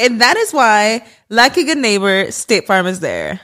And 0.00 0.18
that 0.22 0.38
is 0.38 0.54
why, 0.54 1.04
like 1.28 1.58
a 1.58 1.62
good 1.62 1.76
neighbor, 1.76 2.32
State 2.32 2.66
Farm 2.66 2.86
is 2.86 3.00
there. 3.00 3.38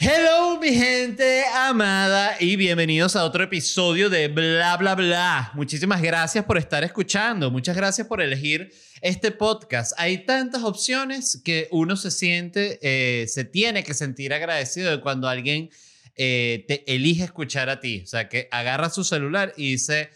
Hello, 0.00 0.58
mi 0.58 0.74
gente 0.74 1.44
amada, 1.54 2.36
y 2.40 2.56
bienvenidos 2.56 3.14
a 3.14 3.22
otro 3.22 3.44
episodio 3.44 4.10
de 4.10 4.26
Bla 4.26 4.76
Bla 4.76 4.96
Bla. 4.96 5.52
Muchísimas 5.54 6.02
gracias 6.02 6.44
por 6.44 6.58
estar 6.58 6.82
escuchando. 6.82 7.52
Muchas 7.52 7.76
gracias 7.76 8.08
por 8.08 8.20
elegir 8.20 8.72
este 9.00 9.30
podcast. 9.30 9.92
Hay 9.98 10.24
tantas 10.26 10.64
opciones 10.64 11.40
que 11.44 11.68
uno 11.70 11.96
se 11.96 12.10
siente, 12.10 12.80
eh, 12.82 13.28
se 13.28 13.44
tiene 13.44 13.84
que 13.84 13.94
sentir 13.94 14.34
agradecido 14.34 14.90
de 14.90 15.00
cuando 15.00 15.28
alguien 15.28 15.70
eh, 16.18 16.64
te 16.68 16.92
elige 16.92 17.24
escuchar 17.24 17.70
a 17.70 17.80
ti. 17.80 18.02
O 18.02 18.06
sea, 18.06 18.28
que 18.28 18.48
agarra 18.50 18.90
su 18.90 19.04
celular 19.04 19.54
y 19.56 19.70
dice, 19.72 20.10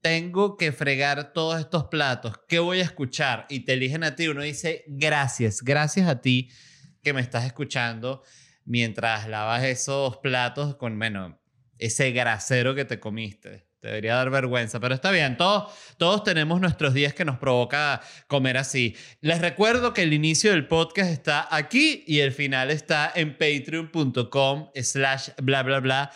tengo 0.00 0.56
que 0.56 0.72
fregar 0.72 1.32
todos 1.32 1.58
estos 1.58 1.84
platos, 1.84 2.34
¿qué 2.48 2.58
voy 2.58 2.80
a 2.80 2.84
escuchar? 2.84 3.46
Y 3.48 3.60
te 3.60 3.72
eligen 3.72 4.04
a 4.04 4.14
ti. 4.14 4.28
Uno 4.28 4.42
dice, 4.42 4.84
gracias, 4.86 5.62
gracias 5.62 6.06
a 6.06 6.20
ti 6.20 6.50
que 7.02 7.12
me 7.12 7.20
estás 7.20 7.44
escuchando 7.46 8.22
mientras 8.64 9.28
lavas 9.28 9.64
esos 9.64 10.18
platos 10.18 10.76
con, 10.76 10.98
bueno, 10.98 11.40
ese 11.78 12.12
grasero 12.12 12.74
que 12.74 12.84
te 12.84 13.00
comiste. 13.00 13.67
Te 13.80 13.88
debería 13.88 14.16
dar 14.16 14.30
vergüenza, 14.30 14.80
pero 14.80 14.94
está 14.94 15.12
bien. 15.12 15.36
Todos, 15.36 15.72
todos 15.98 16.24
tenemos 16.24 16.60
nuestros 16.60 16.94
días 16.94 17.14
que 17.14 17.24
nos 17.24 17.38
provoca 17.38 18.00
comer 18.26 18.56
así. 18.56 18.96
Les 19.20 19.40
recuerdo 19.40 19.94
que 19.94 20.02
el 20.02 20.12
inicio 20.12 20.50
del 20.50 20.66
podcast 20.66 21.10
está 21.10 21.46
aquí 21.54 22.02
y 22.06 22.18
el 22.18 22.32
final 22.32 22.72
está 22.72 23.12
en 23.14 23.38
patreon.com 23.38 24.70
slash 24.74 25.28
bla 25.40 25.62
bla 25.62 25.78
bla 25.78 26.10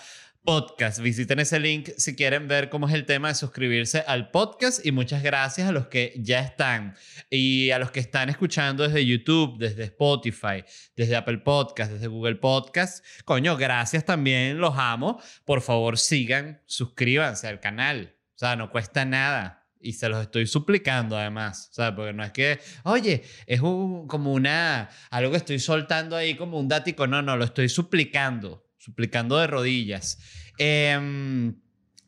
podcast. 0.44 0.98
Visiten 0.98 1.38
ese 1.38 1.60
link 1.60 1.90
si 1.96 2.16
quieren 2.16 2.48
ver 2.48 2.68
cómo 2.68 2.88
es 2.88 2.94
el 2.94 3.06
tema 3.06 3.28
de 3.28 3.34
suscribirse 3.34 4.02
al 4.06 4.30
podcast 4.30 4.84
y 4.84 4.90
muchas 4.90 5.22
gracias 5.22 5.68
a 5.68 5.72
los 5.72 5.86
que 5.86 6.14
ya 6.16 6.40
están 6.40 6.96
y 7.30 7.70
a 7.70 7.78
los 7.78 7.90
que 7.90 8.00
están 8.00 8.28
escuchando 8.28 8.82
desde 8.82 9.06
YouTube, 9.06 9.58
desde 9.58 9.84
Spotify, 9.84 10.64
desde 10.96 11.16
Apple 11.16 11.38
Podcast, 11.38 11.92
desde 11.92 12.08
Google 12.08 12.36
Podcast. 12.36 13.04
Coño, 13.24 13.56
gracias 13.56 14.04
también, 14.04 14.58
los 14.58 14.74
amo. 14.76 15.20
Por 15.44 15.60
favor, 15.60 15.96
sigan, 15.96 16.60
suscríbanse 16.66 17.46
al 17.46 17.60
canal. 17.60 18.16
O 18.34 18.38
sea, 18.38 18.56
no 18.56 18.70
cuesta 18.70 19.04
nada. 19.04 19.68
Y 19.80 19.94
se 19.94 20.08
los 20.08 20.22
estoy 20.22 20.46
suplicando 20.46 21.16
además, 21.16 21.68
sea, 21.72 21.94
porque 21.94 22.12
no 22.12 22.22
es 22.22 22.30
que, 22.30 22.60
oye, 22.84 23.24
es 23.46 23.60
un, 23.60 24.06
como 24.06 24.32
una, 24.32 24.88
algo 25.10 25.32
que 25.32 25.38
estoy 25.38 25.58
soltando 25.58 26.14
ahí 26.14 26.36
como 26.36 26.58
un 26.58 26.68
dático, 26.68 27.08
no, 27.08 27.20
no, 27.20 27.36
lo 27.36 27.44
estoy 27.44 27.68
suplicando 27.68 28.64
suplicando 28.82 29.38
de 29.38 29.46
rodillas. 29.46 30.18
Eh, 30.58 31.52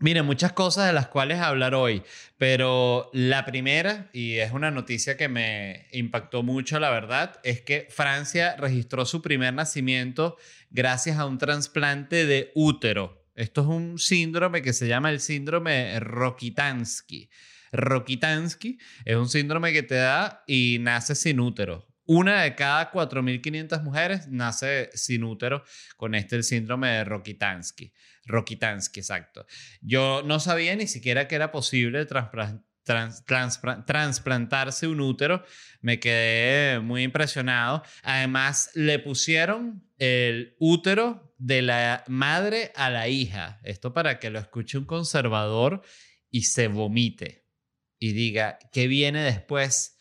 Miren, 0.04 0.26
muchas 0.26 0.52
cosas 0.52 0.88
de 0.88 0.92
las 0.92 1.06
cuales 1.06 1.38
hablar 1.38 1.74
hoy, 1.74 2.02
pero 2.36 3.08
la 3.14 3.46
primera, 3.46 4.10
y 4.12 4.34
es 4.34 4.52
una 4.52 4.70
noticia 4.70 5.16
que 5.16 5.28
me 5.28 5.86
impactó 5.92 6.42
mucho, 6.42 6.78
la 6.78 6.90
verdad, 6.90 7.40
es 7.42 7.62
que 7.62 7.86
Francia 7.88 8.54
registró 8.56 9.06
su 9.06 9.22
primer 9.22 9.54
nacimiento 9.54 10.36
gracias 10.68 11.16
a 11.16 11.24
un 11.24 11.38
trasplante 11.38 12.26
de 12.26 12.50
útero. 12.54 13.24
Esto 13.34 13.62
es 13.62 13.66
un 13.68 13.98
síndrome 13.98 14.60
que 14.60 14.74
se 14.74 14.88
llama 14.88 15.10
el 15.10 15.20
síndrome 15.20 15.98
Rokitansky. 16.00 17.30
Rokitansky 17.72 18.78
es 19.06 19.16
un 19.16 19.30
síndrome 19.30 19.72
que 19.72 19.84
te 19.84 19.94
da 19.94 20.44
y 20.46 20.78
nace 20.80 21.14
sin 21.14 21.40
útero. 21.40 21.93
Una 22.06 22.42
de 22.42 22.54
cada 22.54 22.92
4.500 22.92 23.82
mujeres 23.82 24.28
nace 24.28 24.90
sin 24.94 25.24
útero 25.24 25.64
con 25.96 26.14
este 26.14 26.36
el 26.36 26.44
síndrome 26.44 26.88
de 26.88 27.04
Rokitansky. 27.04 27.92
Rokitansky, 28.26 29.00
exacto. 29.00 29.46
Yo 29.80 30.22
no 30.24 30.40
sabía 30.40 30.76
ni 30.76 30.86
siquiera 30.86 31.28
que 31.28 31.34
era 31.34 31.50
posible 31.50 32.06
trasplantarse 32.84 34.86
un 34.86 35.00
útero. 35.00 35.44
Me 35.80 35.98
quedé 35.98 36.80
muy 36.80 37.02
impresionado. 37.02 37.82
Además, 38.02 38.70
le 38.74 38.98
pusieron 38.98 39.88
el 39.98 40.56
útero 40.58 41.34
de 41.38 41.62
la 41.62 42.04
madre 42.06 42.70
a 42.74 42.90
la 42.90 43.08
hija. 43.08 43.60
Esto 43.64 43.94
para 43.94 44.18
que 44.18 44.28
lo 44.30 44.38
escuche 44.38 44.76
un 44.76 44.84
conservador 44.84 45.82
y 46.30 46.42
se 46.42 46.68
vomite 46.68 47.44
y 47.98 48.12
diga, 48.12 48.58
¿qué 48.72 48.88
viene 48.88 49.22
después? 49.22 49.93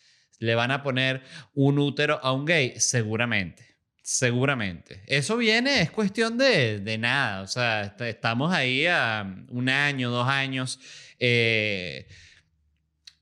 ¿Le 0.43 0.55
van 0.55 0.71
a 0.71 0.83
poner 0.83 1.21
un 1.53 1.79
útero 1.79 2.19
a 2.21 2.33
un 2.33 2.45
gay? 2.45 2.73
Seguramente. 2.77 3.77
Seguramente. 4.01 5.01
Eso 5.07 5.37
viene, 5.37 5.81
es 5.81 5.89
cuestión 5.89 6.37
de, 6.37 6.79
de 6.79 6.97
nada. 6.97 7.41
O 7.41 7.47
sea, 7.47 7.95
estamos 7.99 8.53
ahí 8.53 8.85
a 8.85 9.25
un 9.47 9.69
año, 9.69 10.11
dos 10.11 10.27
años. 10.27 10.79
Eh, 11.17 12.07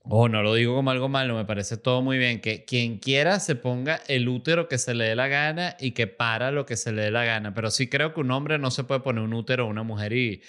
o 0.00 0.28
no 0.28 0.42
lo 0.42 0.54
digo 0.54 0.74
como 0.74 0.90
algo 0.90 1.08
malo, 1.08 1.36
me 1.36 1.44
parece 1.44 1.76
todo 1.76 2.02
muy 2.02 2.18
bien. 2.18 2.40
Que 2.40 2.64
quien 2.64 2.98
quiera 2.98 3.38
se 3.38 3.54
ponga 3.54 4.00
el 4.08 4.28
útero 4.28 4.66
que 4.66 4.78
se 4.78 4.92
le 4.94 5.04
dé 5.04 5.14
la 5.14 5.28
gana 5.28 5.76
y 5.78 5.92
que 5.92 6.08
para 6.08 6.50
lo 6.50 6.66
que 6.66 6.76
se 6.76 6.90
le 6.90 7.02
dé 7.02 7.10
la 7.12 7.24
gana. 7.24 7.54
Pero 7.54 7.70
sí 7.70 7.88
creo 7.88 8.12
que 8.12 8.20
un 8.20 8.32
hombre 8.32 8.58
no 8.58 8.72
se 8.72 8.82
puede 8.82 9.00
poner 9.00 9.22
un 9.22 9.32
útero 9.32 9.62
a 9.62 9.66
una 9.68 9.84
mujer 9.84 10.12
y, 10.12 10.42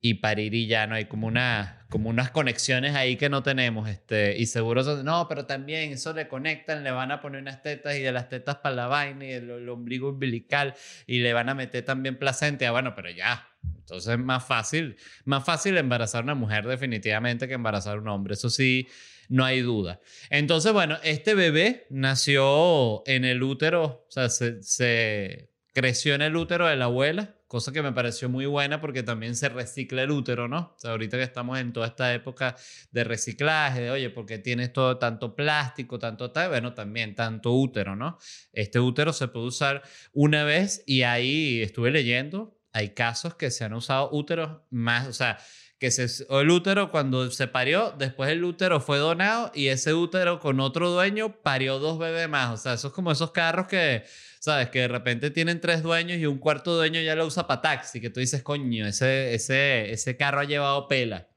y 0.00 0.14
parir 0.14 0.54
y 0.54 0.66
ya 0.66 0.86
no 0.86 0.94
hay 0.94 1.06
como 1.06 1.26
una 1.26 1.86
como 1.90 2.10
unas 2.10 2.30
conexiones 2.30 2.94
ahí 2.94 3.16
que 3.16 3.28
no 3.28 3.42
tenemos 3.42 3.88
este 3.88 4.36
y 4.38 4.46
seguro 4.46 4.82
no 5.02 5.26
pero 5.28 5.46
también 5.46 5.92
eso 5.92 6.12
le 6.12 6.28
conectan 6.28 6.84
le 6.84 6.90
van 6.92 7.10
a 7.10 7.20
poner 7.20 7.40
unas 7.40 7.62
tetas 7.62 7.96
y 7.96 8.02
de 8.02 8.12
las 8.12 8.28
tetas 8.28 8.56
para 8.56 8.76
la 8.76 8.86
vaina 8.86 9.24
y 9.24 9.32
el, 9.32 9.68
ombligo 9.68 10.10
umbilical 10.10 10.74
y 11.06 11.18
le 11.18 11.32
van 11.32 11.48
a 11.48 11.54
meter 11.54 11.84
también 11.84 12.16
placenta 12.16 12.68
ah, 12.68 12.70
bueno 12.70 12.94
pero 12.94 13.10
ya 13.10 13.48
entonces 13.64 14.12
es 14.12 14.18
más 14.18 14.44
fácil 14.44 14.96
más 15.24 15.44
fácil 15.44 15.76
embarazar 15.76 16.20
a 16.20 16.24
una 16.24 16.34
mujer 16.34 16.66
definitivamente 16.68 17.48
que 17.48 17.54
embarazar 17.54 17.96
a 17.96 18.00
un 18.00 18.08
hombre 18.08 18.34
eso 18.34 18.50
sí 18.50 18.86
no 19.30 19.44
hay 19.44 19.60
duda. 19.60 20.00
Entonces, 20.30 20.72
bueno, 20.72 20.96
este 21.04 21.34
bebé 21.34 21.86
nació 21.90 23.06
en 23.06 23.26
el 23.26 23.42
útero, 23.42 24.06
o 24.08 24.10
sea, 24.10 24.30
se, 24.30 24.62
se 24.62 25.50
creció 25.74 26.14
en 26.14 26.22
el 26.22 26.34
útero 26.34 26.66
de 26.66 26.76
la 26.76 26.86
abuela 26.86 27.37
cosa 27.48 27.72
que 27.72 27.82
me 27.82 27.92
pareció 27.92 28.28
muy 28.28 28.46
buena 28.46 28.80
porque 28.80 29.02
también 29.02 29.34
se 29.34 29.48
recicla 29.48 30.02
el 30.02 30.10
útero, 30.10 30.46
¿no? 30.46 30.74
O 30.76 30.78
sea, 30.78 30.92
ahorita 30.92 31.16
que 31.16 31.22
estamos 31.22 31.58
en 31.58 31.72
toda 31.72 31.86
esta 31.88 32.12
época 32.14 32.54
de 32.92 33.04
reciclaje, 33.04 33.80
de 33.80 33.90
oye, 33.90 34.10
porque 34.10 34.38
tienes 34.38 34.72
todo 34.72 34.98
tanto 34.98 35.34
plástico, 35.34 35.98
tanto 35.98 36.30
tal, 36.30 36.50
bueno, 36.50 36.74
también 36.74 37.14
tanto 37.14 37.52
útero, 37.54 37.96
¿no? 37.96 38.18
Este 38.52 38.78
útero 38.78 39.12
se 39.14 39.28
puede 39.28 39.46
usar 39.46 39.82
una 40.12 40.44
vez 40.44 40.84
y 40.86 41.02
ahí 41.02 41.62
estuve 41.62 41.90
leyendo, 41.90 42.60
hay 42.72 42.90
casos 42.90 43.34
que 43.34 43.50
se 43.50 43.64
han 43.64 43.72
usado 43.72 44.10
úteros 44.12 44.60
más, 44.70 45.08
o 45.08 45.12
sea, 45.14 45.38
que 45.78 45.90
se, 45.90 46.26
el 46.28 46.50
útero 46.50 46.90
cuando 46.90 47.30
se 47.30 47.46
parió, 47.46 47.94
después 47.96 48.30
el 48.30 48.44
útero 48.44 48.80
fue 48.80 48.98
donado 48.98 49.52
y 49.54 49.68
ese 49.68 49.94
útero 49.94 50.40
con 50.40 50.60
otro 50.60 50.90
dueño 50.90 51.40
parió 51.42 51.78
dos 51.78 51.98
bebés 51.98 52.28
más. 52.28 52.52
O 52.52 52.56
sea, 52.56 52.72
eso 52.72 52.88
es 52.88 52.94
como 52.94 53.12
esos 53.12 53.30
carros 53.30 53.68
que, 53.68 54.04
¿sabes? 54.40 54.70
Que 54.70 54.80
de 54.80 54.88
repente 54.88 55.30
tienen 55.30 55.60
tres 55.60 55.82
dueños 55.82 56.18
y 56.18 56.26
un 56.26 56.38
cuarto 56.38 56.74
dueño 56.74 57.00
ya 57.00 57.14
lo 57.14 57.26
usa 57.26 57.46
para 57.46 57.60
taxi, 57.60 58.00
que 58.00 58.10
tú 58.10 58.20
dices, 58.20 58.42
coño, 58.42 58.86
ese, 58.86 59.34
ese, 59.34 59.92
ese 59.92 60.16
carro 60.16 60.40
ha 60.40 60.44
llevado 60.44 60.88
pela. 60.88 61.28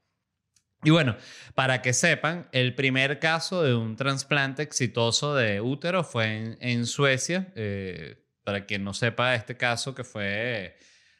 Y 0.84 0.90
bueno, 0.90 1.16
para 1.54 1.80
que 1.80 1.92
sepan, 1.92 2.48
el 2.50 2.74
primer 2.74 3.20
caso 3.20 3.62
de 3.62 3.74
un 3.74 3.94
trasplante 3.94 4.62
exitoso 4.62 5.34
de 5.36 5.60
útero 5.60 6.02
fue 6.02 6.56
en, 6.60 6.86
Suecia. 6.86 7.52
Eh, 7.54 8.16
para 8.42 8.66
quien 8.66 8.82
no 8.82 8.92
sepa 8.92 9.36
este 9.36 9.56
caso 9.56 9.94
que 9.94 10.02
fue 10.02 10.76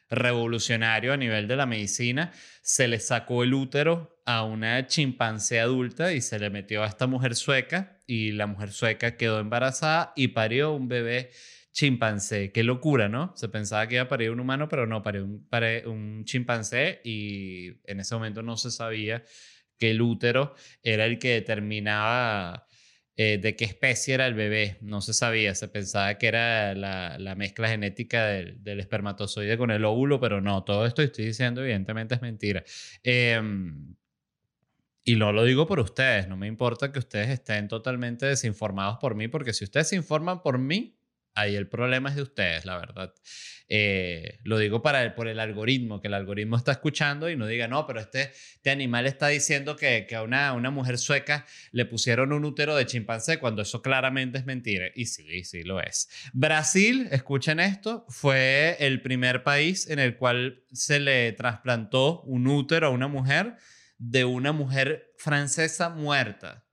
revolucionario 0.09 1.13
a 1.13 1.17
nivel 1.17 1.47
de 1.47 1.55
la 1.55 1.65
medicina, 1.65 2.31
se 2.61 2.87
le 2.89 2.99
sacó 2.99 3.43
el 3.43 3.53
útero 3.53 4.21
a 4.25 4.43
una 4.43 4.85
chimpancé 4.87 5.59
adulta 5.59 6.13
y 6.13 6.21
se 6.21 6.39
le 6.39 6.49
metió 6.49 6.83
a 6.83 6.87
esta 6.87 7.07
mujer 7.07 7.35
sueca 7.35 8.01
y 8.05 8.31
la 8.31 8.47
mujer 8.47 8.71
sueca 8.71 9.15
quedó 9.17 9.39
embarazada 9.39 10.13
y 10.15 10.29
parió 10.29 10.73
un 10.73 10.87
bebé 10.87 11.31
chimpancé. 11.73 12.51
Qué 12.51 12.63
locura, 12.63 13.09
¿no? 13.09 13.33
Se 13.35 13.49
pensaba 13.49 13.87
que 13.87 13.95
iba 13.95 14.03
a 14.03 14.07
parir 14.07 14.31
un 14.31 14.39
humano, 14.39 14.69
pero 14.69 14.87
no, 14.87 15.03
parió 15.03 15.25
un, 15.25 15.47
un 15.85 16.23
chimpancé 16.25 17.01
y 17.03 17.73
en 17.85 17.99
ese 17.99 18.15
momento 18.15 18.41
no 18.41 18.55
se 18.57 18.71
sabía 18.71 19.23
que 19.77 19.91
el 19.91 20.01
útero 20.01 20.55
era 20.83 21.05
el 21.05 21.19
que 21.19 21.29
determinaba 21.33 22.67
eh, 23.15 23.37
de 23.37 23.55
qué 23.55 23.65
especie 23.65 24.15
era 24.15 24.25
el 24.27 24.33
bebé. 24.33 24.77
No 24.81 25.01
se 25.01 25.13
sabía, 25.13 25.53
se 25.55 25.67
pensaba 25.67 26.17
que 26.17 26.27
era 26.27 26.73
la, 26.73 27.35
mezcla 27.35 27.69
genética 27.69 28.25
del, 28.27 28.79
espermatozoide 28.79 29.57
con 29.57 29.71
el 29.71 29.85
óvulo, 29.85 30.19
pero 30.19 30.41
no, 30.41 30.63
todo 30.63 30.85
esto 30.85 31.01
estoy 31.01 31.25
diciendo 31.25 31.61
evidentemente 31.61 32.15
es 32.15 32.21
mentira. 32.21 32.63
Em, 33.03 33.95
y 35.03 35.15
no 35.15 35.31
lo 35.33 35.43
digo 35.43 35.67
por 35.67 35.79
ustedes, 35.79 36.27
no 36.27 36.37
me 36.37 36.47
importa 36.47 36.91
que 36.91 36.99
ustedes 36.99 37.29
estén 37.29 37.67
totalmente 37.67 38.25
desinformados 38.25 38.97
por 38.99 39.15
mí, 39.15 39.27
porque 39.27 39.53
si 39.53 39.65
ustedes 39.65 39.89
se 39.89 39.95
informan 39.95 40.41
por 40.41 40.57
mí, 40.57 40.97
ahí 41.35 41.55
el 41.55 41.67
problema 41.67 42.09
es 42.09 42.15
de 42.15 42.21
ustedes, 42.21 42.65
la 42.65 42.77
verdad. 42.77 43.13
Eh, 43.69 44.39
lo 44.43 44.57
digo 44.59 44.81
para 44.81 45.01
el, 45.03 45.13
por 45.13 45.27
el 45.27 45.39
algoritmo, 45.39 45.99
que 46.01 46.07
el 46.07 46.13
algoritmo 46.13 46.57
está 46.57 46.73
escuchando 46.73 47.29
y 47.29 47.35
no 47.35 47.47
diga, 47.47 47.67
no, 47.67 47.87
pero 47.87 48.01
este, 48.01 48.31
este 48.55 48.69
animal 48.69 49.07
está 49.07 49.29
diciendo 49.29 49.75
que, 49.75 50.05
que 50.07 50.15
a 50.15 50.23
una, 50.23 50.53
una 50.53 50.69
mujer 50.69 50.97
sueca 50.97 51.45
le 51.71 51.85
pusieron 51.85 52.33
un 52.33 52.45
útero 52.45 52.75
de 52.75 52.85
chimpancé, 52.85 53.39
cuando 53.39 53.61
eso 53.61 53.81
claramente 53.81 54.37
es 54.37 54.45
mentira. 54.45 54.87
Y 54.93 55.05
sí, 55.05 55.43
sí 55.43 55.63
lo 55.63 55.81
es. 55.81 56.09
Brasil, 56.33 57.07
escuchen 57.11 57.59
esto, 57.59 58.05
fue 58.09 58.75
el 58.79 59.01
primer 59.01 59.43
país 59.43 59.89
en 59.89 59.99
el 59.99 60.17
cual 60.17 60.63
se 60.71 60.99
le 60.99 61.31
trasplantó 61.31 62.21
un 62.21 62.47
útero 62.47 62.87
a 62.87 62.91
una 62.91 63.07
mujer 63.07 63.55
de 63.97 64.25
una 64.25 64.51
mujer 64.51 65.13
francesa 65.17 65.89
muerta. 65.89 66.65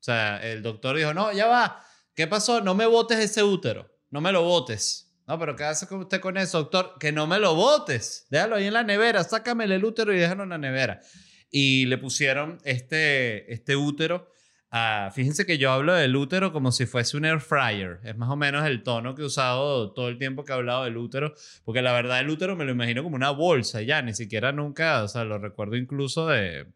O 0.00 0.02
sea, 0.02 0.38
el 0.42 0.62
doctor 0.62 0.96
dijo, 0.96 1.14
no, 1.14 1.32
ya 1.32 1.46
va, 1.46 1.84
¿qué 2.18 2.26
pasó? 2.26 2.60
No 2.60 2.74
me 2.74 2.84
botes 2.84 3.18
ese 3.18 3.42
útero, 3.42 3.90
no 4.10 4.20
me 4.20 4.32
lo 4.32 4.42
botes 4.42 5.08
no, 5.28 5.38
pero 5.38 5.56
¿qué 5.56 5.64
hace 5.64 5.94
usted 5.94 6.20
con 6.20 6.38
eso, 6.38 6.56
doctor? 6.56 6.94
Que 6.98 7.12
no 7.12 7.26
me 7.26 7.38
lo 7.38 7.54
botes. 7.54 8.26
Déjalo 8.30 8.56
ahí 8.56 8.64
en 8.64 8.72
la 8.72 8.82
nevera. 8.82 9.22
Sácame 9.22 9.64
el 9.64 9.84
útero 9.84 10.14
y 10.14 10.18
déjalo 10.18 10.44
en 10.44 10.48
la 10.48 10.56
nevera. 10.56 11.02
Y 11.50 11.84
le 11.84 11.98
pusieron 11.98 12.56
este, 12.64 13.52
este 13.52 13.76
útero. 13.76 14.32
fíjense 15.12 15.44
que 15.44 15.58
yo 15.58 15.70
hablo 15.70 15.92
del 15.92 16.16
útero 16.16 16.50
como 16.50 16.72
si 16.72 16.86
fuese 16.86 17.18
un 17.18 17.26
air 17.26 17.40
fryer. 17.40 18.00
Es 18.04 18.16
más 18.16 18.30
o 18.30 18.36
menos 18.36 18.66
el 18.66 18.82
tono 18.82 19.14
que 19.14 19.20
he 19.20 19.26
usado 19.26 19.92
todo 19.92 20.08
el 20.08 20.16
tiempo 20.16 20.46
que 20.46 20.52
he 20.52 20.54
hablado 20.54 20.84
del 20.84 20.96
útero. 20.96 21.34
Porque 21.62 21.82
la 21.82 21.92
verdad, 21.92 22.20
el 22.20 22.30
útero 22.30 22.56
me 22.56 22.64
lo 22.64 22.72
imagino 22.72 23.02
como 23.02 23.14
una 23.14 23.30
bolsa 23.30 23.82
ya. 23.82 24.00
Ni 24.00 24.14
siquiera 24.14 24.50
nunca, 24.52 25.02
o 25.02 25.08
sea, 25.08 25.24
lo 25.24 25.36
recuerdo 25.36 25.76
incluso 25.76 26.26
de, 26.26 26.72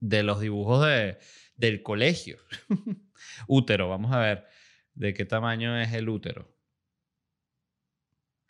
de 0.00 0.24
los 0.24 0.40
dibujos 0.40 0.84
de, 0.84 1.18
del 1.54 1.84
colegio. 1.84 2.38
útero, 3.46 3.88
vamos 3.88 4.12
a 4.12 4.18
ver 4.18 4.46
de 4.94 5.14
qué 5.14 5.24
tamaño 5.24 5.78
es 5.80 5.92
el 5.92 6.08
útero. 6.08 6.54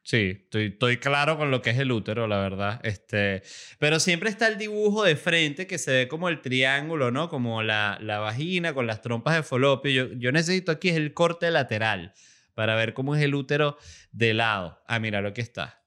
Sí, 0.07 0.47
estoy, 0.53 0.99
claro 0.99 1.39
con 1.39 1.51
lo 1.51 1.63
que 1.63 1.71
es 1.71 1.79
el 1.79 1.91
útero, 1.91 2.27
la 2.27 2.39
verdad. 2.39 2.79
Este, 2.85 3.43
pero 3.79 3.99
siempre 3.99 4.29
está 4.29 4.49
el 4.49 4.59
dibujo 4.59 5.03
de 5.03 5.17
frente 5.17 5.67
que 5.67 5.79
se 5.79 5.93
ve 5.93 6.09
como 6.09 6.29
el 6.29 6.43
triángulo, 6.43 7.11
¿no? 7.11 7.31
Como 7.31 7.63
la, 7.63 7.99
la 8.03 8.19
vagina 8.19 8.75
con 8.75 8.87
las 8.87 9.01
trompas 9.01 9.35
de 9.35 9.43
falopio. 9.43 9.91
Yo, 9.91 10.13
yo 10.13 10.31
necesito 10.31 10.73
aquí 10.73 10.91
es 10.91 10.97
el 10.97 11.15
corte 11.15 11.51
lateral 11.51 12.13
para 12.53 12.75
ver 12.75 12.93
cómo 12.93 13.17
es 13.17 13.23
el 13.23 13.35
útero 13.35 13.79
de 14.13 14.35
lado. 14.35 14.83
Ah, 14.87 14.99
mira, 14.99 15.23
lo 15.23 15.33
que 15.33 15.41
está. 15.41 15.83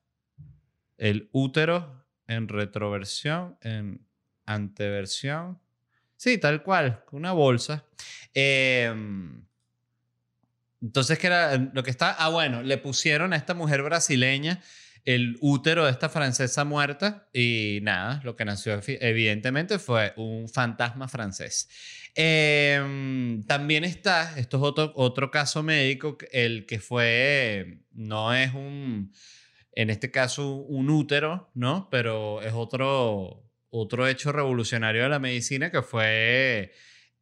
El 0.97 1.29
útero 1.31 2.07
en 2.25 2.47
retroversión, 2.47 3.57
en 3.61 4.07
anteversión. 4.47 5.61
Sí, 6.17 6.37
tal 6.37 6.63
cual, 6.63 7.03
una 7.11 7.31
bolsa. 7.31 7.85
Eh, 8.33 8.93
entonces, 10.81 11.17
¿qué 11.17 11.27
era 11.27 11.57
lo 11.57 11.83
que 11.83 11.91
está? 11.91 12.11
Ah, 12.11 12.29
bueno, 12.29 12.61
le 12.61 12.77
pusieron 12.77 13.33
a 13.33 13.35
esta 13.35 13.53
mujer 13.53 13.81
brasileña 13.81 14.61
el 15.05 15.37
útero 15.39 15.85
de 15.85 15.91
esta 15.91 16.09
francesa 16.09 16.65
muerta 16.65 17.29
y 17.33 17.79
nada, 17.81 18.19
lo 18.25 18.35
que 18.35 18.43
nació 18.43 18.77
evidentemente 18.85 19.79
fue 19.79 20.13
un 20.17 20.49
fantasma 20.49 21.07
francés. 21.07 21.69
Em, 22.13 23.41
también 23.43 23.85
está, 23.85 24.37
esto 24.37 24.57
es 24.57 24.63
otro, 24.63 24.91
otro 24.95 25.31
caso 25.31 25.63
médico, 25.63 26.17
el 26.31 26.65
que 26.65 26.79
fue, 26.79 27.79
no 27.93 28.33
es 28.33 28.53
un, 28.53 29.13
en 29.71 29.89
este 29.89 30.11
caso, 30.11 30.55
un 30.55 30.89
útero, 30.89 31.51
¿no? 31.53 31.87
Pero 31.89 32.41
es 32.41 32.51
otro, 32.53 33.46
otro 33.69 34.07
hecho 34.07 34.31
revolucionario 34.31 35.03
de 35.03 35.09
la 35.09 35.19
medicina 35.19 35.71
que 35.71 35.81
fue 35.81 36.71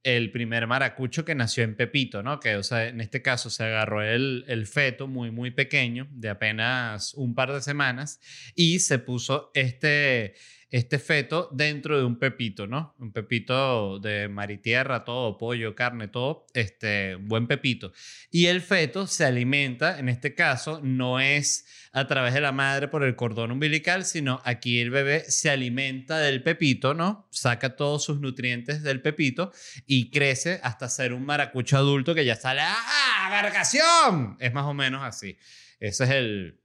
el 0.06 0.32
primer 0.32 0.68
maracucho 0.68 1.26
que 1.26 1.34
nació 1.34 1.64
en 1.64 1.76
Pepito, 1.76 2.22
¿no? 2.22 2.40
Que, 2.40 2.58
o 2.58 2.64
sea, 2.64 2.88
en 2.88 3.02
este 3.02 3.24
caso 3.24 3.50
se 3.50 3.64
agarró 3.64 4.04
el, 4.04 4.46
el, 4.48 4.68
feto 4.68 5.08
muy, 5.08 5.32
muy 5.32 5.50
pequeño, 5.50 6.08
de 6.12 6.30
apenas 6.30 7.16
un 7.16 7.34
par 7.34 7.52
de 7.52 7.60
semanas, 7.60 8.20
y 8.54 8.80
se 8.80 9.00
puso 9.00 9.50
este, 9.56 10.36
este 10.70 11.00
feto 11.00 11.50
dentro 11.52 11.98
de 11.98 12.04
un 12.04 12.18
pepito, 12.18 12.68
¿no? 12.68 12.96
Un 13.00 13.12
pepito 13.12 14.00
de 14.00 14.28
maritierra, 14.28 15.06
todo, 15.06 15.38
pollo, 15.38 15.76
carne, 15.76 16.08
todo, 16.08 16.48
este, 16.54 17.16
buen 17.16 17.48
pepito. 17.48 17.94
Y 18.32 18.48
el 18.48 18.62
feto 18.62 19.08
se 19.08 19.26
alimenta, 19.26 20.00
en 20.00 20.10
este 20.10 20.34
caso, 20.34 20.82
no 20.84 21.20
es 21.20 21.66
a 21.92 22.08
través 22.08 22.34
de 22.34 22.42
la 22.42 22.52
madre 22.52 22.88
por 22.88 23.04
el 23.04 23.16
cordón 23.16 23.52
umbilical, 23.52 24.06
sino 24.06 24.42
aquí 24.44 24.82
el 24.82 24.90
bebé 24.90 25.24
se 25.30 25.50
alimenta 25.50 26.20
del 26.20 26.44
pepito, 26.44 26.94
¿no? 26.94 27.28
Saca 27.32 27.76
todos 27.76 28.04
sus 28.04 28.20
nutrientes 28.20 28.84
del 28.84 29.02
pepito 29.02 29.54
y 29.86 30.10
crece 30.10 30.60
hasta 30.62 30.90
ser 30.90 31.14
un 31.14 31.26
maracucho 31.26 31.78
adulto 31.78 32.14
que 32.14 32.26
ya 32.26 32.36
sale, 32.36 32.62
¡ah, 32.64 33.28
agargación! 33.28 34.36
Es 34.40 34.52
más 34.52 34.66
o 34.66 34.74
menos 34.74 35.04
así. 35.04 35.38
Ese 35.80 36.04
es 36.04 36.10
el, 36.10 36.60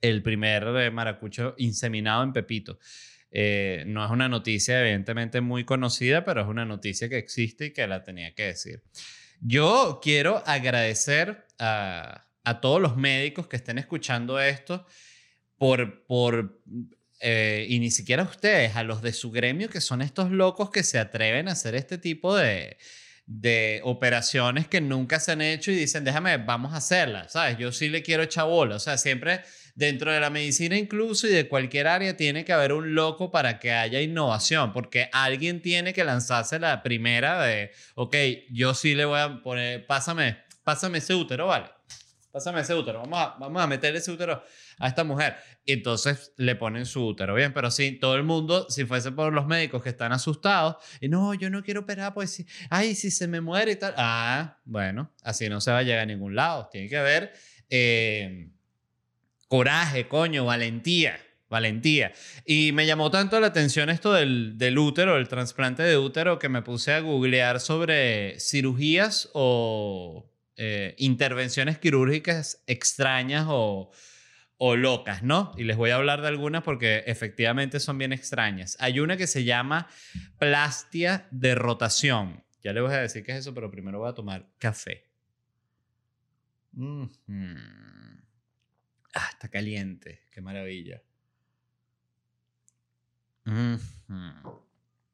el 0.00 0.22
primer 0.22 0.64
eh, 0.76 0.90
maracucho 0.90 1.54
inseminado 1.58 2.22
en 2.22 2.32
pepito. 2.32 2.78
Eh, 3.30 3.84
no 3.86 4.04
es 4.04 4.10
una 4.10 4.28
noticia 4.28 4.80
evidentemente 4.80 5.40
muy 5.40 5.64
conocida, 5.64 6.24
pero 6.24 6.40
es 6.42 6.46
una 6.48 6.64
noticia 6.64 7.08
que 7.08 7.18
existe 7.18 7.66
y 7.66 7.72
que 7.72 7.86
la 7.86 8.02
tenía 8.02 8.34
que 8.34 8.44
decir. 8.44 8.82
Yo 9.40 10.00
quiero 10.02 10.42
agradecer 10.46 11.46
a, 11.58 12.24
todos 12.62 12.80
los 12.80 12.96
médicos 12.96 13.46
que 13.46 13.56
estén 13.56 13.76
escuchando 13.76 14.40
esto 14.40 14.86
por, 15.58 16.06
por 16.06 16.62
eh, 17.20 17.66
y 17.68 17.78
ni 17.78 17.90
siquiera 17.90 18.22
a 18.22 18.26
ustedes, 18.26 18.74
a 18.74 18.82
los 18.82 19.02
de 19.02 19.12
su 19.12 19.30
gremio, 19.30 19.68
que 19.68 19.82
son 19.82 20.00
estos 20.00 20.30
locos 20.30 20.70
que 20.70 20.82
se 20.82 20.98
atreven 20.98 21.48
a 21.48 21.52
hacer 21.52 21.74
este 21.74 21.98
tipo 21.98 22.34
de, 22.34 22.78
de 23.28 23.82
operaciones 23.84 24.66
que 24.66 24.80
nunca 24.80 25.20
se 25.20 25.32
han 25.32 25.42
hecho 25.42 25.70
y 25.70 25.74
dicen, 25.74 26.02
déjame, 26.02 26.38
vamos 26.38 26.72
a 26.72 26.78
hacerlas, 26.78 27.32
¿sabes? 27.32 27.58
Yo 27.58 27.70
sí 27.72 27.90
le 27.90 28.02
quiero 28.02 28.22
echar 28.22 28.46
bola, 28.46 28.76
o 28.76 28.80
sea, 28.80 28.96
siempre 28.96 29.42
dentro 29.78 30.10
de 30.10 30.18
la 30.18 30.28
medicina 30.28 30.76
incluso 30.76 31.28
y 31.28 31.30
de 31.30 31.46
cualquier 31.46 31.86
área 31.86 32.16
tiene 32.16 32.44
que 32.44 32.52
haber 32.52 32.72
un 32.72 32.96
loco 32.96 33.30
para 33.30 33.60
que 33.60 33.70
haya 33.70 34.00
innovación, 34.00 34.72
porque 34.72 35.08
alguien 35.12 35.62
tiene 35.62 35.94
que 35.94 36.02
lanzarse 36.02 36.58
la 36.58 36.82
primera 36.82 37.40
de, 37.44 37.70
ok, 37.94 38.16
yo 38.50 38.74
sí 38.74 38.96
le 38.96 39.04
voy 39.04 39.20
a 39.20 39.40
poner, 39.40 39.86
pásame, 39.86 40.38
pásame 40.64 40.98
ese 40.98 41.14
útero, 41.14 41.46
¿vale? 41.46 41.66
Pásame 42.32 42.60
ese 42.60 42.74
útero, 42.74 42.98
vamos 43.02 43.20
a, 43.20 43.36
vamos 43.38 43.62
a 43.62 43.68
meter 43.68 43.94
ese 43.94 44.10
útero 44.10 44.42
a 44.80 44.88
esta 44.88 45.04
mujer. 45.04 45.36
Y 45.64 45.74
entonces 45.74 46.32
le 46.36 46.56
ponen 46.56 46.84
su 46.84 47.06
útero, 47.06 47.36
bien, 47.36 47.52
pero 47.52 47.70
sí, 47.70 47.92
todo 47.92 48.16
el 48.16 48.24
mundo, 48.24 48.68
si 48.68 48.84
fuese 48.84 49.12
por 49.12 49.32
los 49.32 49.46
médicos 49.46 49.80
que 49.80 49.90
están 49.90 50.12
asustados, 50.12 50.74
y 51.00 51.08
no, 51.08 51.34
yo 51.34 51.50
no 51.50 51.62
quiero 51.62 51.82
operar, 51.82 52.14
pues, 52.14 52.32
si, 52.32 52.46
ay, 52.68 52.96
si 52.96 53.12
se 53.12 53.28
me 53.28 53.40
muere 53.40 53.72
y 53.72 53.76
tal. 53.76 53.94
Ah, 53.96 54.58
bueno, 54.64 55.14
así 55.22 55.48
no 55.48 55.60
se 55.60 55.70
va 55.70 55.78
a 55.78 55.82
llegar 55.84 56.00
a 56.00 56.06
ningún 56.06 56.34
lado. 56.34 56.68
Tiene 56.68 56.88
que 56.88 56.96
haber... 56.96 57.32
Eh, 57.70 58.50
coraje, 59.48 60.06
coño, 60.08 60.44
valentía. 60.44 61.18
Valentía. 61.50 62.12
Y 62.44 62.72
me 62.72 62.84
llamó 62.84 63.10
tanto 63.10 63.40
la 63.40 63.46
atención 63.46 63.88
esto 63.88 64.12
del, 64.12 64.78
útero, 64.78 65.16
el 65.16 65.28
trasplante 65.28 65.82
de 65.82 65.96
útero, 65.96 66.38
que 66.38 66.50
me 66.50 66.60
puse 66.60 66.92
a 66.92 67.00
googlear 67.00 67.58
sobre 67.58 68.38
cirugías 68.38 69.30
o 69.32 70.30
eh, 70.56 70.94
intervenciones 70.98 71.78
quirúrgicas 71.78 72.62
extrañas 72.66 73.46
o, 73.48 73.90
locas, 74.76 75.22
¿no? 75.22 75.52
Y 75.56 75.64
les 75.64 75.78
voy 75.78 75.90
a 75.90 75.96
hablar 75.96 76.20
de 76.20 76.28
algunas 76.28 76.64
porque 76.64 77.04
efectivamente 77.06 77.80
son 77.80 77.96
bien 77.96 78.12
extrañas. 78.12 78.76
Hay 78.80 79.00
una 79.00 79.16
que 79.16 79.26
se 79.26 79.44
llama 79.44 79.88
plastia 80.38 81.28
de 81.30 81.54
rotación. 81.54 82.44
Ya 82.62 82.74
les 82.74 82.82
voy 82.82 82.92
a 82.92 82.98
decir 82.98 83.24
qué 83.24 83.32
es 83.32 83.38
eso, 83.38 83.54
pero 83.54 83.70
primero 83.70 84.00
voy 84.00 84.10
a 84.10 84.14
tomar 84.14 84.46
café. 84.58 85.06
Mhm. 86.72 87.08
Ah, 89.14 89.28
está 89.32 89.48
caliente. 89.48 90.22
Qué 90.32 90.40
maravilla. 90.40 91.02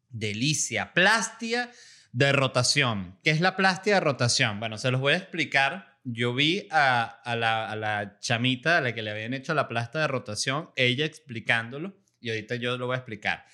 Delicia. 0.09 0.93
Plastia 0.93 1.71
de 2.13 2.33
rotación. 2.33 3.19
¿Qué 3.23 3.31
es 3.31 3.41
la 3.41 3.57
plastia 3.57 3.95
de 3.95 4.01
rotación? 4.01 4.61
Bueno, 4.61 4.79
se 4.79 4.91
los 4.91 5.01
voy 5.01 5.15
a 5.15 5.19
explicar. 5.19 5.99
Yo 6.05 6.35
vi 6.35 6.69
a, 6.71 7.05
a, 7.05 7.35
la, 7.35 7.71
a 7.71 7.77
la 7.77 8.19
chamita 8.21 8.79
a 8.79 8.81
la 8.81 8.95
que 8.95 9.03
le 9.03 9.11
habían 9.11 9.33
hecho 9.33 9.55
la 9.55 9.69
plastia 9.69 10.03
de 10.03 10.09
rotación, 10.09 10.71
ella 10.77 11.07
explicándolo, 11.07 11.97
y 12.21 12.29
ahorita 12.29 12.57
yo 12.57 12.77
lo 12.77 12.87
voy 12.87 12.95
a 12.95 12.99
explicar. 12.99 13.47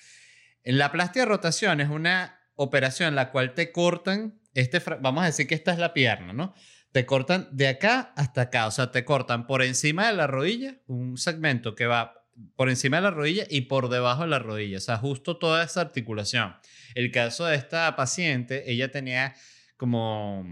La 0.65 0.91
plastia 0.91 1.21
de 1.21 1.27
rotación 1.27 1.79
es 1.79 1.89
una 1.89 2.41
operación 2.55 3.09
en 3.09 3.15
la 3.15 3.31
cual 3.31 3.53
te 3.53 3.71
cortan, 3.71 4.41
este, 4.53 4.79
vamos 4.99 5.23
a 5.23 5.27
decir 5.27 5.47
que 5.47 5.55
esta 5.55 5.71
es 5.71 5.79
la 5.79 5.93
pierna, 5.93 6.33
¿no? 6.33 6.53
Te 6.91 7.05
cortan 7.05 7.47
de 7.51 7.67
acá 7.67 8.13
hasta 8.15 8.41
acá, 8.41 8.67
o 8.67 8.71
sea, 8.71 8.91
te 8.91 9.05
cortan 9.05 9.47
por 9.47 9.63
encima 9.63 10.07
de 10.07 10.13
la 10.13 10.27
rodilla, 10.27 10.75
un 10.87 11.17
segmento 11.17 11.73
que 11.75 11.85
va 11.85 12.25
por 12.55 12.69
encima 12.69 12.97
de 12.97 13.03
la 13.03 13.11
rodilla 13.11 13.45
y 13.49 13.61
por 13.61 13.89
debajo 13.89 14.23
de 14.23 14.29
la 14.29 14.39
rodilla, 14.39 14.77
o 14.77 14.81
sea, 14.81 14.97
justo 14.97 15.37
toda 15.37 15.63
esa 15.63 15.81
articulación. 15.81 16.55
El 16.95 17.11
caso 17.11 17.45
de 17.45 17.55
esta 17.55 17.95
paciente, 17.95 18.71
ella 18.71 18.91
tenía 18.91 19.35
como 19.77 20.45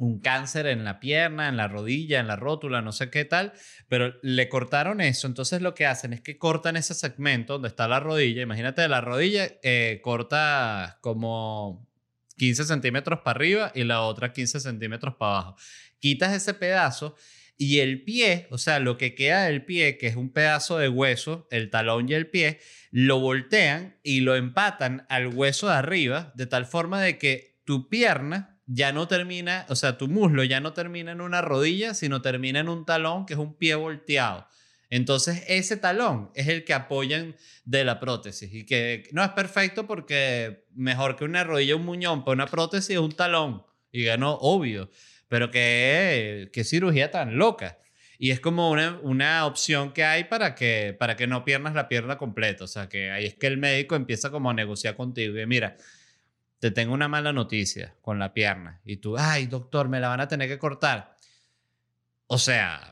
un 0.00 0.18
cáncer 0.18 0.66
en 0.66 0.82
la 0.82 0.98
pierna, 0.98 1.48
en 1.48 1.58
la 1.58 1.68
rodilla, 1.68 2.20
en 2.20 2.26
la 2.26 2.36
rótula, 2.36 2.80
no 2.80 2.90
sé 2.90 3.10
qué 3.10 3.26
tal, 3.26 3.52
pero 3.86 4.14
le 4.22 4.48
cortaron 4.48 5.02
eso. 5.02 5.26
Entonces 5.26 5.60
lo 5.60 5.74
que 5.74 5.84
hacen 5.84 6.14
es 6.14 6.22
que 6.22 6.38
cortan 6.38 6.76
ese 6.76 6.94
segmento 6.94 7.54
donde 7.54 7.68
está 7.68 7.86
la 7.86 8.00
rodilla. 8.00 8.40
Imagínate, 8.40 8.88
la 8.88 9.02
rodilla 9.02 9.46
eh, 9.62 10.00
corta 10.02 10.98
como 11.02 11.86
15 12.40 12.64
centímetros 12.64 13.20
para 13.20 13.36
arriba 13.36 13.70
y 13.74 13.84
la 13.84 14.00
otra 14.00 14.32
15 14.32 14.60
centímetros 14.60 15.14
para 15.16 15.32
abajo. 15.32 15.56
Quitas 15.98 16.32
ese 16.32 16.54
pedazo 16.54 17.14
y 17.58 17.80
el 17.80 18.02
pie, 18.02 18.46
o 18.50 18.56
sea, 18.56 18.78
lo 18.78 18.96
que 18.96 19.14
queda 19.14 19.44
del 19.44 19.62
pie, 19.66 19.98
que 19.98 20.06
es 20.06 20.16
un 20.16 20.32
pedazo 20.32 20.78
de 20.78 20.88
hueso, 20.88 21.46
el 21.50 21.68
talón 21.68 22.08
y 22.08 22.14
el 22.14 22.30
pie, 22.30 22.58
lo 22.90 23.20
voltean 23.20 23.98
y 24.02 24.20
lo 24.20 24.36
empatan 24.36 25.04
al 25.10 25.26
hueso 25.26 25.68
de 25.68 25.74
arriba, 25.74 26.32
de 26.34 26.46
tal 26.46 26.64
forma 26.64 27.02
de 27.02 27.18
que 27.18 27.60
tu 27.66 27.90
pierna 27.90 28.58
ya 28.64 28.90
no 28.92 29.06
termina, 29.06 29.66
o 29.68 29.76
sea, 29.76 29.98
tu 29.98 30.08
muslo 30.08 30.42
ya 30.42 30.60
no 30.60 30.72
termina 30.72 31.12
en 31.12 31.20
una 31.20 31.42
rodilla, 31.42 31.92
sino 31.92 32.22
termina 32.22 32.60
en 32.60 32.70
un 32.70 32.86
talón, 32.86 33.26
que 33.26 33.34
es 33.34 33.38
un 33.38 33.58
pie 33.58 33.74
volteado. 33.74 34.46
Entonces, 34.90 35.44
ese 35.46 35.76
talón 35.76 36.32
es 36.34 36.48
el 36.48 36.64
que 36.64 36.74
apoyan 36.74 37.36
de 37.64 37.84
la 37.84 38.00
prótesis 38.00 38.52
y 38.52 38.66
que 38.66 39.08
no 39.12 39.22
es 39.22 39.30
perfecto 39.30 39.86
porque 39.86 40.64
mejor 40.74 41.14
que 41.14 41.24
una 41.24 41.44
rodilla, 41.44 41.76
un 41.76 41.84
muñón 41.84 42.24
para 42.24 42.34
una 42.34 42.46
prótesis 42.46 42.90
es 42.90 42.98
un 42.98 43.12
talón. 43.12 43.64
Y 43.92 44.04
ganó, 44.04 44.34
obvio, 44.34 44.90
pero 45.28 45.50
que, 45.50 46.50
qué 46.52 46.64
cirugía 46.64 47.10
tan 47.10 47.38
loca. 47.38 47.78
Y 48.18 48.32
es 48.32 48.40
como 48.40 48.70
una, 48.70 48.98
una 49.02 49.46
opción 49.46 49.92
que 49.92 50.04
hay 50.04 50.24
para 50.24 50.54
que, 50.54 50.94
para 50.98 51.16
que 51.16 51.26
no 51.26 51.44
pierdas 51.44 51.74
la 51.74 51.88
pierna 51.88 52.18
completa. 52.18 52.64
O 52.64 52.68
sea, 52.68 52.88
que 52.88 53.10
ahí 53.10 53.26
es 53.26 53.34
que 53.34 53.46
el 53.46 53.58
médico 53.58 53.94
empieza 53.94 54.30
como 54.30 54.50
a 54.50 54.54
negociar 54.54 54.96
contigo. 54.96 55.38
Y 55.38 55.46
mira, 55.46 55.76
te 56.58 56.70
tengo 56.70 56.92
una 56.92 57.08
mala 57.08 57.32
noticia 57.32 57.94
con 58.02 58.18
la 58.18 58.34
pierna. 58.34 58.80
Y 58.84 58.98
tú, 58.98 59.16
ay, 59.16 59.46
doctor, 59.46 59.88
me 59.88 60.00
la 60.00 60.08
van 60.08 60.20
a 60.20 60.28
tener 60.28 60.48
que 60.48 60.58
cortar. 60.58 61.16
O 62.26 62.38
sea, 62.38 62.89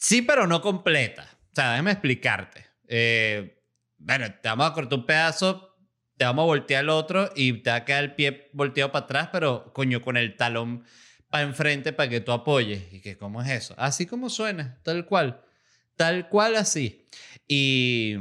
sí, 0.00 0.22
pero 0.22 0.46
no 0.46 0.60
completa. 0.60 1.28
O 1.52 1.54
sea, 1.54 1.72
déjame 1.72 1.92
explicarte. 1.92 2.66
Eh, 2.88 3.62
bueno, 3.98 4.26
te 4.42 4.48
vamos 4.48 4.68
a 4.68 4.72
cortar 4.72 4.98
un 4.98 5.06
pedazo, 5.06 5.76
te 6.16 6.24
vamos 6.24 6.42
a 6.44 6.46
voltear 6.46 6.82
el 6.84 6.90
otro 6.90 7.30
y 7.36 7.52
te 7.52 7.70
va 7.70 7.76
a 7.76 7.84
quedar 7.84 8.04
el 8.04 8.14
pie 8.14 8.50
volteado 8.52 8.90
para 8.90 9.04
atrás, 9.04 9.28
pero 9.30 9.72
coño, 9.72 10.00
con 10.00 10.16
el 10.16 10.36
talón 10.36 10.84
para 11.28 11.44
enfrente 11.44 11.92
para 11.92 12.08
que 12.08 12.20
tú 12.20 12.32
apoyes. 12.32 12.92
¿Y 12.92 13.00
que 13.00 13.16
cómo 13.16 13.42
es 13.42 13.50
eso? 13.50 13.74
Así 13.78 14.06
como 14.06 14.30
suena, 14.30 14.80
tal 14.82 15.06
cual. 15.06 15.42
Tal 15.96 16.28
cual 16.28 16.56
así. 16.56 17.06
Y, 17.46 18.16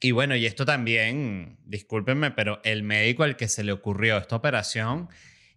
y 0.00 0.10
bueno, 0.10 0.34
y 0.36 0.44
esto 0.44 0.66
también, 0.66 1.58
discúlpenme, 1.64 2.32
pero 2.32 2.60
el 2.64 2.82
médico 2.82 3.22
al 3.22 3.36
que 3.36 3.48
se 3.48 3.64
le 3.64 3.72
ocurrió 3.72 4.18
esta 4.18 4.36
operación 4.36 5.08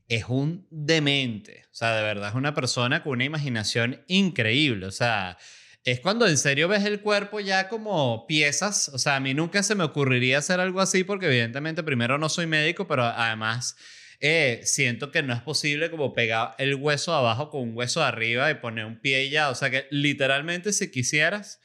es 0.10 0.26
un 0.28 0.68
demente. 0.72 1.66
O 1.72 1.76
sea, 1.76 1.96
de 1.96 2.02
verdad 2.02 2.30
es 2.30 2.36
una 2.36 2.56
persona 2.56 3.04
con 3.04 3.14
una 3.14 3.26
imaginación 3.26 4.04
increíble. 4.08 4.88
O 4.88 4.92
sea, 4.92 5.38
es 5.86 6.00
cuando 6.00 6.28
en 6.28 6.38
serio 6.38 6.68
ves 6.68 6.84
el 6.84 7.00
cuerpo 7.00 7.40
ya 7.40 7.70
como 7.70 8.26
piezas. 8.28 8.90
O 8.90 8.98
sea, 8.98 9.16
a 9.16 9.20
mí 9.20 9.36
nunca 9.36 9.62
se 9.62 9.76
me 9.76 9.84
ocurriría 9.84 10.40
hacer 10.40 10.60
algo 10.60 10.82
así 10.82 11.04
porque 11.04 11.28
evidentemente 11.28 11.84
primero 11.84 12.18
no 12.18 12.28
soy 12.28 12.48
médico, 12.48 12.88
pero 12.88 13.04
además 13.04 13.78
eh, 14.20 14.62
siento 14.64 15.12
que 15.12 15.22
no 15.22 15.32
es 15.32 15.42
posible 15.42 15.92
como 15.92 16.12
pegar 16.12 16.56
el 16.58 16.74
hueso 16.74 17.14
abajo 17.14 17.52
con 17.52 17.62
un 17.62 17.78
hueso 17.78 18.04
arriba 18.04 18.50
y 18.50 18.56
poner 18.56 18.86
un 18.86 19.00
pie 19.00 19.30
ya. 19.30 19.50
O 19.50 19.56
sea 19.56 19.70
que 19.70 19.86
literalmente 19.92 20.74
si 20.74 20.90
quisieras, 20.90 21.62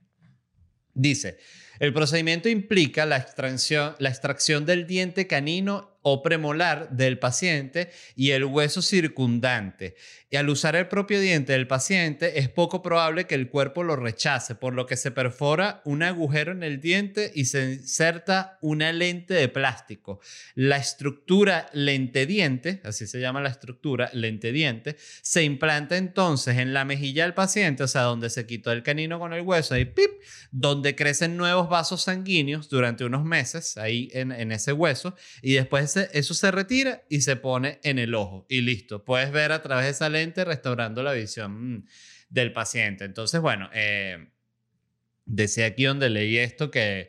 Dice, 0.92 1.38
el 1.78 1.92
procedimiento 1.92 2.48
implica 2.48 3.06
la 3.06 3.16
extracción, 3.16 3.96
la 3.98 4.10
extracción 4.10 4.66
del 4.66 4.86
diente 4.86 5.26
canino 5.26 5.93
o 6.06 6.22
premolar 6.22 6.90
del 6.90 7.18
paciente 7.18 7.90
y 8.14 8.32
el 8.32 8.44
hueso 8.44 8.82
circundante. 8.82 9.96
Y 10.30 10.36
al 10.36 10.50
usar 10.50 10.76
el 10.76 10.88
propio 10.88 11.18
diente 11.18 11.52
del 11.52 11.66
paciente 11.66 12.40
es 12.40 12.50
poco 12.50 12.82
probable 12.82 13.26
que 13.26 13.34
el 13.34 13.48
cuerpo 13.48 13.82
lo 13.82 13.96
rechace, 13.96 14.54
por 14.54 14.74
lo 14.74 14.84
que 14.84 14.96
se 14.96 15.12
perfora 15.12 15.80
un 15.84 16.02
agujero 16.02 16.52
en 16.52 16.62
el 16.62 16.80
diente 16.80 17.32
y 17.34 17.46
se 17.46 17.74
inserta 17.74 18.58
una 18.60 18.92
lente 18.92 19.32
de 19.32 19.48
plástico. 19.48 20.20
La 20.54 20.76
estructura 20.76 21.70
lente-diente, 21.72 22.82
así 22.84 23.06
se 23.06 23.20
llama 23.20 23.40
la 23.40 23.48
estructura 23.48 24.10
lente-diente, 24.12 24.96
se 25.22 25.42
implanta 25.42 25.96
entonces 25.96 26.58
en 26.58 26.74
la 26.74 26.84
mejilla 26.84 27.22
del 27.22 27.34
paciente, 27.34 27.82
o 27.82 27.88
sea, 27.88 28.02
donde 28.02 28.28
se 28.28 28.44
quitó 28.44 28.72
el 28.72 28.82
canino 28.82 29.18
con 29.18 29.32
el 29.32 29.40
hueso, 29.40 29.74
ahí 29.74 29.86
pip, 29.86 30.10
donde 30.50 30.94
crecen 30.94 31.38
nuevos 31.38 31.70
vasos 31.70 32.02
sanguíneos 32.02 32.68
durante 32.68 33.06
unos 33.06 33.24
meses, 33.24 33.78
ahí 33.78 34.10
en, 34.12 34.32
en 34.32 34.52
ese 34.52 34.72
hueso, 34.72 35.16
y 35.40 35.54
después 35.54 35.93
eso 35.96 36.34
se 36.34 36.50
retira 36.50 37.04
y 37.08 37.22
se 37.22 37.36
pone 37.36 37.80
en 37.82 37.98
el 37.98 38.14
ojo, 38.14 38.46
y 38.48 38.60
listo. 38.60 39.04
Puedes 39.04 39.32
ver 39.32 39.52
a 39.52 39.62
través 39.62 39.86
de 39.86 39.90
esa 39.92 40.08
lente 40.08 40.44
restaurando 40.44 41.02
la 41.02 41.12
visión 41.12 41.76
mm, 41.76 41.86
del 42.28 42.52
paciente. 42.52 43.04
Entonces, 43.04 43.40
bueno, 43.40 43.70
eh, 43.72 44.30
decía 45.24 45.66
aquí 45.66 45.84
donde 45.84 46.10
leí 46.10 46.38
esto 46.38 46.70
que 46.70 47.08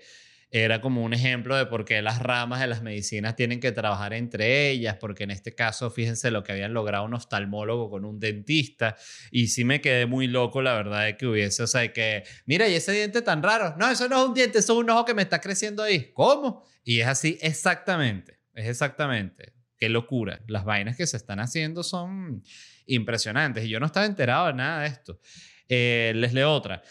era 0.64 0.80
como 0.80 1.04
un 1.04 1.14
ejemplo 1.14 1.58
de 1.58 1.66
por 1.66 1.84
qué 1.84 2.02
las 2.02 2.20
ramas 2.20 2.62
de 2.62 2.68
las 2.68 2.82
medicinas 2.82 3.36
tienen 3.36 3.60
que 3.60 3.74
trabajar 3.74 4.14
entre 4.14 4.70
ellas, 4.70 4.96
porque 5.02 5.26
en 5.26 5.32
este 5.32 5.54
caso, 5.54 5.92
fíjense 5.92 6.32
lo 6.32 6.44
que 6.44 6.54
habían 6.54 6.74
logrado 6.74 7.04
un 7.04 7.14
oftalmólogo 7.14 7.90
con 7.90 8.06
un 8.06 8.22
dentista, 8.22 8.96
y 9.32 9.48
sí 9.48 9.66
me 9.66 9.82
quedé 9.82 10.06
muy 10.06 10.28
loco, 10.28 10.62
la 10.62 10.74
verdad, 10.74 11.04
de 11.04 11.18
que 11.18 11.28
hubiese, 11.28 11.64
o 11.64 11.68
sea, 11.68 11.92
que, 11.92 12.24
mira, 12.46 12.70
y 12.70 12.76
ese 12.76 12.94
diente 12.94 13.22
tan 13.22 13.44
raro, 13.44 13.76
no, 13.78 13.90
eso 13.92 14.08
no 14.08 14.22
es 14.22 14.28
un 14.30 14.34
diente, 14.34 14.60
eso 14.60 14.74
es 14.74 14.80
un 14.80 14.90
ojo 14.90 15.04
que 15.04 15.14
me 15.14 15.24
está 15.24 15.42
creciendo 15.42 15.84
ahí, 15.84 16.14
¿cómo? 16.14 16.64
Y 16.86 17.02
es 17.02 17.08
así 17.08 17.38
exactamente, 17.42 18.35
es 18.56 18.68
exactamente, 18.68 19.54
qué 19.78 19.90
locura, 19.90 20.42
las 20.48 20.66
vainas 20.66 20.98
que 20.98 21.06
se 21.06 21.18
están 21.18 21.40
haciendo 21.40 21.84
son 21.84 22.44
impresionantes, 22.88 23.66
y 23.66 23.70
yo 23.70 23.80
no 23.80 23.86
estaba 23.86 24.06
enterado 24.06 24.48
de 24.48 24.54
nada 24.54 24.82
de 24.82 24.88
esto. 24.88 25.20
Eh, 25.68 26.14
les 26.16 26.34
leo 26.34 26.52
otra, 26.52 26.82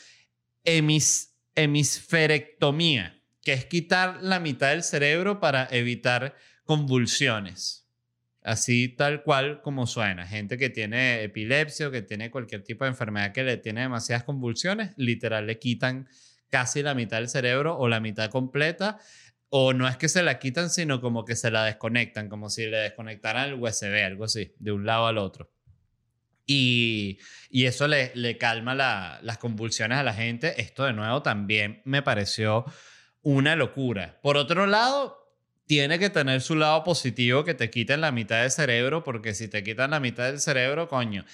Hemis, 0.64 1.36
hemisferectomía 1.54 3.20
que 3.44 3.52
es 3.52 3.66
quitar 3.66 4.22
la 4.22 4.40
mitad 4.40 4.70
del 4.70 4.82
cerebro 4.82 5.38
para 5.38 5.68
evitar 5.70 6.34
convulsiones. 6.64 7.86
Así 8.42 8.88
tal 8.88 9.22
cual 9.22 9.62
como 9.62 9.86
suena. 9.86 10.26
Gente 10.26 10.58
que 10.58 10.70
tiene 10.70 11.22
epilepsia 11.22 11.88
o 11.88 11.90
que 11.90 12.02
tiene 12.02 12.30
cualquier 12.30 12.62
tipo 12.62 12.84
de 12.84 12.90
enfermedad 12.90 13.32
que 13.32 13.44
le 13.44 13.56
tiene 13.58 13.82
demasiadas 13.82 14.24
convulsiones, 14.24 14.92
literal 14.96 15.46
le 15.46 15.58
quitan 15.58 16.08
casi 16.50 16.82
la 16.82 16.94
mitad 16.94 17.18
del 17.18 17.28
cerebro 17.28 17.78
o 17.78 17.88
la 17.88 18.00
mitad 18.00 18.30
completa. 18.30 18.98
O 19.56 19.72
no 19.72 19.86
es 19.86 19.96
que 19.96 20.08
se 20.08 20.24
la 20.24 20.40
quitan, 20.40 20.68
sino 20.68 21.00
como 21.00 21.24
que 21.24 21.36
se 21.36 21.48
la 21.48 21.64
desconectan, 21.64 22.28
como 22.28 22.50
si 22.50 22.66
le 22.66 22.78
desconectaran 22.78 23.50
el 23.50 23.54
USB, 23.54 24.04
algo 24.04 24.24
así, 24.24 24.52
de 24.58 24.72
un 24.72 24.84
lado 24.84 25.06
al 25.06 25.16
otro. 25.16 25.48
Y, 26.44 27.20
y 27.50 27.66
eso 27.66 27.86
le, 27.86 28.10
le 28.16 28.36
calma 28.36 28.74
las 28.74 29.38
convulsiones 29.38 29.98
a 29.98 30.02
la 30.02 30.12
gente. 30.12 30.60
Esto 30.60 30.82
de 30.82 30.92
nuevo 30.92 31.22
también 31.22 31.82
me 31.84 32.02
pareció 32.02 32.64
una 33.22 33.54
locura. 33.54 34.18
Por 34.24 34.36
otro 34.38 34.66
lado, 34.66 35.24
tiene 35.68 36.00
que 36.00 36.10
tener 36.10 36.40
su 36.40 36.56
lado 36.56 36.82
positivo 36.82 37.44
que 37.44 37.54
te 37.54 37.70
quiten 37.70 38.00
la 38.00 38.10
mitad 38.10 38.42
del 38.42 38.50
cerebro, 38.50 39.04
porque 39.04 39.34
si 39.34 39.46
te 39.46 39.62
quitan 39.62 39.92
la 39.92 40.00
mitad 40.00 40.24
del 40.24 40.40
cerebro, 40.40 40.88
coño, 40.88 41.24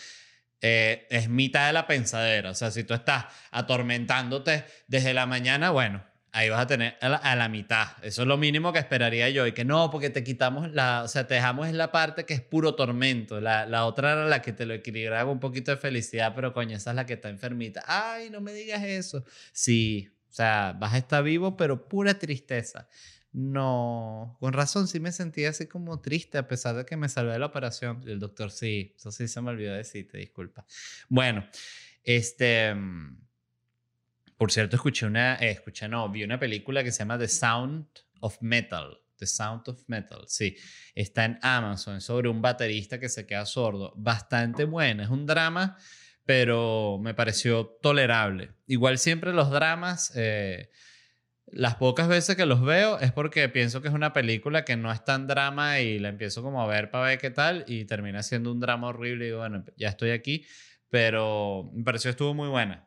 eh, 0.61 1.07
es 1.09 1.31
mitad 1.31 1.69
de 1.69 1.73
la 1.73 1.87
pensadera. 1.87 2.51
O 2.51 2.55
sea, 2.55 2.71
si 2.71 2.85
tú 2.85 2.93
estás 2.93 3.25
atormentándote 3.51 4.67
desde 4.89 5.15
la 5.15 5.25
mañana, 5.25 5.71
bueno, 5.71 6.05
ahí 6.33 6.49
vas 6.49 6.61
a 6.61 6.67
tener 6.67 6.97
a 7.01 7.37
la, 7.37 7.49
mitad. 7.49 7.89
Eso 8.03 8.23
es 8.23 8.29
lo 8.29 8.37
mínimo 8.37 8.73
que 8.73 8.79
esperaría 8.79 9.29
yo. 9.31 9.47
Y 9.47 9.53
que 9.53 9.65
no, 9.65 9.91
porque 9.91 10.11
te 10.11 10.25
quitamos 10.25 10.71
la, 10.73 11.03
o 11.05 11.09
sea, 11.09 11.27
te 11.27 11.35
dejamos 11.35 11.71
la 11.73 11.91
parte 11.93 12.25
que 12.25 12.35
es 12.35 12.41
puro 12.41 12.75
tormento. 12.75 13.41
La, 13.41 13.67
la 13.67 13.87
otra 13.87 14.13
era 14.13 14.27
la 14.27 14.43
que 14.43 14.53
te 14.53 14.67
lo 14.67 14.75
equilibraba 14.75 15.31
un 15.31 15.41
poquito 15.41 15.71
de 15.71 15.77
felicidad, 15.77 16.33
pero 16.35 16.53
coño, 16.53 16.77
esa 16.77 16.91
es 16.91 16.97
la 16.97 17.07
que 17.07 17.15
está 17.15 17.29
enfermita. 17.29 17.83
Ay, 17.87 18.31
no 18.31 18.41
me 18.41 18.53
digas 18.53 18.83
eso. 18.83 19.25
Sí, 19.53 20.09
o 20.29 20.33
sea, 20.33 20.77
vas 20.79 20.95
a 20.95 20.99
estar 20.99 21.23
vivo, 21.23 21.57
pero 21.57 21.89
pura 21.89 22.19
tristeza. 22.19 22.89
No, 23.33 24.37
con 24.41 24.53
razón 24.53 24.89
sí 24.89 24.99
me 24.99 25.13
sentía 25.13 25.51
así 25.51 25.67
como 25.67 26.01
triste 26.01 26.37
a 26.37 26.49
pesar 26.49 26.75
de 26.75 26.85
que 26.85 26.97
me 26.97 27.09
salvé 27.09 27.33
de 27.33 27.39
la 27.39 27.47
operación. 27.47 28.03
El 28.07 28.19
doctor, 28.19 28.51
sí, 28.51 28.95
eso 28.97 29.13
sí 29.13 29.29
se 29.29 29.41
me 29.41 29.51
olvidó 29.51 29.75
decirte, 29.75 30.19
disculpa. 30.19 30.67
Bueno, 31.09 31.47
este, 32.03 32.75
mm, 32.75 33.19
por 34.41 34.51
cierto, 34.51 34.77
escuché 34.77 35.05
una, 35.05 35.37
eh, 35.39 35.63
no, 35.91 36.09
vi 36.09 36.25
una 36.25 36.41
película 36.41 36.83
que 36.83 36.93
se 36.93 37.01
llama 37.01 37.19
The 37.19 37.29
Sound 37.29 37.89
of 38.21 38.41
Metal. 38.41 38.97
The 39.19 39.27
Sound 39.27 39.69
of 39.69 39.83
Metal, 39.87 40.25
sí. 40.29 40.57
Está 40.95 41.27
en 41.27 41.39
Amazon 41.43 42.01
sobre 42.01 42.31
un 42.31 42.41
baterista 42.41 42.99
que 42.99 43.11
se 43.11 43.27
queda 43.27 43.45
sordo. 43.45 43.93
Bastante 43.97 44.65
buena, 44.65 45.03
es 45.03 45.11
un 45.11 45.27
drama, 45.27 45.77
pero 46.25 46.99
me 47.03 47.13
pareció 47.13 47.67
tolerable. 47.83 48.53
Igual 48.67 48.97
siempre 48.97 49.35
los 49.35 49.51
dramas... 49.51 50.11
Eh, 50.17 50.71
las 51.53 51.75
pocas 51.75 52.07
veces 52.09 52.37
que 52.37 52.47
los 52.47 52.63
veo 52.63 52.99
es 53.01 53.11
porque 53.11 53.49
pienso 53.49 53.83
que 53.83 53.89
es 53.89 53.95
una 53.95 54.13
película 54.13 54.65
que 54.65 54.77
no 54.77 54.93
es 54.93 55.05
tan 55.05 55.27
drama 55.27 55.81
y 55.81 55.99
la 55.99 56.09
empiezo 56.09 56.43
como 56.43 56.63
a 56.63 56.67
ver 56.67 56.93
para 56.93 57.09
ver 57.09 57.19
qué 57.19 57.31
tal 57.31 57.65
y 57.67 57.87
termina 57.87 58.23
siendo 58.23 58.53
un 58.53 58.61
drama 58.61 58.87
horrible 58.87 59.27
y 59.27 59.33
bueno, 59.33 59.65
ya 59.77 59.89
estoy 59.89 60.11
aquí, 60.11 60.47
pero 60.91 61.69
me 61.75 61.83
pareció 61.83 62.09
estuvo 62.11 62.35
muy 62.35 62.49
buena, 62.49 62.87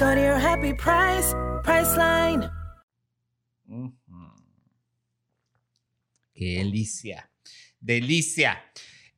Go 0.00 0.14
your 0.14 0.38
happy 0.38 0.72
price, 0.72 1.34
Priceline. 1.62 2.50
Qué 6.32 6.56
delicia. 6.56 7.30
Delicia. 7.78 8.64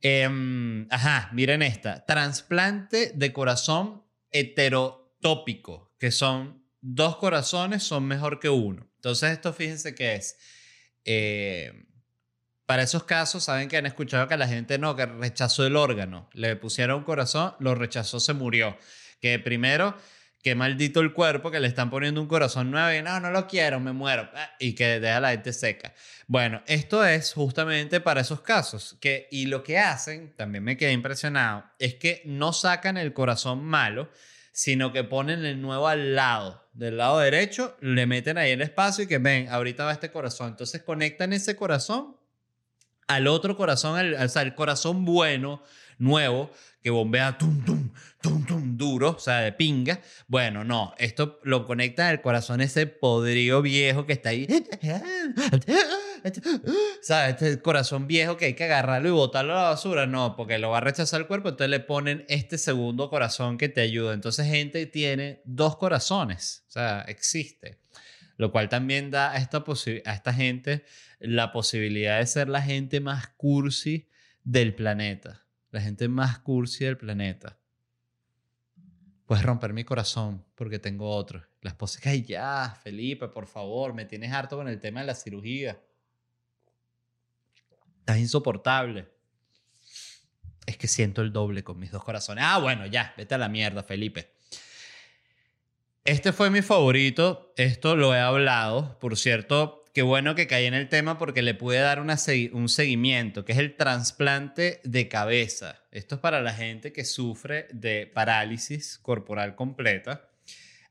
Em, 0.01 0.85
ajá, 0.89 1.29
miren 1.31 1.61
esta. 1.61 2.05
Trasplante 2.05 3.13
de 3.15 3.31
corazón 3.31 4.03
heterotópico, 4.29 5.93
que 5.97 6.11
son 6.11 6.65
dos 6.81 7.15
corazones 7.15 7.83
son 7.83 8.03
mejor 8.03 8.41
que 8.41 8.49
uno. 8.49 8.85
Entonces 8.95 9.31
esto 9.31 9.53
fíjense 9.53 9.95
que 9.95 10.15
es... 10.15 10.37
Eh, 11.05 11.71
para 12.65 12.83
esos 12.83 13.05
casos, 13.05 13.45
saben 13.45 13.69
que 13.69 13.77
han 13.77 13.85
escuchado 13.85 14.27
que 14.27 14.35
la 14.35 14.49
gente 14.49 14.77
no, 14.77 14.97
que 14.97 15.05
rechazó 15.05 15.65
el 15.65 15.77
órgano. 15.77 16.29
Le 16.33 16.57
pusieron 16.57 16.97
un 16.97 17.03
corazón, 17.05 17.55
lo 17.59 17.73
rechazó, 17.73 18.19
se 18.19 18.33
murió. 18.33 18.77
Que 19.21 19.39
primero 19.39 19.95
qué 20.43 20.55
maldito 20.55 20.99
el 20.99 21.13
cuerpo 21.13 21.49
que 21.49 21.61
le 21.61 21.69
están 21.69 21.89
poniendo 21.89 22.21
un 22.21 22.27
corazón 22.27 22.69
nuevo 22.69 22.91
y 22.93 23.01
no, 23.01 23.19
no 23.21 23.31
lo 23.31 23.47
quiero, 23.47 23.79
me 23.79 23.93
muero. 23.93 24.29
Ah, 24.35 24.51
y 24.59 24.73
que 24.73 24.99
deja 24.99 25.21
la 25.21 25.31
gente 25.31 25.53
seca. 25.53 25.93
Bueno, 26.27 26.61
esto 26.67 27.05
es 27.05 27.33
justamente 27.33 28.01
para 28.01 28.21
esos 28.21 28.41
casos. 28.41 28.97
Que, 28.99 29.29
y 29.31 29.45
lo 29.45 29.63
que 29.63 29.79
hacen, 29.79 30.33
también 30.35 30.65
me 30.65 30.75
quedé 30.75 30.91
impresionado, 30.91 31.63
es 31.79 31.95
que 31.95 32.21
no 32.25 32.51
sacan 32.51 32.97
el 32.97 33.13
corazón 33.13 33.63
malo, 33.63 34.09
sino 34.51 34.91
que 34.91 35.05
ponen 35.05 35.45
el 35.45 35.61
nuevo 35.61 35.87
al 35.87 36.13
lado, 36.13 36.67
del 36.73 36.97
lado 36.97 37.19
derecho, 37.19 37.77
le 37.79 38.05
meten 38.05 38.37
ahí 38.37 38.51
el 38.51 38.61
espacio 38.61 39.05
y 39.05 39.07
que 39.07 39.19
ven, 39.19 39.47
ahorita 39.47 39.85
va 39.85 39.93
este 39.93 40.11
corazón. 40.11 40.49
Entonces 40.49 40.83
conectan 40.83 41.31
ese 41.31 41.55
corazón 41.55 42.17
al 43.07 43.27
otro 43.27 43.55
corazón, 43.55 43.97
al, 43.97 44.13
o 44.13 44.27
sea, 44.27 44.41
el 44.41 44.55
corazón 44.55 45.05
bueno, 45.05 45.63
nuevo, 45.97 46.51
que 46.83 46.89
bombea 46.89 47.37
tum, 47.37 47.63
tum, 47.63 47.93
tum, 48.21 48.45
tum, 48.45 48.77
duro, 48.77 49.11
o 49.11 49.19
sea, 49.19 49.39
de 49.39 49.53
pinga. 49.53 50.01
Bueno, 50.27 50.65
no, 50.65 50.93
esto 50.97 51.39
lo 51.43 51.65
conecta 51.65 52.09
al 52.09 52.21
corazón 52.21 52.59
ese 52.59 52.87
podrido 52.87 53.61
viejo 53.61 54.05
que 54.05 54.11
está 54.11 54.29
ahí. 54.29 54.45
¿Sabes? 57.01 57.41
Este 57.41 57.61
corazón 57.61 58.05
viejo 58.05 58.35
que 58.35 58.45
hay 58.45 58.53
que 58.53 58.65
agarrarlo 58.65 59.07
y 59.07 59.11
botarlo 59.11 59.53
a 59.53 59.63
la 59.63 59.69
basura. 59.69 60.07
No, 60.07 60.35
porque 60.35 60.57
lo 60.57 60.71
va 60.71 60.79
a 60.79 60.81
rechazar 60.81 61.21
el 61.21 61.27
cuerpo, 61.27 61.49
entonces 61.49 61.69
le 61.69 61.79
ponen 61.79 62.25
este 62.27 62.57
segundo 62.57 63.09
corazón 63.09 63.57
que 63.57 63.69
te 63.69 63.79
ayuda. 63.79 64.13
Entonces, 64.13 64.45
gente 64.45 64.85
tiene 64.85 65.41
dos 65.45 65.77
corazones, 65.77 66.65
o 66.67 66.71
sea, 66.71 67.05
existe. 67.07 67.79
Lo 68.35 68.51
cual 68.51 68.67
también 68.67 69.09
da 69.09 69.31
a 69.31 69.37
esta, 69.37 69.63
a 70.05 70.13
esta 70.13 70.33
gente 70.33 70.83
la 71.19 71.53
posibilidad 71.53 72.19
de 72.19 72.27
ser 72.27 72.49
la 72.49 72.61
gente 72.61 72.99
más 72.99 73.29
cursi 73.37 74.09
del 74.43 74.75
planeta 74.75 75.42
la 75.73 75.81
gente 75.81 76.07
más 76.07 76.37
cursi 76.37 76.85
del 76.85 76.97
planeta. 76.97 77.57
Puedes 79.25 79.43
romper 79.43 79.73
mi 79.73 79.83
corazón 79.83 80.45
porque 80.53 80.77
tengo 80.77 81.09
otro. 81.09 81.43
La 81.61 81.71
esposa 81.71 81.99
que, 81.99 82.09
ay, 82.09 82.21
ya, 82.21 82.79
Felipe, 82.83 83.27
por 83.27 83.47
favor, 83.47 83.91
me 83.95 84.05
tienes 84.05 84.31
harto 84.31 84.55
con 84.55 84.67
el 84.67 84.79
tema 84.79 84.99
de 84.99 85.07
la 85.07 85.15
cirugía. 85.15 85.81
Estás 87.99 88.19
insoportable. 88.19 89.11
Es 90.67 90.77
que 90.77 90.87
siento 90.87 91.23
el 91.23 91.33
doble 91.33 91.63
con 91.63 91.79
mis 91.79 91.89
dos 91.89 92.03
corazones. 92.03 92.43
Ah, 92.47 92.59
bueno, 92.59 92.85
ya, 92.85 93.11
vete 93.17 93.33
a 93.33 93.39
la 93.39 93.49
mierda, 93.49 93.81
Felipe. 93.81 94.31
Este 96.03 96.33
fue 96.33 96.51
mi 96.51 96.61
favorito. 96.61 97.51
Esto 97.57 97.95
lo 97.95 98.13
he 98.13 98.19
hablado. 98.19 98.99
Por 98.99 99.17
cierto, 99.17 99.82
qué 99.93 100.01
bueno 100.01 100.35
que 100.35 100.47
caí 100.47 100.65
en 100.65 100.73
el 100.73 100.89
tema 100.89 101.17
porque 101.17 101.41
le 101.41 101.53
pude 101.53 101.77
dar 101.77 102.01
un 102.01 102.69
seguimiento, 102.69 103.45
que 103.45 103.51
es 103.53 103.59
el 103.59 103.75
trasplante 103.75 104.81
de 104.83 105.07
cabeza. 105.07 105.81
Esto 105.91 106.15
es 106.15 106.21
para 106.21 106.41
la 106.41 106.53
gente 106.53 106.91
que 106.91 107.05
sufre 107.05 107.67
de 107.71 108.07
parálisis 108.07 108.97
corporal 108.97 109.55
completa. 109.55 110.27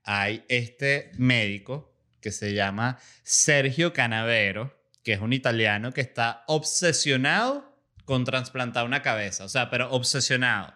Hay 0.04 0.44
este 0.48 1.10
médico 1.18 1.92
que 2.20 2.30
se 2.30 2.54
llama 2.54 2.98
Sergio 3.24 3.92
Canavero, 3.92 4.80
que 5.02 5.12
es 5.12 5.20
un 5.20 5.32
italiano 5.32 5.92
que 5.92 6.00
está 6.00 6.44
obsesionado 6.46 7.76
con 8.04 8.24
trasplantar 8.24 8.84
una 8.86 9.02
cabeza, 9.02 9.44
o 9.44 9.48
sea, 9.48 9.68
pero 9.70 9.90
obsesionado. 9.90 10.74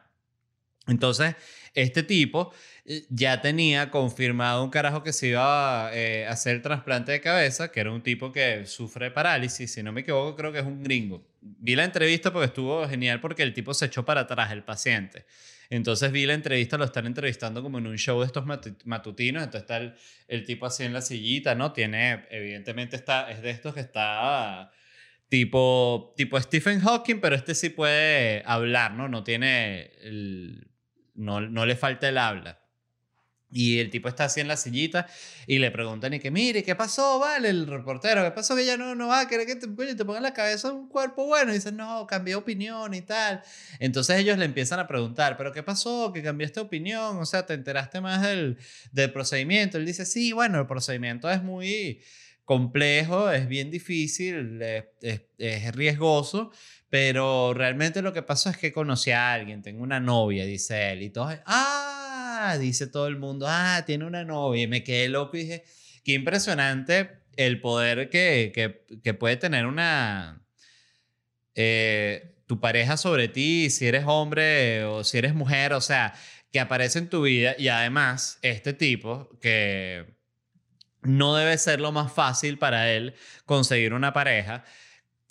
Entonces, 0.89 1.37
este 1.77 2.03
tipo 2.03 2.53
eh, 2.87 3.07
ya 3.11 3.41
tenía 3.41 3.91
confirmado 3.91 4.65
un 4.65 4.71
carajo 4.71 5.03
que 5.03 5.13
se 5.13 5.29
iba 5.29 5.91
eh, 5.93 6.27
a 6.27 6.33
hacer 6.33 6.63
trasplante 6.63 7.13
de 7.13 7.21
cabeza, 7.21 7.71
que 7.71 7.81
era 7.81 7.93
un 7.93 8.03
tipo 8.03 8.33
que 8.33 8.67
sufre 8.67 9.11
parálisis, 9.11 9.73
si 9.73 9.83
no 9.83 9.93
me 9.93 10.01
equivoco, 10.01 10.35
creo 10.35 10.53
que 10.53 10.59
es 10.61 10.65
un 10.65 10.83
gringo. 10.83 11.25
Vi 11.41 11.77
la 11.77 11.85
entrevista 11.85 12.33
porque 12.33 12.47
estuvo 12.47 12.89
genial 12.89 13.21
porque 13.21 13.43
el 13.43 13.53
tipo 13.53 13.75
se 13.75 13.87
echó 13.87 14.05
para 14.05 14.23
atrás, 14.23 14.51
el 14.51 14.65
paciente. 14.65 15.27
Entonces 15.69 16.11
vi 16.13 16.27
la 16.27 16.35
entrevista, 16.35 16.79
lo 16.79 16.85
están 16.85 17.07
entrevistando 17.07 17.63
como 17.63 17.79
en 17.79 17.87
un 17.87 17.99
show 17.99 18.21
de 18.21 18.27
estos 18.27 18.45
matutinos, 18.85 19.43
entonces 19.43 19.63
está 19.63 19.77
el, 19.79 19.95
el 20.29 20.45
tipo 20.47 20.65
así 20.67 20.85
en 20.85 20.93
la 20.93 21.03
sillita, 21.03 21.55
¿no? 21.55 21.73
Tiene, 21.73 22.25
evidentemente 22.31 22.97
está, 22.97 23.31
es 23.31 23.43
de 23.43 23.51
estos 23.51 23.75
que 23.75 23.81
está 23.81 24.71
tipo, 25.29 26.15
tipo 26.17 26.41
Stephen 26.41 26.81
Hawking, 26.81 27.21
pero 27.21 27.37
este 27.37 27.55
sí 27.55 27.71
puede 27.71 28.43
hablar, 28.47 28.93
¿no? 28.93 29.09
No 29.09 29.25
tiene, 29.25 29.91
el, 30.03 30.69
no, 31.17 31.41
no 31.41 31.67
le 31.67 31.77
falta 31.77 32.09
el 32.09 32.19
habla. 32.19 32.61
Y 33.49 33.79
el 33.79 33.91
tipo 33.91 34.09
está 34.09 34.25
así 34.25 34.41
en 34.41 34.49
la 34.49 34.57
sillita 34.57 35.07
y 35.47 35.59
le 35.61 35.71
preguntan 35.71 36.13
y 36.13 36.19
que, 36.19 36.33
mire, 36.33 36.65
¿qué 36.65 36.75
pasó, 36.75 37.21
vale? 37.21 37.49
El 37.49 37.67
reportero, 37.69 38.25
¿qué 38.25 38.33
pasó? 38.33 38.57
Que 38.57 38.67
ya 38.67 38.77
no, 38.77 38.97
no 38.97 39.07
va 39.07 39.21
a 39.21 39.29
querer 39.29 39.47
que 39.47 39.55
te, 39.55 39.73
coño, 39.73 39.95
te 39.95 40.05
la 40.21 40.35
cabeza 40.35 40.73
un 40.73 40.89
cuerpo 40.89 41.27
bueno. 41.27 41.53
Y 41.53 41.55
dice, 41.55 41.71
no, 41.71 42.07
cambié 42.09 42.35
opinión 42.35 42.93
y 42.93 43.03
tal. 43.03 43.43
Entonces 43.79 44.19
ellos 44.19 44.37
le 44.37 44.47
empiezan 44.47 44.81
a 44.81 44.89
preguntar, 44.89 45.37
¿pero 45.37 45.53
qué 45.53 45.63
pasó? 45.63 46.13
¿Que 46.13 46.23
cambiaste 46.23 46.59
opinión? 46.59 47.19
O 47.19 47.25
sea, 47.25 47.47
¿te 47.47 47.55
enteraste 47.55 48.01
más 48.01 48.23
del, 48.23 48.59
del 48.91 49.13
procedimiento? 49.13 49.79
Él 49.79 49.87
dice, 49.87 50.05
sí, 50.05 50.33
bueno, 50.33 50.61
el 50.61 50.67
procedimiento 50.67 51.31
es 51.31 51.43
muy 51.43 52.03
complejo, 52.47 53.31
es 53.31 53.49
bien 53.49 53.71
difícil, 53.71 54.63
es 54.63 55.75
riesgoso, 55.75 56.53
pero 56.89 57.55
realmente 57.55 58.03
lo 58.03 58.13
que 58.13 58.23
pasó 58.23 58.51
es 58.51 58.57
que 58.57 58.73
conocí 58.73 59.11
a 59.11 59.33
alguien, 59.33 59.63
tengo 59.63 59.83
una 59.83 60.01
novia, 60.01 60.45
dice 60.45 60.93
él, 60.93 61.03
y 61.03 61.11
todos, 61.11 61.35
ah, 61.47 62.57
dice 62.61 62.87
todo 62.87 63.09
el 63.09 63.17
mundo, 63.17 63.47
ah, 63.49 63.83
tiene 63.87 64.05
una 64.05 64.25
novia, 64.25 64.63
y 64.63 64.67
me 64.67 64.85
quedé 64.85 65.09
loco 65.09 65.37
y 65.37 65.41
dije, 65.41 65.65
qué 66.05 66.13
impresionante 66.13 67.23
el 67.37 67.61
poder 67.61 68.09
que, 68.09 68.53
que, 68.55 68.85
que 69.03 69.15
puede 69.15 69.37
tener 69.37 69.67
una, 69.67 70.47
eh, 71.55 72.37
tu 72.47 72.61
pareja 72.61 72.97
sobre 72.97 73.29
ti, 73.29 73.71
si 73.71 73.87
eres 73.87 74.05
hombre 74.07 74.85
o 74.85 75.05
si 75.05 75.19
eres 75.19 75.35
mujer, 75.35 75.73
o 75.73 75.81
sea, 75.81 76.15
que 76.53 76.61
aparece 76.61 76.99
en 77.01 77.09
tu 77.09 77.23
vida 77.23 77.57
y 77.59 77.69
además 77.69 78.39
este 78.43 78.73
tipo 78.73 79.29
que 79.41 80.17
no 81.03 81.35
debe 81.35 81.59
ser 81.59 81.81
lo 81.81 81.93
más 81.93 82.13
fácil 82.13 82.59
para 82.59 82.91
él 82.91 83.15
conseguir 83.45 83.95
una 83.95 84.13
pareja. 84.13 84.65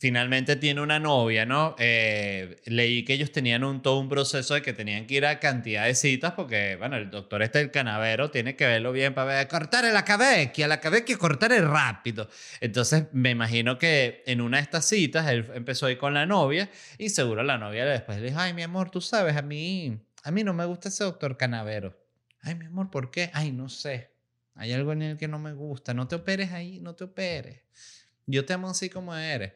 Finalmente 0.06 0.56
tiene 0.56 0.82
una 0.82 1.00
novia, 1.00 1.48
¿no? 1.48 1.76
Eh, 1.80 2.62
leí 2.66 3.04
que 3.04 3.14
ellos 3.14 3.32
tenían 3.32 3.64
un, 3.64 3.82
todo 3.82 4.00
un 4.00 4.08
proceso 4.08 4.54
de 4.54 4.62
que 4.62 4.72
tenían 4.72 5.08
que 5.08 5.16
ir 5.16 5.26
a 5.26 5.40
cantidad 5.40 5.86
de 5.86 5.96
citas 5.96 6.34
porque, 6.34 6.76
bueno, 6.76 6.96
el 6.96 7.10
doctor 7.10 7.42
este, 7.42 7.60
el 7.62 7.72
canavero, 7.72 8.30
tiene 8.30 8.56
que 8.56 8.68
verlo 8.68 8.92
bien 8.92 9.16
para 9.16 9.34
ver, 9.34 9.48
cortar 9.48 9.84
la 9.86 10.06
cabecchia, 10.06 10.68
la 10.68 10.80
cabecchia 10.80 11.18
cortar 11.18 11.50
rápido. 11.50 12.30
Entonces, 12.62 13.06
me 13.14 13.32
imagino 13.32 13.80
que 13.80 14.22
en 14.28 14.42
una 14.42 14.58
de 14.58 14.64
estas 14.64 14.86
citas, 14.86 15.28
él 15.28 15.50
empezó 15.56 15.88
a 15.88 15.92
ir 15.92 15.98
con 15.98 16.14
la 16.14 16.28
novia 16.28 16.70
y 17.00 17.10
seguro 17.10 17.42
la 17.42 17.58
novia 17.58 17.84
después 17.84 18.20
le 18.20 18.28
dijo, 18.28 18.40
ay, 18.40 18.54
mi 18.54 18.62
amor, 18.62 18.92
tú 18.92 19.02
sabes, 19.02 19.36
a 19.36 19.42
mí, 19.42 19.98
a 20.22 20.30
mí 20.30 20.44
no 20.44 20.54
me 20.54 20.66
gusta 20.66 20.90
ese 20.90 21.04
doctor 21.04 21.36
canavero. 21.36 22.00
Ay, 22.42 22.54
mi 22.54 22.66
amor, 22.66 22.92
¿por 22.92 23.10
qué? 23.10 23.32
Ay, 23.34 23.52
no 23.52 23.70
sé. 23.70 24.12
Hay 24.54 24.72
algo 24.72 24.92
en 24.92 25.02
él 25.02 25.18
que 25.18 25.28
no 25.28 25.40
me 25.40 25.54
gusta. 25.54 25.96
No 25.96 26.08
te 26.08 26.14
operes 26.14 26.52
ahí, 26.52 26.80
no 26.80 26.94
te 26.94 27.06
operes. 27.06 27.64
Yo 28.28 28.46
te 28.46 28.54
amo 28.54 28.70
así 28.70 28.88
como 28.88 29.16
eres. 29.16 29.54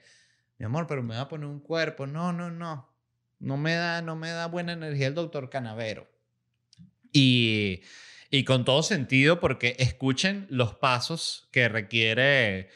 Mi 0.59 0.65
amor, 0.65 0.85
pero 0.87 1.01
me 1.01 1.15
va 1.15 1.21
a 1.21 1.27
poner 1.29 1.47
un 1.47 1.59
cuerpo. 1.59 2.05
No, 2.05 2.31
no, 2.33 2.51
no. 2.51 2.87
No 3.39 3.57
me 3.57 3.73
da, 3.73 4.01
no 4.01 4.15
me 4.15 4.29
da 4.29 4.47
buena 4.47 4.73
energía 4.73 5.07
el 5.07 5.15
doctor 5.15 5.49
Canavero. 5.49 6.07
Y, 7.11 7.81
y 8.29 8.43
con 8.43 8.65
todo 8.65 8.83
sentido, 8.83 9.39
porque 9.39 9.75
escuchen 9.79 10.45
los 10.49 10.75
pasos 10.75 11.47
que 11.51 11.69
requiere 11.69 12.69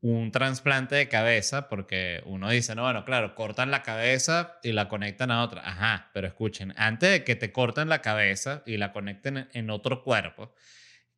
un 0.00 0.30
trasplante 0.30 0.94
de 0.94 1.08
cabeza, 1.08 1.68
porque 1.68 2.22
uno 2.26 2.50
dice, 2.50 2.74
no, 2.74 2.82
bueno, 2.82 3.04
claro, 3.04 3.34
cortan 3.34 3.70
la 3.70 3.82
cabeza 3.82 4.58
y 4.62 4.72
la 4.72 4.88
conectan 4.88 5.30
a 5.30 5.42
otra. 5.42 5.62
Ajá, 5.68 6.10
pero 6.14 6.26
escuchen, 6.26 6.72
antes 6.76 7.10
de 7.10 7.24
que 7.24 7.36
te 7.36 7.52
corten 7.52 7.88
la 7.88 8.02
cabeza 8.02 8.62
y 8.66 8.76
la 8.76 8.92
conecten 8.92 9.48
en- 9.52 9.70
otro 9.70 10.02
cuerpo, 10.02 10.54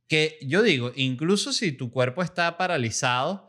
que 0.09 0.38
yo 0.42 0.62
digo, 0.62 0.92
incluso 0.96 1.52
si 1.52 1.72
tu 1.72 1.90
cuerpo 1.90 2.22
está 2.22 2.57
paralizado, 2.57 3.47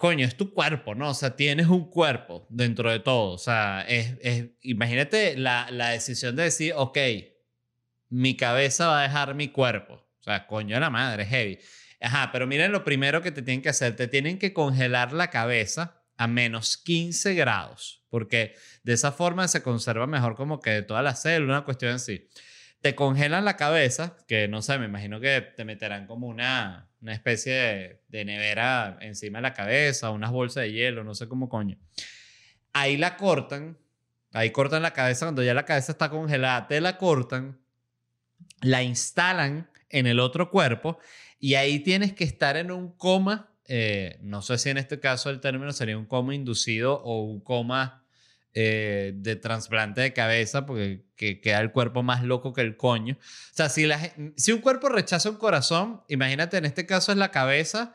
coño, 0.00 0.24
es 0.26 0.34
tu 0.34 0.54
cuerpo, 0.54 0.94
¿no? 0.94 1.10
O 1.10 1.14
sea, 1.14 1.36
tienes 1.36 1.66
un 1.66 1.90
cuerpo 1.90 2.46
dentro 2.48 2.90
de 2.90 3.00
todo. 3.00 3.32
O 3.34 3.38
sea, 3.38 3.82
es, 3.86 4.16
es- 4.22 4.46
imagínate 4.62 5.36
la, 5.36 5.68
la 5.70 5.90
decisión 5.90 6.34
de 6.36 6.44
decir, 6.44 6.72
ok, 6.74 6.96
mi 8.08 8.34
cabeza 8.34 8.86
va 8.88 9.00
a 9.00 9.02
dejar 9.02 9.34
mi 9.34 9.48
cuerpo. 9.48 9.94
O 9.94 10.22
sea, 10.22 10.46
coño 10.46 10.80
la 10.80 10.88
madre, 10.88 11.26
heavy. 11.26 11.58
Ajá, 12.00 12.30
pero 12.32 12.46
miren 12.46 12.72
lo 12.72 12.82
primero 12.82 13.20
que 13.20 13.30
te 13.30 13.42
tienen 13.42 13.60
que 13.60 13.68
hacer. 13.68 13.94
Te 13.94 14.08
tienen 14.08 14.38
que 14.38 14.54
congelar 14.54 15.12
la 15.12 15.28
cabeza 15.28 16.02
a 16.16 16.26
menos 16.26 16.78
15 16.78 17.34
grados, 17.34 18.04
porque 18.08 18.54
de 18.82 18.94
esa 18.94 19.12
forma 19.12 19.48
se 19.48 19.62
conserva 19.62 20.06
mejor 20.06 20.34
como 20.34 20.60
que 20.60 20.80
toda 20.80 21.02
la 21.02 21.14
célula, 21.14 21.58
una 21.58 21.64
cuestión 21.66 21.92
así 21.92 22.26
te 22.80 22.94
congelan 22.94 23.44
la 23.44 23.56
cabeza, 23.56 24.16
que 24.26 24.48
no 24.48 24.62
sé, 24.62 24.78
me 24.78 24.86
imagino 24.86 25.20
que 25.20 25.40
te 25.40 25.64
meterán 25.64 26.06
como 26.06 26.26
una, 26.28 26.88
una 27.02 27.12
especie 27.12 28.00
de, 28.08 28.24
nevera 28.24 28.98
encima 29.00 29.38
de 29.38 29.42
la 29.42 29.52
cabeza, 29.52 30.10
unas 30.10 30.30
bolsas 30.30 30.62
de 30.64 30.72
hielo, 30.72 31.04
no 31.04 31.14
sé 31.14 31.28
cómo 31.28 31.48
coño. 31.48 31.76
Ahí 32.72 32.96
la 32.96 33.16
cortan, 33.16 33.78
ahí 34.32 34.50
cortan 34.50 34.82
la 34.82 34.92
cabeza, 34.92 35.26
cuando 35.26 35.42
ya 35.42 35.52
la 35.52 35.66
cabeza 35.66 35.92
está 35.92 36.08
congelada, 36.08 36.68
te 36.68 36.80
la 36.80 36.96
cortan, 36.96 37.60
la 38.62 38.82
instalan 38.82 39.68
en 39.90 40.06
el 40.06 40.18
otro 40.18 40.50
cuerpo 40.50 40.98
y 41.38 41.54
ahí 41.54 41.80
tienes 41.80 42.14
que 42.14 42.24
estar 42.24 42.56
en 42.56 42.70
un 42.70 42.96
coma, 42.96 43.50
eh, 43.66 44.18
no 44.22 44.40
sé 44.40 44.56
si 44.56 44.70
en 44.70 44.78
este 44.78 45.00
caso 45.00 45.28
el 45.28 45.40
término 45.40 45.72
sería 45.72 45.98
un 45.98 46.06
coma 46.06 46.34
inducido 46.34 47.02
o 47.02 47.22
un 47.22 47.40
coma 47.40 48.04
eh, 48.54 49.12
de 49.14 49.36
trasplante 49.36 50.00
de 50.00 50.12
cabeza 50.12 50.66
porque 50.66 51.04
que 51.16 51.40
queda 51.40 51.60
el 51.60 51.70
cuerpo 51.72 52.02
más 52.02 52.24
loco 52.24 52.52
que 52.52 52.62
el 52.62 52.76
coño. 52.76 53.14
O 53.20 53.54
sea, 53.54 53.68
si, 53.68 53.86
la, 53.86 53.98
gen- 53.98 54.34
si 54.36 54.52
un 54.52 54.60
cuerpo 54.60 54.88
rechaza 54.88 55.30
un 55.30 55.36
corazón, 55.36 56.02
imagínate, 56.08 56.56
en 56.56 56.64
este 56.64 56.86
caso 56.86 57.12
es 57.12 57.18
la 57.18 57.30
cabeza 57.30 57.94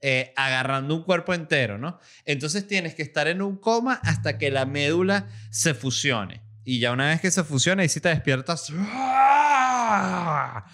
eh, 0.00 0.32
agarrando 0.36 0.94
un 0.96 1.04
cuerpo 1.04 1.32
entero, 1.32 1.78
¿no? 1.78 1.98
Entonces 2.24 2.66
tienes 2.66 2.94
que 2.94 3.02
estar 3.02 3.28
en 3.28 3.40
un 3.40 3.56
coma 3.56 4.00
hasta 4.02 4.36
que 4.38 4.50
la 4.50 4.66
médula 4.66 5.28
se 5.50 5.74
fusione. 5.74 6.42
Y 6.64 6.78
ya 6.80 6.92
una 6.92 7.08
vez 7.08 7.20
que 7.20 7.30
se 7.30 7.42
fusione, 7.44 7.84
y 7.84 7.88
si 7.88 8.00
te 8.00 8.08
despiertas... 8.08 8.72
¡ah! 8.76 10.66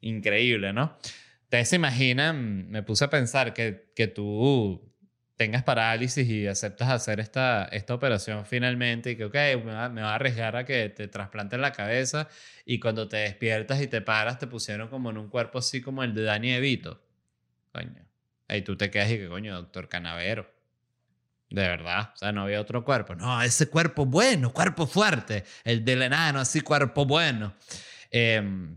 Increíble, 0.00 0.72
¿no? 0.72 0.96
Ustedes 1.44 1.68
se 1.68 1.76
imaginan, 1.76 2.70
me 2.70 2.82
puse 2.82 3.04
a 3.04 3.10
pensar 3.10 3.52
que, 3.54 3.92
que 3.94 4.06
tú 4.08 4.82
tengas 5.36 5.62
parálisis 5.62 6.28
y 6.28 6.46
aceptas 6.46 6.88
hacer 6.88 7.20
esta, 7.20 7.64
esta 7.66 7.94
operación 7.94 8.46
finalmente 8.46 9.10
y 9.10 9.16
que, 9.16 9.26
ok, 9.26 9.34
me 9.64 9.72
va, 9.72 9.88
me 9.88 10.02
va 10.02 10.12
a 10.12 10.14
arriesgar 10.14 10.56
a 10.56 10.64
que 10.64 10.88
te 10.88 11.08
trasplanten 11.08 11.60
la 11.60 11.72
cabeza 11.72 12.28
y 12.64 12.80
cuando 12.80 13.08
te 13.08 13.18
despiertas 13.18 13.80
y 13.82 13.86
te 13.86 14.00
paras 14.00 14.38
te 14.38 14.46
pusieron 14.46 14.88
como 14.88 15.10
en 15.10 15.18
un 15.18 15.28
cuerpo 15.28 15.58
así 15.58 15.82
como 15.82 16.02
el 16.02 16.14
de 16.14 16.22
Dani 16.22 16.52
Evito. 16.52 17.02
Coño. 17.72 18.06
Ahí 18.48 18.62
tú 18.62 18.76
te 18.76 18.90
quedas 18.90 19.10
y 19.10 19.18
que, 19.18 19.28
coño, 19.28 19.54
doctor 19.54 19.88
Canavero. 19.88 20.50
De 21.50 21.62
verdad, 21.62 22.12
o 22.14 22.16
sea, 22.16 22.32
no 22.32 22.42
había 22.42 22.60
otro 22.60 22.84
cuerpo. 22.84 23.14
No, 23.14 23.40
ese 23.42 23.68
cuerpo 23.68 24.06
bueno, 24.06 24.52
cuerpo 24.52 24.86
fuerte. 24.86 25.44
El 25.64 25.84
del 25.84 26.02
enano, 26.02 26.40
así, 26.40 26.60
cuerpo 26.60 27.04
bueno. 27.04 27.54
Em, 28.10 28.76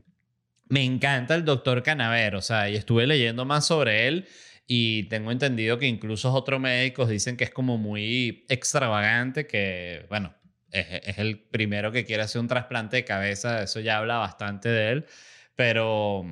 me 0.67 0.83
encanta 0.83 1.35
el 1.35 1.45
doctor 1.45 1.81
Canavero, 1.81 2.39
o 2.39 2.41
sea, 2.41 2.69
y 2.69 2.75
estuve 2.75 3.07
leyendo 3.07 3.45
más 3.45 3.65
sobre 3.65 4.07
él 4.07 4.27
y 4.71 5.05
tengo 5.05 5.31
entendido 5.31 5.79
que 5.79 5.87
incluso 5.87 6.31
otros 6.31 6.59
médicos 6.59 7.09
dicen 7.09 7.35
que 7.37 7.43
es 7.43 7.49
como 7.49 7.79
muy 7.79 8.45
extravagante, 8.49 9.47
que, 9.47 10.05
bueno, 10.09 10.35
es, 10.71 11.17
el 11.17 11.39
primero 11.39 11.91
que 11.91 12.05
quiere 12.05 12.21
hacer 12.21 12.39
un 12.39 12.47
trasplante 12.47 12.97
de 12.97 13.03
cabeza, 13.03 13.63
eso 13.63 13.79
ya 13.79 13.97
habla 13.97 14.17
bastante 14.17 14.69
de 14.69 14.91
él, 14.91 15.05
pero 15.55 16.23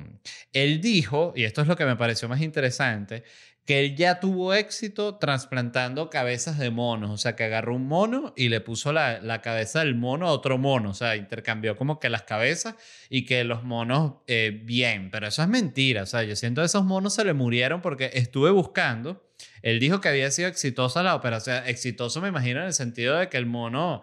él 0.52 0.80
dijo, 0.80 1.32
y 1.34 1.44
esto 1.44 1.62
es 1.62 1.66
lo 1.66 1.74
que 1.74 1.84
me 1.84 1.96
pareció 1.96 2.28
más 2.28 2.40
interesante, 2.40 3.24
que 3.68 3.80
él 3.84 3.96
ya 3.96 4.18
tuvo 4.18 4.54
éxito 4.54 5.16
trasplantando 5.16 6.08
cabezas 6.08 6.56
de 6.56 6.70
monos, 6.70 7.10
o 7.10 7.18
sea, 7.18 7.36
que 7.36 7.44
agarró 7.44 7.76
un 7.76 7.86
mono 7.86 8.32
y 8.34 8.48
le 8.48 8.62
puso 8.62 8.94
la, 8.94 9.20
la 9.20 9.42
cabeza 9.42 9.80
del 9.80 9.94
mono 9.94 10.26
a 10.26 10.32
otro 10.32 10.56
mono, 10.56 10.88
o 10.88 10.94
sea, 10.94 11.16
intercambió 11.16 11.76
como 11.76 12.00
que 12.00 12.08
las 12.08 12.22
cabezas 12.22 12.76
y 13.10 13.26
que 13.26 13.44
los 13.44 13.64
monos 13.64 14.22
eh, 14.26 14.58
bien, 14.64 15.10
pero 15.10 15.26
eso 15.26 15.42
es 15.42 15.48
mentira, 15.48 16.04
o 16.04 16.06
sea, 16.06 16.22
yo 16.22 16.34
siento 16.34 16.62
que 16.62 16.64
esos 16.64 16.86
monos 16.86 17.12
se 17.12 17.26
le 17.26 17.34
murieron 17.34 17.82
porque 17.82 18.10
estuve 18.14 18.50
buscando, 18.50 19.28
él 19.60 19.80
dijo 19.80 20.00
que 20.00 20.08
había 20.08 20.30
sido 20.30 20.48
exitosa 20.48 21.02
la 21.02 21.14
operación, 21.14 21.62
exitoso 21.66 22.22
me 22.22 22.28
imagino 22.28 22.60
en 22.60 22.68
el 22.68 22.72
sentido 22.72 23.18
de 23.18 23.28
que 23.28 23.36
el 23.36 23.44
mono, 23.44 24.02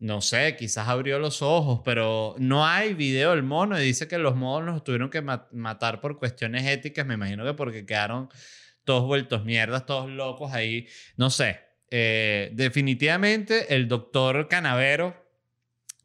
no 0.00 0.20
sé, 0.20 0.56
quizás 0.56 0.88
abrió 0.88 1.18
los 1.18 1.42
ojos, 1.42 1.82
pero 1.84 2.34
no 2.38 2.66
hay 2.66 2.94
video 2.94 3.30
del 3.30 3.42
mono 3.42 3.78
y 3.80 3.84
dice 3.84 4.08
que 4.08 4.18
los 4.18 4.34
monos 4.34 4.82
tuvieron 4.82 5.10
que 5.10 5.20
ma- 5.22 5.46
matar 5.52 6.00
por 6.00 6.18
cuestiones 6.18 6.66
éticas, 6.66 7.06
me 7.06 7.14
imagino 7.14 7.44
que 7.44 7.54
porque 7.54 7.86
quedaron 7.86 8.28
todos 8.84 9.04
vueltos 9.06 9.44
mierdas, 9.44 9.86
todos 9.86 10.10
locos 10.10 10.52
ahí, 10.52 10.88
no 11.16 11.30
sé. 11.30 11.60
Eh, 11.90 12.50
definitivamente 12.54 13.74
el 13.74 13.88
doctor 13.88 14.48
Canavero 14.48 15.14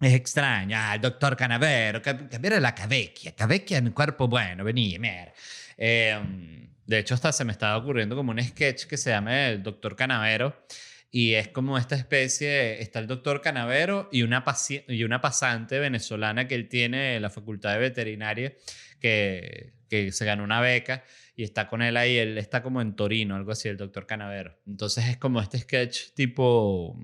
es 0.01 0.13
extraño. 0.13 0.75
Ah, 0.79 0.95
el 0.95 1.01
doctor 1.01 1.37
Canavero, 1.37 2.01
mira 2.41 2.59
la 2.59 2.75
cabecchia, 2.75 3.33
cabecchia 3.35 3.77
en 3.77 3.91
cuerpo 3.91 4.27
bueno, 4.27 4.63
vení, 4.63 4.99
mira. 4.99 5.33
Eh, 5.77 6.67
de 6.85 6.99
hecho, 6.99 7.15
hasta 7.15 7.31
se 7.31 7.45
me 7.45 7.51
estaba 7.51 7.77
ocurriendo 7.77 8.15
como 8.15 8.31
un 8.31 8.43
sketch 8.43 8.85
que 8.85 8.97
se 8.97 9.09
llama 9.09 9.47
El 9.47 9.63
Doctor 9.63 9.95
Canavero. 9.95 10.65
Y 11.11 11.35
es 11.35 11.47
como 11.47 11.77
esta 11.77 11.95
especie, 11.95 12.81
está 12.81 12.99
el 12.99 13.07
doctor 13.07 13.41
Canavero 13.41 14.09
y 14.11 14.23
una, 14.23 14.43
y 14.87 15.03
una 15.03 15.21
pasante 15.21 15.79
venezolana 15.79 16.47
que 16.47 16.55
él 16.55 16.67
tiene 16.67 17.15
en 17.15 17.21
la 17.21 17.29
facultad 17.29 17.73
de 17.73 17.79
veterinaria 17.79 18.53
que, 18.99 19.73
que 19.89 20.11
se 20.11 20.25
ganó 20.25 20.43
una 20.43 20.61
beca 20.61 21.03
y 21.35 21.43
está 21.43 21.67
con 21.67 21.81
él 21.81 21.97
ahí, 21.97 22.17
él 22.17 22.37
está 22.37 22.61
como 22.61 22.81
en 22.81 22.95
Torino, 22.95 23.35
algo 23.35 23.51
así, 23.51 23.69
el 23.69 23.77
doctor 23.77 24.05
Canavero. 24.05 24.57
Entonces 24.65 25.05
es 25.07 25.17
como 25.17 25.41
este 25.41 25.59
sketch 25.59 26.13
tipo 26.13 26.97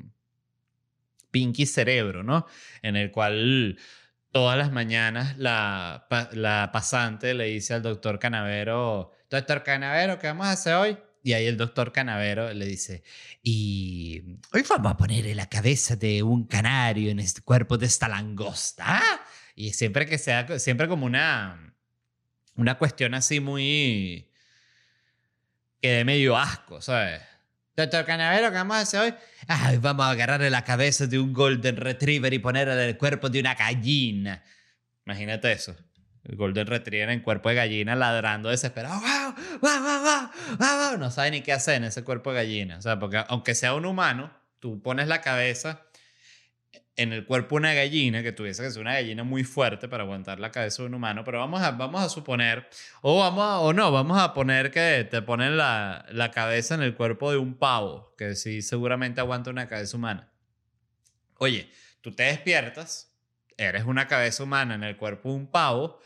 Pinky 1.32 1.66
Cerebro, 1.66 2.24
¿no? 2.24 2.46
En 2.82 2.96
el 2.96 3.12
cual 3.12 3.78
todas 4.32 4.58
las 4.58 4.72
mañanas 4.72 5.38
la, 5.38 6.08
la 6.32 6.70
pasante 6.72 7.34
le 7.34 7.46
dice 7.46 7.74
al 7.74 7.82
doctor 7.82 8.20
Canavero, 8.20 9.12
doctor 9.30 9.64
Canavero, 9.64 10.18
¿qué 10.20 10.28
vamos 10.28 10.48
a 10.48 10.52
hacer 10.52 10.76
hoy? 10.76 10.98
Y 11.24 11.34
ahí 11.34 11.46
el 11.46 11.58
doctor 11.58 11.92
Canavero 11.92 12.52
le 12.54 12.66
dice, 12.66 13.04
y 13.44 14.40
hoy 14.54 14.64
vamos 14.68 14.92
a 14.92 14.98
poner 14.98 15.36
la 15.36 15.48
cabeza 15.48 15.96
de 15.96 16.24
un 16.24 16.46
canario 16.46 17.12
en 17.12 17.20
este 17.20 17.42
cuerpo 17.42 17.78
de 17.78 17.86
esta 17.86 18.08
langosta. 18.08 18.84
¿ah?". 18.88 19.22
Y 19.56 19.74
siempre 19.74 20.06
que 20.08 20.18
sea, 20.18 20.60
siempre 20.60 20.88
como 20.88 21.06
una, 21.06 21.76
una 22.56 22.78
cuestión 22.78 23.14
así 23.14 23.40
muy, 23.40 24.32
que 25.82 25.92
de 25.92 26.06
medio 26.06 26.38
asco, 26.38 26.82
¿sabes? 26.82 27.22
Doctor 27.76 28.06
Canavero, 28.06 28.50
¿qué 28.50 28.56
vamos 28.56 28.78
a 28.78 28.80
hacer 28.82 29.00
hoy? 29.00 29.14
Ay, 29.48 29.78
vamos 29.78 30.06
a 30.06 30.12
agarrarle 30.12 30.50
la 30.50 30.64
cabeza 30.64 31.08
de 31.08 31.20
un 31.20 31.34
Golden 31.34 31.78
Retriever 31.78 32.34
y 32.34 32.40
ponerle 32.40 32.74
en 32.74 32.80
el 32.80 32.98
cuerpo 32.98 33.30
de 33.30 33.40
una 33.40 33.56
gallina. 33.56 34.44
Imagínate 35.06 35.52
eso. 35.52 35.76
El 36.24 36.36
Golden 36.36 36.68
Retriever 36.68 37.10
en 37.10 37.22
cuerpo 37.22 37.50
de 37.50 37.56
gallina 37.56 37.96
ladrando 37.96 38.50
desesperado. 38.50 39.00
¡Wow! 39.02 39.36
¡Wow! 39.62 40.30
¡Wow! 40.60 40.98
No 41.00 41.10
sabe 41.12 41.32
ni 41.32 41.42
qué 41.42 41.52
hacer 41.54 41.76
en 41.76 41.86
ese 41.86 42.04
cuerpo 42.04 42.32
de 42.32 42.36
gallina. 42.44 42.78
O 42.78 42.82
sea, 42.82 43.00
porque 43.00 43.24
aunque 43.28 43.56
sea 43.56 43.74
un 43.74 43.86
humano, 43.86 44.32
tú 44.60 44.82
pones 44.82 45.08
la 45.08 45.22
cabeza 45.22 45.82
en 46.96 47.14
el 47.14 47.26
cuerpo 47.26 47.56
de 47.56 47.60
una 47.62 47.74
gallina, 47.74 48.22
que 48.22 48.32
tuviese 48.32 48.62
que 48.62 48.70
ser 48.70 48.82
una 48.82 48.94
gallina 48.94 49.24
muy 49.24 49.44
fuerte 49.44 49.88
para 49.88 50.04
aguantar 50.04 50.40
la 50.40 50.52
cabeza 50.52 50.84
de 50.84 50.88
un 50.90 50.94
humano, 50.94 51.24
pero 51.24 51.40
vamos 51.40 51.62
a, 51.62 51.72
vamos 51.72 52.02
a 52.04 52.10
suponer, 52.10 52.70
o, 53.02 53.18
vamos 53.20 53.44
a- 53.44 53.60
o 53.60 53.74
no, 53.74 53.92
vamos 53.92 54.20
a 54.22 54.34
poner 54.34 54.70
que 54.70 55.08
te 55.10 55.22
ponen 55.24 55.58
la, 55.58 56.06
la 56.12 56.30
cabeza 56.32 56.76
en 56.76 56.84
el 56.84 56.94
cuerpo 56.94 57.32
de 57.32 57.38
un 57.38 57.56
pavo, 57.56 58.14
que 58.18 58.36
sí 58.36 58.62
seguramente 58.62 59.20
aguanta 59.22 59.50
una 59.50 59.68
cabeza 59.68 59.98
humana. 59.98 60.32
Oye, 61.38 61.72
tú 62.02 62.12
te 62.12 62.24
despiertas, 62.24 63.16
eres 63.58 63.86
una 63.86 64.08
cabeza 64.08 64.44
humana 64.44 64.76
en 64.76 64.84
el 64.84 64.98
cuerpo 64.98 65.30
de 65.30 65.36
un 65.36 65.48
pavo, 65.48 66.00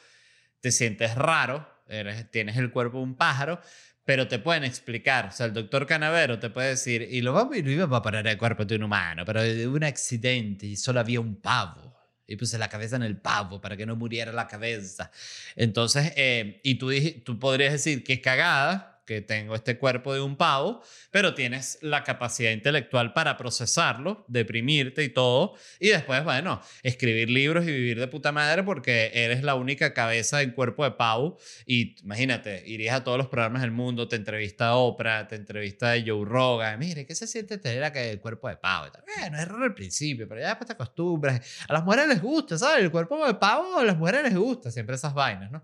te 0.65 0.71
sientes 0.71 1.13
raro, 1.13 1.63
eres, 1.88 2.32
tienes 2.32 2.58
el 2.58 2.71
cuerpo 2.71 2.97
de 2.97 3.04
un 3.04 3.13
pájaro, 3.13 3.62
pero 4.04 4.28
te 4.28 4.39
pueden 4.39 4.63
explicar. 4.63 5.28
O 5.28 5.32
sea, 5.32 5.45
el 5.45 5.54
doctor 5.54 5.86
Canavero 5.86 6.39
te 6.39 6.49
puede 6.49 6.69
decir, 6.69 7.08
y 7.08 7.21
lo 7.21 7.34
vamos 7.34 7.56
y 7.56 7.80
a 7.80 8.01
poner 8.01 8.25
el 8.25 8.36
cuerpo 8.36 8.65
de 8.65 8.78
un 8.78 8.82
humano, 8.82 9.25
pero 9.25 9.43
de 9.43 9.67
un 9.67 9.84
accidente 9.84 10.65
y 10.65 10.75
solo 10.75 10.99
había 10.99 11.19
un 11.19 11.39
pavo. 11.39 11.95
Y 12.25 12.36
puse 12.36 12.58
la 12.58 12.67
cabeza 12.67 12.95
en 12.95 13.04
el 13.04 13.15
pavo 13.21 13.62
para 13.62 13.78
que 13.78 13.86
no 13.86 13.95
muriera 13.95 14.32
la 14.32 14.47
cabeza. 14.47 15.12
Entonces, 15.56 16.13
eh, 16.15 16.62
y 16.63 16.80
tú, 16.80 16.89
tú 17.23 17.38
podrías 17.38 17.73
decir 17.73 18.04
que 18.04 18.13
es 18.13 18.21
cagada 18.21 18.94
que 19.05 19.21
tengo 19.21 19.55
este 19.55 19.77
cuerpo 19.77 20.13
de 20.13 20.21
un 20.21 20.35
pavo, 20.35 20.81
pero 21.11 21.33
tienes 21.33 21.77
la 21.81 22.03
capacidad 22.03 22.51
intelectual 22.51 23.13
para 23.13 23.37
procesarlo, 23.37 24.25
deprimirte 24.27 25.03
y 25.03 25.09
todo, 25.09 25.55
y 25.79 25.89
después, 25.89 26.23
bueno, 26.23 26.61
escribir 26.83 27.29
libros 27.29 27.65
y 27.65 27.71
vivir 27.71 27.99
de 27.99 28.07
puta 28.07 28.31
madre 28.31 28.63
porque 28.63 29.11
eres 29.13 29.43
la 29.43 29.55
única 29.55 29.93
cabeza 29.93 30.41
en 30.41 30.51
cuerpo 30.51 30.83
de 30.83 30.91
pavo 30.91 31.37
y 31.65 31.95
imagínate, 32.03 32.63
irías 32.65 32.95
a 32.95 33.03
todos 33.03 33.17
los 33.17 33.27
programas 33.27 33.61
del 33.61 33.71
mundo, 33.71 34.07
te 34.07 34.15
entrevista 34.15 34.75
Oprah, 34.75 35.27
te 35.27 35.35
entrevista 35.35 35.93
Joe 36.05 36.25
Rogan, 36.25 36.79
mire, 36.79 37.05
¿qué 37.05 37.15
se 37.15 37.27
siente 37.27 37.57
tener 37.57 37.83
acá 37.83 38.01
el 38.01 38.19
cuerpo 38.19 38.49
de 38.49 38.57
pavo? 38.57 38.91
Bueno, 39.17 39.39
es 39.39 39.47
raro 39.47 39.63
al 39.63 39.73
principio, 39.73 40.27
pero 40.27 40.41
ya 40.41 40.49
después 40.49 40.67
te 40.67 40.73
acostumbras. 40.73 41.41
A 41.67 41.73
las 41.73 41.83
mujeres 41.83 42.07
les 42.07 42.21
gusta, 42.21 42.57
¿sabes? 42.57 42.83
El 42.83 42.91
cuerpo 42.91 43.25
de 43.25 43.35
pavo 43.35 43.77
a 43.79 43.83
las 43.83 43.97
mujeres 43.97 44.23
les 44.23 44.35
gusta, 44.35 44.71
siempre 44.71 44.95
esas 44.95 45.13
vainas, 45.13 45.51
¿no? 45.51 45.63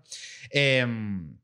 Em, 0.50 1.36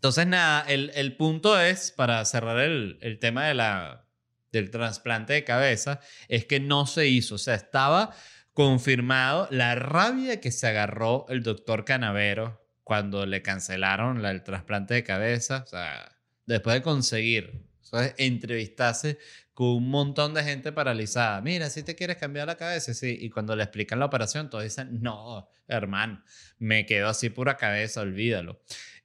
entonces, 0.00 0.26
nada, 0.26 0.64
el, 0.66 0.90
el 0.94 1.14
punto 1.16 1.60
es, 1.60 1.92
para 1.92 2.24
cerrar 2.24 2.58
el, 2.58 2.98
el 3.02 3.18
tema 3.18 3.44
de 3.46 3.52
la, 3.54 4.06
del 4.50 4.70
trasplante 4.70 5.34
de 5.34 5.44
cabeza, 5.44 6.00
es 6.28 6.46
que 6.46 6.58
no 6.58 6.86
se 6.86 7.06
hizo. 7.08 7.34
O 7.34 7.38
sea, 7.38 7.54
estaba 7.54 8.14
confirmado 8.54 9.46
la 9.50 9.74
rabia 9.74 10.40
que 10.40 10.52
se 10.52 10.66
agarró 10.66 11.26
el 11.28 11.42
doctor 11.42 11.84
Canavero 11.84 12.64
cuando 12.82 13.26
le 13.26 13.42
cancelaron 13.42 14.22
la- 14.22 14.30
el 14.30 14.42
trasplante 14.42 14.94
de 14.94 15.04
cabeza. 15.04 15.62
O 15.64 15.66
sea, 15.68 16.16
después 16.46 16.74
de 16.74 16.82
conseguir 16.82 17.66
¿sabes? 17.82 18.14
entrevistarse 18.18 19.18
con 19.52 19.68
un 19.68 19.88
montón 19.90 20.32
de 20.34 20.42
gente 20.42 20.72
paralizada. 20.72 21.40
Mira, 21.42 21.68
si 21.70 21.82
te 21.82 21.94
quieres 21.94 22.16
cambiar 22.16 22.46
la 22.46 22.56
cabeza, 22.56 22.94
sí. 22.94 23.16
Y 23.20 23.28
cuando 23.30 23.54
le 23.54 23.62
explican 23.64 23.98
la 23.98 24.06
operación, 24.06 24.48
todos 24.48 24.64
dicen, 24.64 25.02
no, 25.02 25.48
hermano, 25.68 26.22
me 26.58 26.86
quedo 26.86 27.08
así 27.08 27.28
pura 27.30 27.56
cabeza, 27.58 28.00
olvídalo. 28.00 28.60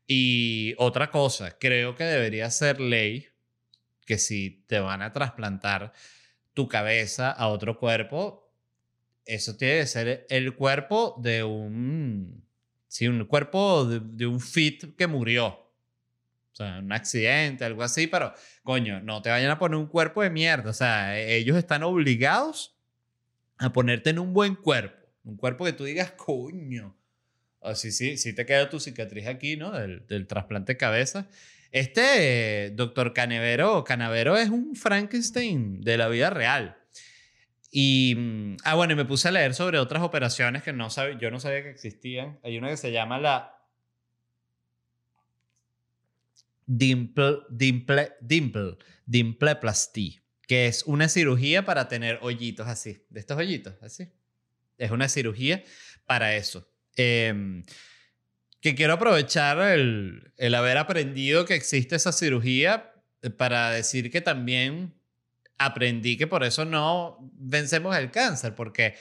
Y 0.08 0.76
otra 0.78 1.10
cosa, 1.10 1.58
creo 1.58 1.96
que 1.96 2.04
debería 2.04 2.50
ser 2.52 2.80
ley 2.80 3.28
que 4.06 4.18
si 4.18 4.64
te 4.68 4.80
van 4.80 5.02
a 5.02 5.12
trasplantar 5.12 5.92
tu 6.54 6.68
cabeza 6.68 7.32
a 7.32 7.48
otro 7.48 7.78
cuerpo, 7.80 8.52
eso 9.26 9.58
tiene 9.58 9.80
que 9.80 9.88
ser 9.88 10.26
el 10.30 10.56
cuerpo 10.56 11.16
de 11.22 11.44
un, 11.44 12.46
sí, 12.88 13.08
un 13.08 13.26
cuerpo 13.26 13.86
de, 13.86 14.28
un 14.28 14.40
fit 14.40 14.96
que 14.96 15.08
murió. 15.08 15.48
O 15.48 16.58
sea, 16.58 16.80
un 16.80 16.92
accidente, 16.94 17.66
algo 17.66 17.84
así, 17.84 18.08
pero 18.08 18.34
coño, 18.64 19.02
no 19.02 19.22
te 19.22 19.30
vayan 19.30 19.52
a 19.52 19.60
poner 19.60 19.78
un 19.78 19.88
cuerpo 19.88 20.22
de 20.22 20.30
mierda. 20.30 20.70
O 20.70 20.74
sea, 20.74 21.20
e- 21.20 21.36
ellos 21.36 21.58
están 21.58 21.84
obligados 21.84 22.78
a 23.58 23.74
ponerte 23.74 24.12
en 24.12 24.20
un 24.20 24.34
buen 24.34 24.56
cuerpo. 24.56 25.06
Un 25.24 25.36
cuerpo 25.36 25.66
que 25.66 25.74
tú 25.74 25.84
digas, 25.84 26.12
coño. 26.12 26.96
Así 27.66 27.92
sí, 27.92 28.18
sí 28.18 28.34
te 28.34 28.46
queda 28.46 28.70
tu 28.70 28.80
cicatriz 28.80 29.28
aquí, 29.28 29.58
¿no? 29.58 29.72
Del, 29.72 30.06
del 30.08 30.28
trasplante 30.28 30.74
de 30.74 30.78
cabeza. 30.78 31.28
Este 31.72 32.68
eh, 32.68 32.70
doctor 32.70 33.14
Canavero, 33.14 33.84
Canavero 33.84 34.38
es 34.38 34.50
un 34.50 34.76
Frankenstein 34.78 35.82
de 35.82 35.98
la 35.98 36.08
vida 36.08 36.30
real. 36.30 36.78
Y, 37.70 38.16
mm, 38.16 38.58
ah, 38.64 38.76
bueno, 38.76 38.94
y 38.94 38.96
me 38.96 39.04
puse 39.04 39.28
a 39.28 39.32
leer 39.32 39.54
sobre 39.54 39.80
otras 39.80 40.02
operaciones 40.02 40.64
que 40.64 40.72
no 40.72 40.90
sabe, 40.90 41.18
yo 41.20 41.30
no 41.32 41.42
sabía 41.42 41.64
que 41.64 41.70
existían. 41.72 42.40
Hay 42.44 42.58
una 42.58 42.70
que 42.70 42.78
se 42.78 42.94
llama 42.94 43.20
la 43.20 43.56
dimple, 46.66 47.40
dimple, 47.50 48.14
dimple, 48.22 48.78
dimpleplasty, 49.06 50.22
que 50.48 50.68
es 50.68 50.84
una 50.84 51.10
cirugía 51.10 51.66
para 51.66 51.90
tener 51.90 52.20
hoyitos 52.22 52.68
así, 52.68 53.04
de 53.10 53.20
estos 53.20 53.38
hoyitos, 53.38 53.76
así. 53.82 54.08
Es 54.78 54.92
una 54.92 55.10
cirugía 55.10 55.62
para 56.06 56.38
eso. 56.38 56.70
Em, 56.96 57.64
que 58.62 58.74
quiero 58.74 58.94
aprovechar 58.94 59.60
el, 59.60 60.34
el 60.38 60.56
haber 60.56 60.78
aprendido 60.78 61.46
que 61.46 61.54
existe 61.54 61.96
esa 61.96 62.12
cirugía 62.12 62.94
eh, 63.22 63.30
para 63.30 63.70
decir 63.70 64.10
que 64.10 64.22
también 64.22 64.94
aprendí 65.58 66.18
que 66.18 66.28
por 66.28 66.44
eso 66.44 66.66
no 66.66 67.18
vencemos 67.34 67.96
el 67.96 68.12
cáncer, 68.12 68.56
porque 68.56 68.96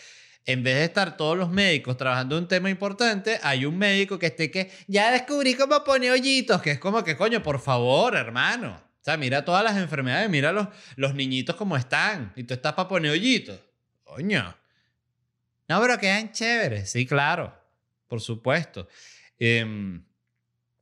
en 0.46 0.62
vez 0.62 0.76
de 0.76 0.84
estar 0.84 1.16
todos 1.16 1.36
los 1.36 1.50
médicos 1.50 1.96
trabajando 1.96 2.36
un 2.36 2.46
tema 2.46 2.68
importante, 2.68 3.40
hay 3.42 3.64
un 3.64 3.78
médico 3.78 4.18
que 4.18 4.26
esté 4.26 4.50
que 4.50 4.70
ya 4.86 5.10
descubrí 5.10 5.54
cómo 5.54 5.82
pone 5.82 6.10
hoyitos, 6.10 6.60
que 6.60 6.72
es 6.72 6.78
como 6.78 7.02
que 7.02 7.16
coño, 7.16 7.42
por 7.42 7.60
favor, 7.60 8.14
hermano. 8.16 8.76
O 8.76 9.04
sea, 9.04 9.16
mira 9.16 9.44
todas 9.44 9.64
las 9.64 9.76
enfermedades, 9.76 10.28
mira 10.30 10.52
los, 10.52 10.68
los 10.96 11.14
niñitos 11.14 11.56
cómo 11.56 11.76
están, 11.76 12.32
y 12.36 12.44
tú 12.44 12.54
estás 12.54 12.74
para 12.74 12.88
poner 12.88 13.10
hoyitos. 13.10 13.58
Coño. 14.02 14.54
No, 15.68 15.80
pero 15.80 15.98
quedan 15.98 16.32
chéveres, 16.32 16.90
sí, 16.90 17.06
claro, 17.06 17.54
por 18.08 18.20
supuesto. 18.20 18.88
Em, 19.38 20.04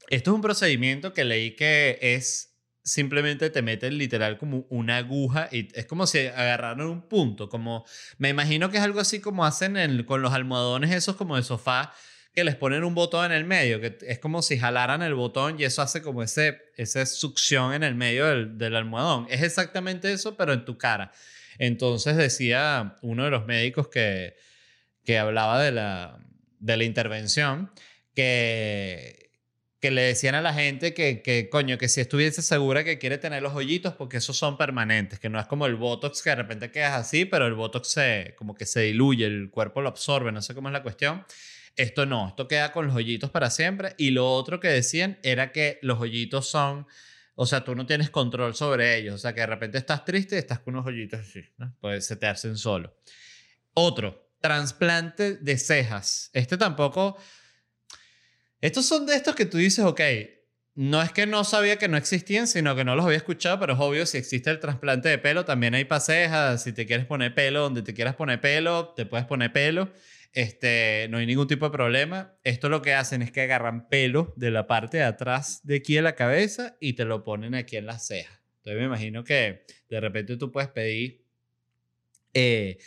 esto 0.08 0.30
es 0.30 0.34
un 0.34 0.42
procedimiento 0.42 1.12
que 1.12 1.24
leí 1.24 1.56
que 1.56 1.98
es 2.00 2.48
simplemente 2.84 3.48
te 3.50 3.62
meten 3.62 3.96
literal 3.96 4.38
como 4.38 4.66
una 4.68 4.96
aguja 4.98 5.48
y 5.52 5.68
es 5.78 5.86
como 5.86 6.06
si 6.06 6.18
agarraran 6.26 6.80
un 6.80 7.02
punto, 7.08 7.48
como 7.48 7.84
me 8.18 8.28
imagino 8.30 8.70
que 8.70 8.78
es 8.78 8.82
algo 8.82 8.98
así 9.00 9.20
como 9.20 9.44
hacen 9.44 9.76
en- 9.76 10.02
con 10.04 10.20
los 10.20 10.32
almohadones 10.32 10.90
esos 10.90 11.14
como 11.16 11.36
de 11.36 11.44
sofá 11.44 11.94
que 12.34 12.42
les 12.44 12.56
ponen 12.56 12.82
un 12.82 12.94
botón 12.94 13.26
en 13.26 13.32
el 13.32 13.44
medio, 13.44 13.80
que 13.80 13.98
es 14.06 14.18
como 14.18 14.42
si 14.42 14.58
jalaran 14.58 15.02
el 15.02 15.14
botón 15.14 15.60
y 15.60 15.64
eso 15.64 15.82
hace 15.82 16.02
como 16.02 16.22
ese, 16.22 16.58
esa 16.76 17.04
succión 17.06 17.72
en 17.74 17.82
el 17.84 17.94
medio 17.94 18.26
del, 18.26 18.56
del 18.58 18.74
almohadón. 18.74 19.26
Es 19.30 19.42
exactamente 19.42 20.10
eso, 20.12 20.34
pero 20.36 20.52
en 20.54 20.64
tu 20.64 20.78
cara. 20.78 21.12
Entonces 21.58 22.16
decía 22.16 22.96
uno 23.02 23.24
de 23.24 23.30
los 23.30 23.46
médicos 23.46 23.88
que, 23.88 24.34
que 25.04 25.18
hablaba 25.18 25.62
de 25.62 25.72
la, 25.72 26.18
de 26.62 26.76
la 26.76 26.84
intervención, 26.84 27.70
que, 28.14 29.30
que 29.80 29.90
le 29.90 30.02
decían 30.02 30.36
a 30.36 30.40
la 30.40 30.54
gente 30.54 30.94
que, 30.94 31.22
que, 31.22 31.50
coño, 31.50 31.76
que 31.76 31.88
si 31.88 32.00
estuviese 32.00 32.40
segura 32.40 32.84
que 32.84 32.98
quiere 32.98 33.18
tener 33.18 33.42
los 33.42 33.52
hoyitos, 33.52 33.94
porque 33.94 34.18
esos 34.18 34.36
son 34.36 34.56
permanentes, 34.56 35.18
que 35.18 35.28
no 35.28 35.40
es 35.40 35.46
como 35.46 35.66
el 35.66 35.74
Botox 35.74 36.22
que 36.22 36.30
de 36.30 36.36
repente 36.36 36.70
quedas 36.70 36.92
así, 36.92 37.24
pero 37.24 37.46
el 37.46 37.54
Botox 37.54 37.88
se, 37.88 38.34
como 38.38 38.54
que 38.54 38.64
se 38.64 38.80
diluye, 38.80 39.26
el 39.26 39.50
cuerpo 39.50 39.82
lo 39.82 39.88
absorbe, 39.88 40.30
no 40.30 40.40
sé 40.40 40.54
cómo 40.54 40.68
es 40.68 40.72
la 40.72 40.84
cuestión. 40.84 41.24
Esto 41.74 42.06
no, 42.06 42.28
esto 42.28 42.46
queda 42.46 42.70
con 42.70 42.86
los 42.86 42.94
hoyitos 42.94 43.30
para 43.30 43.50
siempre. 43.50 43.94
Y 43.98 44.10
lo 44.10 44.30
otro 44.30 44.60
que 44.60 44.68
decían 44.68 45.18
era 45.22 45.50
que 45.50 45.80
los 45.82 45.98
hoyitos 45.98 46.46
son, 46.48 46.86
o 47.34 47.46
sea, 47.46 47.64
tú 47.64 47.74
no 47.74 47.84
tienes 47.84 48.10
control 48.10 48.54
sobre 48.54 48.98
ellos, 48.98 49.16
o 49.16 49.18
sea, 49.18 49.34
que 49.34 49.40
de 49.40 49.46
repente 49.48 49.78
estás 49.78 50.04
triste 50.04 50.36
y 50.36 50.38
estás 50.38 50.60
con 50.60 50.74
unos 50.74 50.86
hoyitos 50.86 51.20
así, 51.20 51.42
¿no? 51.56 51.74
Pues 51.80 52.06
se 52.06 52.16
te 52.16 52.26
hacen 52.26 52.56
solo. 52.56 52.94
Otro, 53.74 54.31
trasplante 54.42 55.36
de 55.36 55.56
cejas. 55.56 56.28
Este 56.34 56.58
tampoco... 56.58 57.16
Estos 58.60 58.86
son 58.86 59.06
de 59.06 59.16
estos 59.16 59.34
que 59.34 59.46
tú 59.46 59.56
dices, 59.56 59.84
ok, 59.84 60.00
no 60.74 61.02
es 61.02 61.12
que 61.12 61.26
no 61.26 61.44
sabía 61.44 61.78
que 61.78 61.88
no 61.88 61.96
existían, 61.96 62.46
sino 62.46 62.76
que 62.76 62.84
no 62.84 62.94
los 62.94 63.04
había 63.04 63.18
escuchado, 63.18 63.58
pero 63.58 63.74
es 63.74 63.80
obvio, 63.80 64.06
si 64.06 64.18
existe 64.18 64.50
el 64.50 64.60
trasplante 64.60 65.08
de 65.08 65.18
pelo, 65.18 65.44
también 65.44 65.74
hay 65.74 65.84
para 65.84 66.00
cejas. 66.00 66.62
Si 66.62 66.72
te 66.72 66.86
quieres 66.86 67.04
poner 67.06 67.34
pelo 67.34 67.62
donde 67.62 67.82
te 67.82 67.92
quieras 67.92 68.14
poner 68.14 68.40
pelo, 68.40 68.94
te 68.94 69.04
puedes 69.04 69.26
poner 69.26 69.52
pelo. 69.52 69.90
Este, 70.32 71.08
no 71.10 71.18
hay 71.18 71.26
ningún 71.26 71.46
tipo 71.46 71.66
de 71.66 71.72
problema. 71.72 72.38
Esto 72.42 72.68
lo 72.70 72.80
que 72.80 72.94
hacen 72.94 73.20
es 73.20 73.30
que 73.30 73.42
agarran 73.42 73.88
pelo 73.88 74.32
de 74.36 74.50
la 74.50 74.66
parte 74.66 74.98
de 74.98 75.02
atrás 75.04 75.60
de 75.64 75.76
aquí 75.76 75.94
de 75.94 76.02
la 76.02 76.14
cabeza 76.14 76.76
y 76.80 76.94
te 76.94 77.04
lo 77.04 77.22
ponen 77.22 77.54
aquí 77.54 77.76
en 77.76 77.86
las 77.86 78.06
cejas. 78.06 78.40
Entonces 78.58 78.80
me 78.80 78.86
imagino 78.86 79.24
que 79.24 79.66
de 79.90 80.00
repente 80.00 80.36
tú 80.36 80.50
puedes 80.50 80.70
pedir 80.70 81.26
eh, 82.32 82.78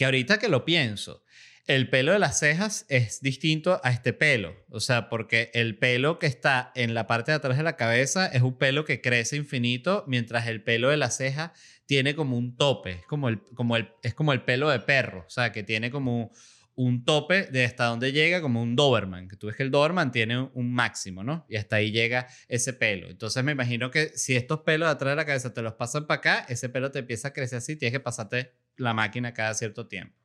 que 0.00 0.06
ahorita 0.06 0.38
que 0.38 0.48
lo 0.48 0.64
pienso, 0.64 1.22
el 1.66 1.90
pelo 1.90 2.12
de 2.12 2.18
las 2.18 2.38
cejas 2.38 2.86
es 2.88 3.20
distinto 3.20 3.82
a 3.84 3.90
este 3.90 4.14
pelo. 4.14 4.56
O 4.70 4.80
sea, 4.80 5.10
porque 5.10 5.50
el 5.52 5.76
pelo 5.76 6.18
que 6.18 6.26
está 6.26 6.72
en 6.74 6.94
la 6.94 7.06
parte 7.06 7.32
de 7.32 7.36
atrás 7.36 7.58
de 7.58 7.62
la 7.64 7.76
cabeza 7.76 8.26
es 8.26 8.40
un 8.40 8.56
pelo 8.56 8.86
que 8.86 9.02
crece 9.02 9.36
infinito, 9.36 10.04
mientras 10.06 10.46
el 10.46 10.64
pelo 10.64 10.88
de 10.88 10.96
la 10.96 11.10
ceja 11.10 11.52
tiene 11.84 12.14
como 12.14 12.38
un 12.38 12.56
tope. 12.56 12.92
Es 12.92 13.06
como 13.06 13.28
el, 13.28 13.42
como 13.54 13.76
el, 13.76 13.90
es 14.02 14.14
como 14.14 14.32
el 14.32 14.40
pelo 14.40 14.70
de 14.70 14.80
perro. 14.80 15.26
O 15.26 15.28
sea, 15.28 15.52
que 15.52 15.62
tiene 15.62 15.90
como 15.90 16.32
un 16.76 17.04
tope 17.04 17.42
de 17.48 17.66
hasta 17.66 17.84
donde 17.84 18.12
llega, 18.12 18.40
como 18.40 18.62
un 18.62 18.76
Doberman. 18.76 19.28
Que 19.28 19.36
tú 19.36 19.48
ves 19.48 19.56
que 19.56 19.64
el 19.64 19.70
Doberman 19.70 20.12
tiene 20.12 20.38
un 20.54 20.72
máximo, 20.72 21.22
¿no? 21.22 21.44
Y 21.46 21.56
hasta 21.56 21.76
ahí 21.76 21.90
llega 21.90 22.26
ese 22.48 22.72
pelo. 22.72 23.10
Entonces 23.10 23.44
me 23.44 23.52
imagino 23.52 23.90
que 23.90 24.16
si 24.16 24.34
estos 24.34 24.60
pelos 24.60 24.88
de 24.88 24.92
atrás 24.92 25.12
de 25.12 25.16
la 25.16 25.26
cabeza 25.26 25.52
te 25.52 25.60
los 25.60 25.74
pasan 25.74 26.06
para 26.06 26.20
acá, 26.20 26.46
ese 26.48 26.70
pelo 26.70 26.90
te 26.90 27.00
empieza 27.00 27.28
a 27.28 27.32
crecer 27.34 27.58
así, 27.58 27.76
tienes 27.76 27.92
que 27.92 28.00
pasarte 28.00 28.54
la 28.76 28.94
máquina 28.94 29.34
cada 29.34 29.54
cierto 29.54 29.86
tiempo. 29.86 30.16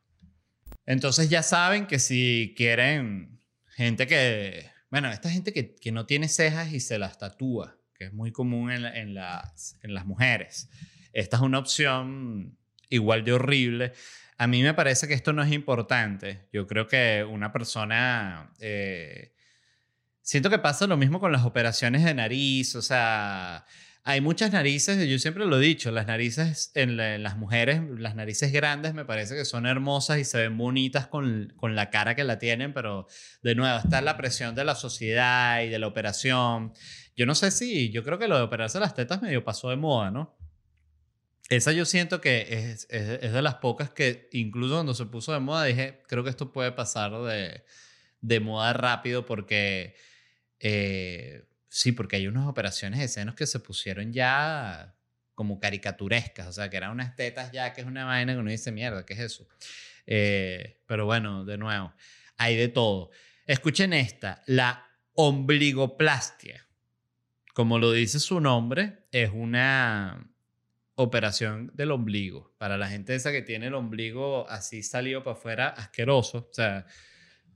Entonces 0.85 1.29
ya 1.29 1.43
saben 1.43 1.87
que 1.87 1.99
si 1.99 2.53
quieren 2.55 3.39
gente 3.69 4.07
que, 4.07 4.69
bueno, 4.89 5.11
esta 5.11 5.29
gente 5.29 5.51
que, 5.51 5.75
que 5.75 5.91
no 5.91 6.05
tiene 6.05 6.27
cejas 6.27 6.71
y 6.71 6.79
se 6.79 6.99
las 6.99 7.17
tatúa, 7.17 7.77
que 7.93 8.05
es 8.05 8.13
muy 8.13 8.31
común 8.31 8.71
en, 8.71 8.85
en, 8.85 9.13
las, 9.13 9.77
en 9.81 9.93
las 9.93 10.05
mujeres, 10.05 10.69
esta 11.13 11.37
es 11.37 11.43
una 11.43 11.59
opción 11.59 12.57
igual 12.89 13.23
de 13.23 13.33
horrible. 13.33 13.93
A 14.37 14.47
mí 14.47 14.61
me 14.63 14.73
parece 14.73 15.07
que 15.07 15.13
esto 15.13 15.33
no 15.33 15.43
es 15.43 15.51
importante. 15.51 16.47
Yo 16.51 16.67
creo 16.67 16.87
que 16.87 17.23
una 17.23 17.51
persona... 17.51 18.51
Eh, 18.59 19.31
siento 20.21 20.49
que 20.49 20.59
pasa 20.59 20.87
lo 20.87 20.97
mismo 20.97 21.19
con 21.19 21.31
las 21.31 21.45
operaciones 21.45 22.03
de 22.03 22.13
nariz, 22.13 22.75
o 22.75 22.81
sea, 22.81 23.65
hay 24.07 24.21
muchas 24.21 24.51
narices, 24.53 25.09
yo 25.09 25.17
siempre 25.17 25.47
lo 25.47 25.59
he 25.59 25.65
dicho, 25.65 25.89
las 25.89 26.05
narices 26.05 26.69
en, 26.75 26.95
las 26.95 27.37
mujeres, 27.37 27.81
las 27.97 28.15
narices 28.15 28.51
grandes 28.51 28.93
me 28.93 29.03
parece 29.03 29.35
que 29.35 29.45
son 29.45 29.65
hermosas 29.65 30.19
y 30.19 30.25
se 30.25 30.37
ven 30.37 30.55
bonitas 30.59 31.07
con, 31.07 31.51
con, 31.57 31.73
la 31.75 31.89
cara 31.89 32.13
que 32.15 32.23
la 32.23 32.37
tienen, 32.37 32.71
pero 32.71 33.07
de 33.41 33.55
nuevo 33.55 33.75
está 33.79 34.01
la 34.01 34.15
presión 34.15 34.53
de 34.53 34.63
la 34.63 34.75
sociedad 34.75 35.63
y 35.63 35.69
de 35.69 35.79
la 35.79 35.87
operación. 35.87 36.71
Yo 37.15 37.25
no 37.25 37.33
sé 37.33 37.49
si, 37.49 37.89
yo 37.89 38.03
creo 38.03 38.19
que 38.19 38.27
lo 38.27 38.37
de 38.37 38.43
operarse 38.43 38.79
las 38.79 38.93
tetas 38.93 39.23
medio 39.23 39.43
pasó 39.43 39.71
de 39.71 39.75
moda, 39.75 40.11
¿no? 40.11 40.37
Esa 41.49 41.71
yo 41.71 41.85
siento 41.85 42.21
que 42.21 42.45
es, 42.47 42.85
es, 42.91 43.23
es 43.23 43.33
de 43.33 43.41
las 43.41 43.55
pocas 43.55 43.89
que 43.89 44.29
incluso 44.33 44.75
cuando 44.75 44.93
se 44.93 45.07
puso 45.07 45.33
de 45.33 45.39
moda 45.39 45.63
dije, 45.63 46.03
creo 46.07 46.23
que 46.23 46.29
esto 46.29 46.53
puede 46.53 46.71
pasar 46.71 47.11
de, 47.23 47.63
de 48.21 48.39
moda 48.39 48.71
rápido 48.71 49.25
porque... 49.25 49.95
Eh, 50.59 51.43
Sí, 51.75 51.91
porque 51.91 52.15
hay 52.15 52.27
unas 52.27 52.47
operaciones 52.47 53.01
de 53.01 53.09
senos 53.09 53.35
que 53.35 53.45
se 53.45 53.59
pusieron 53.59 54.13
ya 54.13 54.95
como 55.33 55.59
caricaturescas, 55.59 56.47
o 56.47 56.53
sea, 56.53 56.69
que 56.69 56.77
eran 56.77 56.91
unas 56.91 57.17
tetas 57.17 57.51
ya, 57.51 57.73
que 57.73 57.81
es 57.81 57.87
una 57.87 58.05
vaina 58.05 58.31
que 58.31 58.39
uno 58.39 58.49
dice, 58.49 58.71
mierda, 58.71 59.05
¿qué 59.05 59.11
es 59.11 59.19
eso? 59.19 59.45
Eh, 60.07 60.79
pero 60.85 61.05
bueno, 61.05 61.43
de 61.43 61.57
nuevo, 61.57 61.93
hay 62.37 62.55
de 62.55 62.69
todo. 62.69 63.11
Escuchen 63.45 63.91
esta, 63.91 64.41
la 64.45 64.87
ombligoplastia. 65.15 66.65
Como 67.53 67.77
lo 67.77 67.91
dice 67.91 68.21
su 68.21 68.39
nombre, 68.39 69.07
es 69.11 69.31
una 69.33 70.31
operación 70.95 71.71
del 71.73 71.91
ombligo. 71.91 72.55
Para 72.57 72.77
la 72.77 72.87
gente 72.87 73.15
esa 73.15 73.33
que 73.33 73.41
tiene 73.41 73.67
el 73.67 73.73
ombligo 73.73 74.49
así 74.49 74.81
salido 74.81 75.25
para 75.25 75.35
afuera, 75.35 75.67
asqueroso. 75.67 76.47
O 76.49 76.53
sea, 76.53 76.85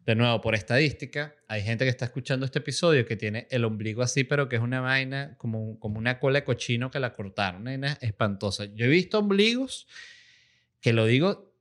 de 0.10 0.16
nuevo, 0.16 0.42
por 0.42 0.56
estadística, 0.56 1.36
hay 1.48 1.62
gente 1.62 1.86
que 1.86 1.90
está 1.92 2.06
escuchando 2.06 2.44
este 2.44 2.58
episodio 2.58 3.06
que 3.06 3.16
tiene 3.16 3.48
el 3.52 3.64
ombligo 3.64 4.02
así, 4.02 4.24
pero 4.24 4.50
que 4.50 4.56
es 4.56 4.62
una 4.64 4.82
vaina 4.82 5.36
como, 5.38 5.80
como 5.80 6.00
una 6.00 6.20
cola 6.20 6.40
de 6.40 6.46
cochino 6.46 6.90
que 6.90 7.00
la 7.00 7.14
cortaron. 7.14 7.68
Una 7.68 7.94
espantosa. 8.02 8.66
Yo 8.74 8.86
he 8.86 8.88
visto 8.88 9.20
ombligos 9.20 9.86
que 10.82 10.94
lo 10.94 11.06
digo, 11.06 11.54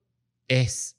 es 0.49 0.97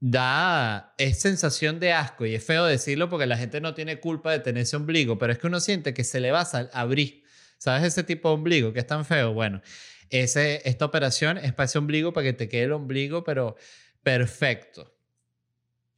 da 0.00 0.96
es 0.98 1.20
sensación 1.20 1.78
de 1.78 1.92
asco 1.92 2.26
y 2.26 2.34
es 2.34 2.44
feo 2.44 2.64
decirlo 2.64 3.08
porque 3.08 3.26
la 3.26 3.36
gente 3.36 3.60
no 3.60 3.74
tiene 3.74 4.00
culpa 4.00 4.32
de 4.32 4.40
tener 4.40 4.64
ese 4.64 4.74
ombligo, 4.74 5.16
pero 5.16 5.32
es 5.32 5.38
que 5.38 5.46
uno 5.46 5.60
siente 5.60 5.94
que 5.94 6.02
se 6.02 6.18
le 6.18 6.32
va 6.32 6.40
a 6.40 6.68
abrir. 6.72 7.22
¿Sabes 7.56 7.84
ese 7.84 8.02
tipo 8.02 8.30
de 8.30 8.34
ombligo 8.34 8.72
que 8.72 8.80
es 8.80 8.86
tan 8.88 9.04
feo? 9.04 9.32
Bueno, 9.32 9.62
ese, 10.10 10.60
esta 10.68 10.86
operación 10.86 11.38
es 11.38 11.52
para 11.52 11.66
ese 11.66 11.78
ombligo, 11.78 12.12
para 12.12 12.24
que 12.24 12.32
te 12.32 12.48
quede 12.48 12.64
el 12.64 12.72
ombligo, 12.72 13.22
pero 13.22 13.54
perfecto 14.02 14.93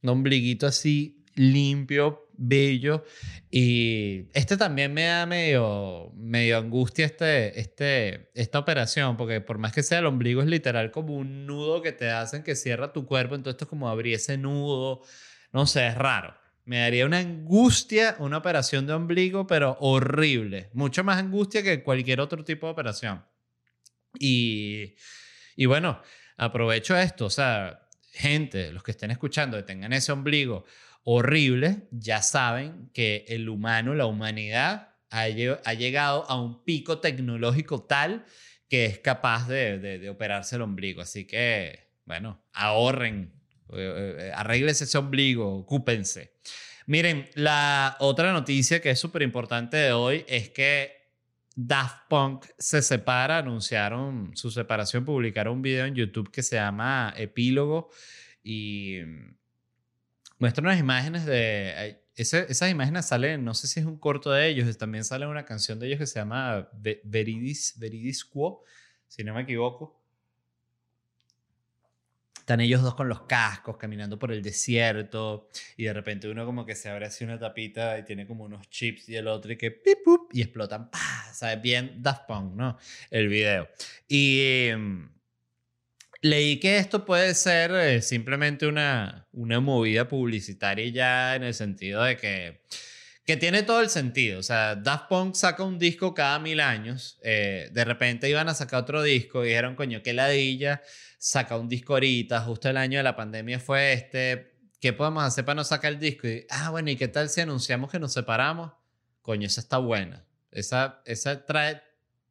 un 0.01 0.09
ombliguito 0.09 0.67
así 0.67 1.17
limpio, 1.37 2.27
bello. 2.37 3.05
Y 3.49 4.25
este 4.33 4.57
también 4.57 4.93
me 4.93 5.03
da 5.03 5.25
medio, 5.25 6.11
medio 6.15 6.57
angustia 6.57 7.05
este, 7.05 7.59
este, 7.59 8.31
esta 8.33 8.59
operación, 8.59 9.17
porque 9.17 9.39
por 9.41 9.57
más 9.57 9.71
que 9.71 9.83
sea 9.83 9.99
el 9.99 10.05
ombligo 10.07 10.41
es 10.41 10.47
literal 10.47 10.91
como 10.91 11.15
un 11.15 11.45
nudo 11.45 11.81
que 11.81 11.91
te 11.91 12.09
hacen 12.09 12.43
que 12.43 12.55
cierra 12.55 12.91
tu 12.91 13.05
cuerpo, 13.05 13.35
entonces 13.35 13.55
esto 13.55 13.65
es 13.65 13.69
como 13.69 13.89
abrir 13.89 14.15
ese 14.15 14.37
nudo, 14.37 15.03
no 15.51 15.65
sé, 15.65 15.87
es 15.87 15.95
raro. 15.95 16.35
Me 16.65 16.79
daría 16.79 17.05
una 17.05 17.19
angustia 17.19 18.17
una 18.19 18.37
operación 18.37 18.85
de 18.87 18.93
ombligo, 18.93 19.47
pero 19.47 19.77
horrible. 19.79 20.69
Mucho 20.73 21.03
más 21.03 21.17
angustia 21.17 21.63
que 21.63 21.81
cualquier 21.81 22.19
otro 22.19 22.43
tipo 22.43 22.67
de 22.67 22.73
operación. 22.73 23.23
Y, 24.19 24.95
y 25.55 25.65
bueno, 25.65 26.01
aprovecho 26.35 26.97
esto, 26.97 27.25
o 27.25 27.29
sea, 27.29 27.86
gente, 28.17 28.71
los 28.71 28.83
que 28.83 28.91
estén 28.91 29.11
escuchando, 29.11 29.57
que 29.57 29.63
tengan 29.63 29.93
ese 29.93 30.11
ombligo 30.11 30.65
horrible, 31.03 31.87
ya 31.91 32.21
saben 32.21 32.89
que 32.93 33.23
el 33.29 33.47
humano, 33.47 33.95
la 33.95 34.05
humanidad, 34.05 34.89
ha, 35.09 35.27
llegado 35.29 36.29
a 36.29 36.41
un 36.41 36.65
pico 36.65 36.99
tecnológico 36.99 37.83
tal 37.83 38.25
que 38.69 38.85
es 38.85 38.99
capaz 38.99 39.47
de, 39.47 40.09
operarse 40.09 40.57
el 40.57 40.63
ombligo. 40.63 41.01
Así 41.01 41.25
que, 41.25 41.91
bueno, 42.05 42.43
ahorren, 42.51 43.31
eh, 43.73 44.15
eh, 44.19 44.31
arregles 44.35 44.81
ese 44.81 44.97
ombligo, 44.97 45.59
ocúpense. 45.59 46.33
Miren, 46.87 47.29
la 47.35 47.95
otra 47.99 48.33
noticia 48.33 48.81
que 48.81 48.89
es 48.89 48.99
súper 48.99 49.21
importante 49.21 49.77
de 49.77 49.93
hoy 49.93 50.25
es 50.27 50.49
que 50.49 50.96
Daft 51.59 52.07
Punk 52.07 52.45
se 52.59 52.83
separa, 52.83 53.39
anunciaron 53.39 54.37
su 54.37 54.51
separación, 54.51 55.03
publicaron 55.03 55.55
un 55.55 55.61
video 55.63 55.85
en 55.85 55.95
YouTube 55.95 56.29
que 56.29 56.43
se 56.43 56.55
llama 56.55 57.11
Epílogo 57.17 57.89
y 58.43 58.99
muestran 60.37 60.67
unas 60.67 60.79
imágenes 60.79 61.25
de... 61.25 62.03
esas 62.15 62.69
imágenes 62.69 63.07
salen, 63.07 63.43
no 63.43 63.55
sé 63.55 63.65
si 63.65 63.79
es 63.79 63.87
un 63.87 63.97
corto 63.97 64.29
de 64.29 64.47
ellos, 64.47 64.77
también 64.77 65.03
sale 65.03 65.25
una 65.25 65.45
canción 65.45 65.79
de 65.79 65.87
ellos 65.87 65.97
que 65.97 66.05
se 66.05 66.19
llama 66.19 66.69
Veridis, 67.03 67.73
Veridis 67.79 68.23
Quo, 68.23 68.63
si 69.07 69.23
no 69.23 69.33
me 69.33 69.41
equivoco. 69.41 69.96
Están 72.47 72.61
ellos 72.61 72.81
dos 72.81 72.95
con 72.95 73.09
los 73.09 73.23
cascos 73.23 73.75
caminando 73.75 74.17
por 74.17 74.31
el 74.31 74.41
desierto 74.41 75.49
y 75.75 75.83
de 75.83 75.91
repente 75.91 76.29
uno 76.29 76.45
como 76.45 76.65
que 76.65 76.75
se 76.75 76.87
abre 76.87 77.07
así 77.07 77.25
una 77.25 77.37
tapita 77.37 77.99
y 77.99 78.05
tiene 78.05 78.25
como 78.25 78.45
unos 78.45 78.69
chips 78.69 79.09
y 79.09 79.17
el 79.17 79.27
otro 79.27 79.51
y 79.51 79.57
que 79.57 79.71
pip, 79.71 79.97
y 80.31 80.43
explotan. 80.43 80.89
¡Pah! 80.89 81.33
¿Sabes? 81.33 81.61
Bien 81.61 82.01
Daft 82.01 82.25
Punk, 82.25 82.55
¿no? 82.55 82.77
El 83.11 83.27
video. 83.27 83.67
Y 84.07 84.67
em, 84.69 85.09
leí 86.21 86.57
que 86.61 86.77
esto 86.77 87.03
puede 87.03 87.35
ser 87.35 87.71
eh, 87.71 88.01
simplemente 88.01 88.65
una, 88.65 89.27
una 89.33 89.59
movida 89.59 90.07
publicitaria 90.07 90.87
ya 90.87 91.35
en 91.35 91.43
el 91.43 91.53
sentido 91.53 92.01
de 92.03 92.15
que 92.15 92.61
que 93.27 93.35
tiene 93.35 93.61
todo 93.61 93.81
el 93.81 93.89
sentido. 93.89 94.39
O 94.39 94.43
sea, 94.43 94.77
Daft 94.77 95.09
Punk 95.09 95.35
saca 95.35 95.61
un 95.61 95.77
disco 95.77 96.13
cada 96.13 96.39
mil 96.39 96.61
años. 96.61 97.19
Eh, 97.21 97.69
de 97.73 97.83
repente 97.83 98.29
iban 98.29 98.47
a 98.47 98.53
sacar 98.53 98.81
otro 98.81 99.03
disco 99.03 99.43
y 99.43 99.49
dijeron, 99.49 99.75
coño, 99.75 100.01
qué 100.01 100.13
ladilla, 100.13 100.81
saca 101.19 101.57
un 101.57 101.67
disco 101.67 101.93
ahorita, 101.93 102.39
justo 102.39 102.69
el 102.69 102.77
año 102.77 102.99
de 102.99 103.03
la 103.03 103.17
pandemia 103.17 103.59
fue 103.59 103.91
este. 103.91 104.55
¿Qué 104.79 104.93
podemos 104.93 105.23
hacer 105.23 105.43
para 105.43 105.55
no 105.55 105.63
sacar 105.65 105.91
el 105.91 105.99
disco? 105.99 106.25
Y, 106.25 106.45
ah, 106.49 106.69
bueno, 106.69 106.89
¿y 106.89 106.95
qué 106.95 107.09
tal 107.09 107.27
si 107.27 107.41
anunciamos 107.41 107.91
que 107.91 107.99
nos 107.99 108.13
separamos? 108.13 108.71
Coño, 109.21 109.47
esa 109.47 109.59
está 109.59 109.77
buena. 109.77 110.23
Esa, 110.49 111.01
esa 111.03 111.45
trae 111.45 111.81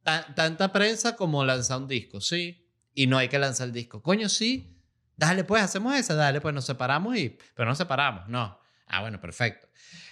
tanta 0.01 0.71
prensa 0.73 1.15
como 1.15 1.45
lanzar 1.45 1.77
un 1.77 1.87
disco, 1.87 2.21
sí. 2.21 2.67
Y 2.95 3.05
no 3.05 3.19
hay 3.19 3.27
que 3.27 3.37
lanzar 3.37 3.67
el 3.67 3.73
disco. 3.73 4.01
Coño, 4.01 4.29
sí. 4.29 4.81
Dale, 5.15 5.43
pues, 5.43 5.61
hacemos 5.61 5.95
esa. 5.95 6.15
Dale, 6.15 6.41
pues, 6.41 6.55
nos 6.55 6.65
separamos 6.65 7.15
y... 7.17 7.37
Pero 7.53 7.69
no 7.69 7.75
separamos, 7.75 8.27
no. 8.29 8.57
Ah, 8.87 9.01
bueno, 9.01 9.19
perfecto. 9.19 9.67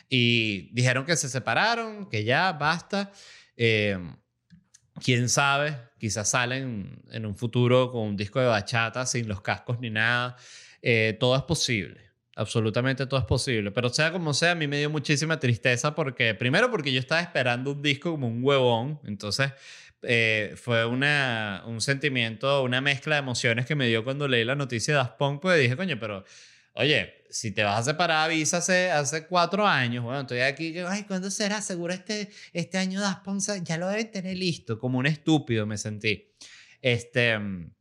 Y 0.09 0.69
dijeron 0.73 1.05
que 1.05 1.15
se 1.15 1.29
separaron, 1.29 2.09
que 2.09 2.23
ya 2.23 2.51
basta. 2.53 3.11
Eh, 3.57 3.97
quién 5.03 5.29
sabe, 5.29 5.77
quizás 5.97 6.29
salen 6.29 7.01
en 7.11 7.25
un 7.25 7.35
futuro 7.35 7.91
con 7.91 8.01
un 8.01 8.17
disco 8.17 8.39
de 8.39 8.47
bachata 8.47 9.05
sin 9.05 9.27
los 9.27 9.41
cascos 9.41 9.79
ni 9.79 9.89
nada. 9.89 10.35
Eh, 10.81 11.17
todo 11.19 11.35
es 11.35 11.43
posible. 11.43 12.01
Absolutamente 12.35 13.05
todo 13.07 13.19
es 13.19 13.25
posible. 13.25 13.71
Pero 13.71 13.89
sea 13.89 14.11
como 14.11 14.33
sea, 14.33 14.51
a 14.51 14.55
mí 14.55 14.67
me 14.67 14.77
dio 14.77 14.89
muchísima 14.89 15.39
tristeza 15.39 15.95
porque, 15.95 16.35
primero 16.35 16.69
porque 16.69 16.91
yo 16.91 16.99
estaba 16.99 17.21
esperando 17.21 17.71
un 17.71 17.81
disco 17.81 18.11
como 18.11 18.27
un 18.27 18.43
huevón. 18.43 18.99
Entonces, 19.05 19.51
eh, 20.01 20.53
fue 20.57 20.85
una, 20.85 21.63
un 21.65 21.81
sentimiento, 21.81 22.61
una 22.63 22.81
mezcla 22.81 23.15
de 23.15 23.19
emociones 23.19 23.65
que 23.65 23.75
me 23.75 23.87
dio 23.87 24.03
cuando 24.03 24.27
leí 24.27 24.43
la 24.43 24.55
noticia 24.55 24.93
de 24.93 24.97
Daft 24.97 25.17
Punk. 25.17 25.41
Pues 25.41 25.59
dije, 25.59 25.75
coño, 25.75 25.97
pero 25.99 26.25
Oye, 26.75 27.25
si 27.29 27.51
te 27.51 27.63
vas 27.63 27.79
a 27.79 27.91
separar, 27.91 28.25
avísase 28.25 28.91
hace 28.91 29.27
cuatro 29.27 29.65
años. 29.65 30.03
Bueno, 30.03 30.21
estoy 30.21 30.39
aquí. 30.39 30.77
Ay, 30.79 31.03
¿cuándo 31.03 31.31
será? 31.31 31.61
Seguro 31.61 31.93
este, 31.93 32.29
este 32.51 32.77
año 32.77 32.99
das 32.99 33.17
Ponza 33.17 33.57
ya 33.57 33.77
lo 33.77 33.87
deben 33.87 34.11
tener 34.11 34.37
listo. 34.37 34.77
Como 34.77 34.99
un 34.99 35.05
estúpido 35.05 35.65
me 35.65 35.77
sentí. 35.77 36.33
Este, 36.81 37.39
mm, 37.39 37.71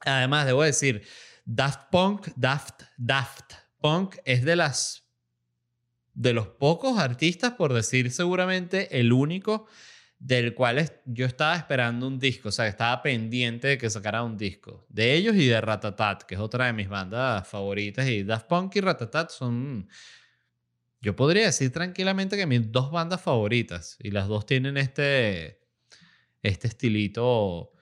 además, 0.00 0.46
debo 0.46 0.62
decir, 0.62 1.06
Daft 1.44 1.90
Punk, 1.90 2.28
Daft, 2.36 2.82
Daft 2.96 3.52
Punk 3.78 4.16
es 4.24 4.42
de 4.42 4.56
las 4.56 5.02
de 6.14 6.32
los 6.32 6.46
pocos 6.46 6.98
artistas, 6.98 7.54
por 7.54 7.74
decir 7.74 8.10
seguramente 8.10 9.00
el 9.00 9.12
único, 9.12 9.66
del 10.24 10.54
cual 10.54 10.90
yo 11.04 11.26
estaba 11.26 11.54
esperando 11.54 12.06
un 12.08 12.18
disco, 12.18 12.48
o 12.48 12.52
sea, 12.52 12.66
estaba 12.66 13.02
pendiente 13.02 13.68
de 13.68 13.76
que 13.76 13.90
sacara 13.90 14.22
un 14.22 14.38
disco. 14.38 14.86
De 14.88 15.12
ellos 15.12 15.36
y 15.36 15.46
de 15.48 15.60
Ratatat, 15.60 16.22
que 16.22 16.34
es 16.36 16.40
otra 16.40 16.64
de 16.64 16.72
mis 16.72 16.88
bandas 16.88 17.46
favoritas. 17.46 18.08
Y 18.08 18.22
Daft 18.22 18.46
Punk 18.46 18.74
y 18.76 18.80
Ratatat 18.80 19.30
son, 19.30 19.86
yo 21.02 21.14
podría 21.14 21.44
decir 21.44 21.70
tranquilamente 21.72 22.38
que 22.38 22.46
mis 22.46 22.72
dos 22.72 22.90
bandas 22.90 23.20
favoritas. 23.20 23.98
Y 24.00 24.12
las 24.12 24.26
dos 24.26 24.46
tienen 24.46 24.78
este, 24.78 25.60
este 26.42 26.68
estilito 26.68 27.74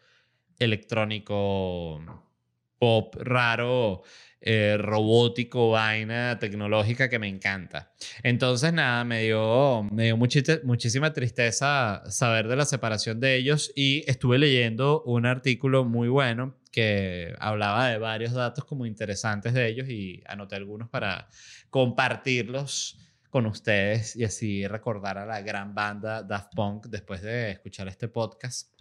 electrónico, 0.58 2.00
pop 2.82 3.14
raro, 3.20 4.02
eh, 4.40 4.76
robótico, 4.76 5.70
vaina 5.70 6.40
tecnológica 6.40 7.08
que 7.08 7.20
me 7.20 7.28
encanta. 7.28 7.92
Entonces, 8.24 8.72
nada, 8.72 9.04
me 9.04 9.22
dio, 9.22 9.84
me 9.84 10.06
dio 10.06 10.16
muchísima 10.16 11.12
tristeza 11.12 12.02
saber 12.10 12.48
de 12.48 12.56
la 12.56 12.64
separación 12.64 13.20
de 13.20 13.36
ellos 13.36 13.70
y 13.76 14.02
estuve 14.10 14.36
leyendo 14.38 15.04
un 15.04 15.26
artículo 15.26 15.84
muy 15.84 16.08
bueno 16.08 16.56
que 16.72 17.36
hablaba 17.38 17.86
de 17.86 17.98
varios 17.98 18.32
datos 18.32 18.64
como 18.64 18.84
interesantes 18.84 19.54
de 19.54 19.68
ellos 19.68 19.88
y 19.88 20.20
anoté 20.26 20.56
algunos 20.56 20.88
para 20.88 21.28
compartirlos 21.70 22.98
con 23.30 23.46
ustedes 23.46 24.16
y 24.16 24.24
así 24.24 24.66
recordar 24.66 25.18
a 25.18 25.24
la 25.26 25.40
gran 25.40 25.72
banda 25.72 26.24
Daft 26.24 26.52
Punk 26.56 26.86
después 26.86 27.22
de 27.22 27.52
escuchar 27.52 27.86
este 27.86 28.08
podcast. 28.08 28.72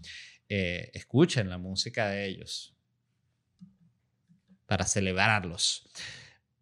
Eh, 0.49 0.89
escuchen 0.91 1.49
la 1.49 1.59
música 1.59 2.09
de 2.09 2.25
ellos 2.25 2.75
para 4.71 4.85
celebrarlos. 4.85 5.83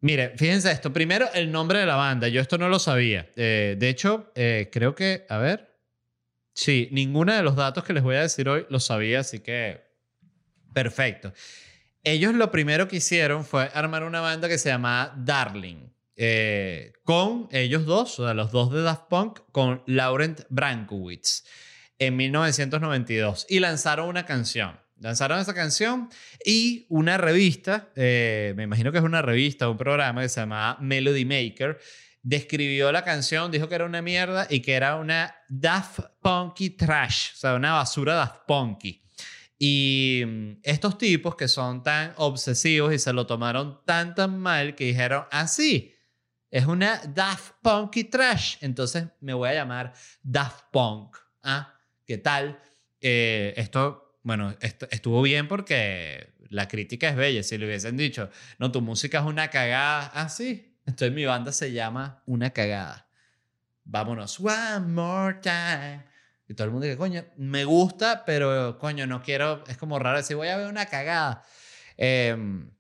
Mire, 0.02 0.34
fíjense 0.36 0.72
esto. 0.72 0.92
Primero, 0.92 1.32
el 1.36 1.52
nombre 1.52 1.78
de 1.78 1.86
la 1.86 1.96
banda. 1.96 2.28
Yo 2.28 2.42
esto 2.42 2.58
no 2.58 2.68
lo 2.68 2.80
sabía. 2.80 3.30
Eh, 3.36 3.76
de 3.78 3.88
hecho, 3.88 4.32
eh, 4.34 4.72
creo 4.72 4.96
que, 4.96 5.28
a 5.30 5.38
ver. 5.38 5.78
Sí, 6.56 6.90
ninguno 6.92 7.36
de 7.36 7.44
los 7.44 7.56
datos 7.56 7.84
que 7.84 7.94
les 7.94 8.02
voy 8.02 8.16
a 8.16 8.22
decir 8.22 8.50
hoy 8.50 8.66
lo 8.72 8.80
sabía, 8.80 9.20
así 9.20 9.42
que 9.42 9.82
perfecto. 10.74 11.34
Ellos 12.04 12.34
lo 12.34 12.50
primero 12.50 12.88
que 12.88 12.96
hicieron 12.96 13.46
fue 13.46 13.70
armar 13.76 14.04
una 14.04 14.22
banda 14.22 14.48
que 14.48 14.58
se 14.58 14.70
llamaba 14.70 15.14
Darling. 15.16 15.92
eh, 16.16 16.94
con 17.04 17.48
ellos 17.52 17.86
dos, 17.86 18.20
o 18.20 18.26
sea, 18.26 18.34
los 18.34 18.52
dos 18.52 18.72
de 18.74 18.82
Daft 18.82 19.04
Punk, 19.08 19.42
con 19.52 19.84
Laurent 19.86 20.42
Brankowitz 20.50 21.44
en 22.00 22.16
1992 22.18 23.46
y 23.50 23.60
lanzaron 23.60 24.08
una 24.10 24.26
canción. 24.26 24.80
Lanzaron 25.00 25.40
esa 25.40 25.54
canción 25.54 26.10
y 26.46 26.86
una 26.90 27.18
revista, 27.18 27.90
eh, 27.96 28.54
me 28.58 28.64
imagino 28.64 28.92
que 28.92 28.98
es 28.98 29.04
una 29.04 29.22
revista, 29.22 29.70
un 29.70 29.78
programa 29.78 30.22
que 30.22 30.30
se 30.30 30.42
llamaba 30.42 30.78
Melody 30.82 31.26
Maker, 31.26 31.80
describió 32.22 32.92
la 32.92 33.04
canción, 33.04 33.50
dijo 33.50 33.70
que 33.70 33.76
era 33.76 33.86
una 33.86 34.02
mierda 34.02 34.46
y 34.50 34.60
que 34.60 34.74
era 34.74 34.98
una 34.98 35.36
Daft 35.48 36.00
Punky 36.22 36.72
trash, 36.72 37.32
o 37.34 37.38
sea, 37.38 37.56
una 37.56 37.74
basura 37.74 38.14
Daft 38.16 38.42
Punky. 38.46 39.02
Y 39.58 40.24
mm, 40.26 40.52
estos 40.64 40.98
tipos 40.98 41.36
que 41.36 41.48
son 41.48 41.82
tan 41.84 42.14
obsesivos 42.18 42.94
y 42.94 43.00
se 43.00 43.14
lo 43.14 43.26
tomaron 43.26 43.82
tan 43.86 44.16
tan 44.16 44.38
mal 44.38 44.76
que 44.76 44.86
dijeron, 44.86 45.26
ah, 45.32 45.48
sí, 45.48 45.96
es 46.52 46.66
una 46.66 47.02
Daft 47.14 47.54
Punky 47.62 48.06
trash, 48.06 48.58
entonces 48.62 49.06
me 49.22 49.34
voy 49.34 49.50
a 49.50 49.54
llamar 49.54 49.94
Daft 50.24 50.66
Punk. 50.72 51.16
¿Ah? 51.44 51.74
¿Qué 52.06 52.18
tal? 52.18 52.60
Eh, 53.00 53.54
esto, 53.56 54.09
bueno, 54.24 54.56
esto 54.62 54.88
estuvo 54.92 55.22
bien 55.22 55.48
porque 55.48 56.34
la 56.50 56.68
crítica 56.68 57.10
es 57.10 57.16
bella. 57.16 57.44
Si 57.44 57.58
le 57.58 57.66
hubiesen 57.66 57.98
dicho, 57.98 58.30
no, 58.58 58.72
tu 58.72 58.82
música 58.82 59.20
es 59.20 59.26
una 59.26 59.50
cagada, 59.50 60.12
ah, 60.14 60.30
sí, 60.30 60.78
entonces 60.86 61.14
mi 61.14 61.26
banda 61.26 61.52
se 61.52 61.72
llama 61.72 62.24
Una 62.26 62.50
Cagada. 62.50 63.08
Vámonos, 63.84 64.40
one 64.40 64.80
more 64.88 65.36
time. 65.42 66.04
Y 66.48 66.56
todo 66.56 66.66
el 66.66 66.72
mundo 66.72 66.86
dice, 66.86 66.98
coño, 66.98 67.24
me 67.38 67.64
gusta, 67.64 68.26
pero 68.26 68.78
coño, 68.80 69.06
no 69.06 69.22
quiero, 69.22 69.64
es 69.68 69.78
como 69.78 70.00
raro 70.00 70.18
decir, 70.18 70.36
voy 70.36 70.48
a 70.48 70.58
ver 70.58 70.68
una 70.68 70.88
cagada. 70.88 71.44
Em, 71.96 72.72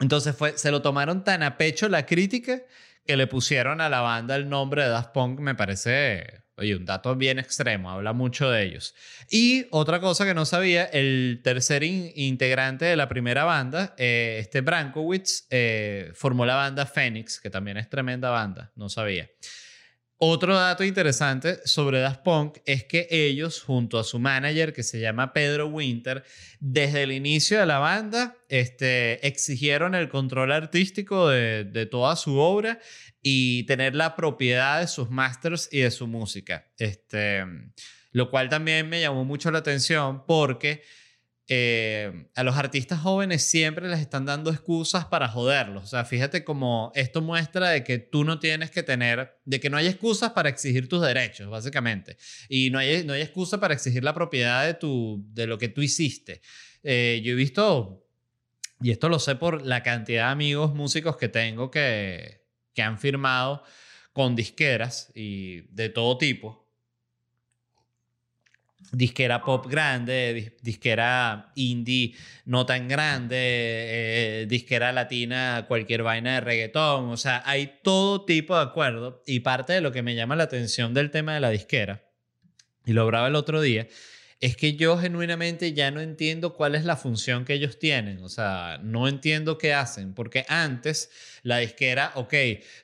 entonces 0.00 0.34
fue, 0.36 0.58
se 0.58 0.72
lo 0.72 0.82
tomaron 0.82 1.22
tan 1.22 1.42
a 1.42 1.56
pecho 1.56 1.88
la 1.88 2.04
crítica 2.04 2.62
que 3.04 3.16
le 3.16 3.28
pusieron 3.28 3.80
a 3.80 3.88
la 3.88 4.00
banda 4.00 4.34
el 4.34 4.48
nombre 4.48 4.82
de 4.82 4.88
Daft 4.88 5.12
Punk, 5.12 5.38
me 5.38 5.54
parece, 5.54 6.42
oye, 6.56 6.74
un 6.76 6.84
dato 6.84 7.14
bien 7.16 7.38
extremo, 7.38 7.90
habla 7.90 8.12
mucho 8.12 8.50
de 8.50 8.64
ellos. 8.64 8.94
Y 9.30 9.66
otra 9.70 10.00
cosa 10.00 10.24
que 10.24 10.34
no 10.34 10.44
sabía, 10.44 10.84
el 10.84 11.40
tercer 11.42 11.82
in- 11.82 12.12
integrante 12.14 12.84
de 12.84 12.96
la 12.96 13.08
primera 13.08 13.44
banda, 13.44 13.94
eh, 13.98 14.38
este 14.40 14.60
Brankowitz, 14.62 15.46
eh, 15.50 16.10
formó 16.14 16.46
la 16.46 16.54
banda 16.56 16.86
Phoenix, 16.86 17.40
que 17.40 17.50
también 17.50 17.76
es 17.76 17.88
tremenda 17.90 18.30
banda, 18.30 18.72
no 18.76 18.88
sabía. 18.88 19.28
Otro 20.18 20.54
dato 20.54 20.82
interesante 20.82 21.58
sobre 21.66 22.00
Daft 22.00 22.22
Punk 22.22 22.58
es 22.64 22.84
que 22.84 23.06
ellos, 23.10 23.60
junto 23.60 23.98
a 23.98 24.04
su 24.04 24.18
manager 24.18 24.72
que 24.72 24.82
se 24.82 24.98
llama 24.98 25.34
Pedro 25.34 25.66
Winter, 25.66 26.24
desde 26.58 27.02
el 27.02 27.12
inicio 27.12 27.60
de 27.60 27.66
la 27.66 27.78
banda 27.78 28.34
este, 28.48 29.26
exigieron 29.26 29.94
el 29.94 30.08
control 30.08 30.52
artístico 30.52 31.28
de, 31.28 31.86
toda 31.90 32.16
su 32.16 32.38
obra 32.38 32.78
y 33.20 33.64
tener 33.64 33.94
la 33.94 34.16
propiedad 34.16 34.80
de 34.80 34.86
sus 34.86 35.10
masters 35.10 35.68
y 35.70 35.80
de 35.80 35.90
su 35.90 36.06
música. 36.06 36.66
Este, 36.78 37.44
lo 38.12 38.30
cual 38.30 38.48
también 38.48 38.88
me 38.88 39.02
llamó 39.02 39.26
mucho 39.26 39.50
la 39.50 39.58
atención 39.58 40.24
porque 40.24 40.82
eh, 41.48 42.28
a 42.34 42.42
los 42.42 42.56
artistas 42.56 43.00
jóvenes 43.00 43.42
siempre 43.42 43.88
les 43.88 44.00
están 44.00 44.26
dando 44.26 44.50
excusas 44.50 45.04
para 45.04 45.28
joderlos. 45.28 45.84
O 45.84 45.86
sea, 45.86 46.04
fíjate 46.04 46.42
como 46.42 46.90
esto 46.96 47.22
muestra 47.22 47.70
de 47.70 47.84
que 47.84 47.98
tú 47.98 48.24
no 48.24 48.40
tienes 48.40 48.72
que 48.72 48.82
tener, 48.82 49.38
de 49.44 49.60
que 49.60 49.70
no 49.70 49.76
hay 49.76 49.86
excusas 49.86 50.32
para 50.32 50.48
exigir 50.48 50.88
tus 50.88 51.02
derechos, 51.02 51.48
básicamente. 51.48 52.16
Y 52.48 52.70
no 52.70 52.80
hay, 52.80 53.04
no 53.04 53.12
hay 53.12 53.22
excusa 53.22 53.60
para 53.60 53.74
exigir 53.74 54.02
la 54.02 54.12
propiedad 54.12 54.66
de, 54.66 54.74
tu, 54.74 55.24
de 55.28 55.46
lo 55.46 55.56
que 55.56 55.68
tú 55.68 55.82
hiciste. 55.82 56.40
Eh, 56.82 57.22
yo 57.24 57.32
he 57.32 57.36
visto, 57.36 58.04
y 58.80 58.90
esto 58.90 59.08
lo 59.08 59.20
sé 59.20 59.36
por 59.36 59.64
la 59.64 59.84
cantidad 59.84 60.26
de 60.26 60.32
amigos 60.32 60.74
músicos 60.74 61.16
que 61.16 61.28
tengo 61.28 61.70
que, 61.70 62.44
que 62.74 62.82
han 62.82 62.98
firmado 62.98 63.62
con 64.12 64.34
disqueras 64.34 65.12
y 65.14 65.60
de 65.72 65.90
todo 65.90 66.18
tipo 66.18 66.65
disquera 68.92 69.42
pop 69.42 69.66
grande, 69.66 70.32
dis- 70.34 70.52
disquera 70.62 71.52
indie 71.54 72.14
no 72.44 72.64
tan 72.66 72.88
grande, 72.88 73.36
eh, 73.38 74.46
disquera 74.48 74.92
latina, 74.92 75.64
cualquier 75.68 76.02
vaina 76.02 76.34
de 76.34 76.40
reggaetón. 76.40 77.10
O 77.10 77.16
sea, 77.16 77.42
hay 77.44 77.80
todo 77.82 78.24
tipo 78.24 78.56
de 78.56 78.62
acuerdo. 78.62 79.22
Y 79.26 79.40
parte 79.40 79.72
de 79.72 79.80
lo 79.80 79.92
que 79.92 80.02
me 80.02 80.14
llama 80.14 80.36
la 80.36 80.44
atención 80.44 80.94
del 80.94 81.10
tema 81.10 81.34
de 81.34 81.40
la 81.40 81.50
disquera, 81.50 82.02
y 82.84 82.92
lo 82.92 83.02
hablaba 83.02 83.28
el 83.28 83.34
otro 83.34 83.60
día, 83.60 83.88
es 84.40 84.56
que 84.56 84.76
yo 84.76 84.98
genuinamente 84.98 85.72
ya 85.72 85.90
no 85.90 86.00
entiendo 86.00 86.54
cuál 86.54 86.74
es 86.74 86.84
la 86.84 86.96
función 86.96 87.44
que 87.44 87.54
ellos 87.54 87.78
tienen. 87.78 88.22
O 88.22 88.28
sea, 88.28 88.78
no 88.82 89.08
entiendo 89.08 89.56
qué 89.56 89.72
hacen. 89.72 90.12
Porque 90.12 90.44
antes 90.48 91.10
la 91.42 91.58
disquera, 91.58 92.12
ok, 92.16 92.34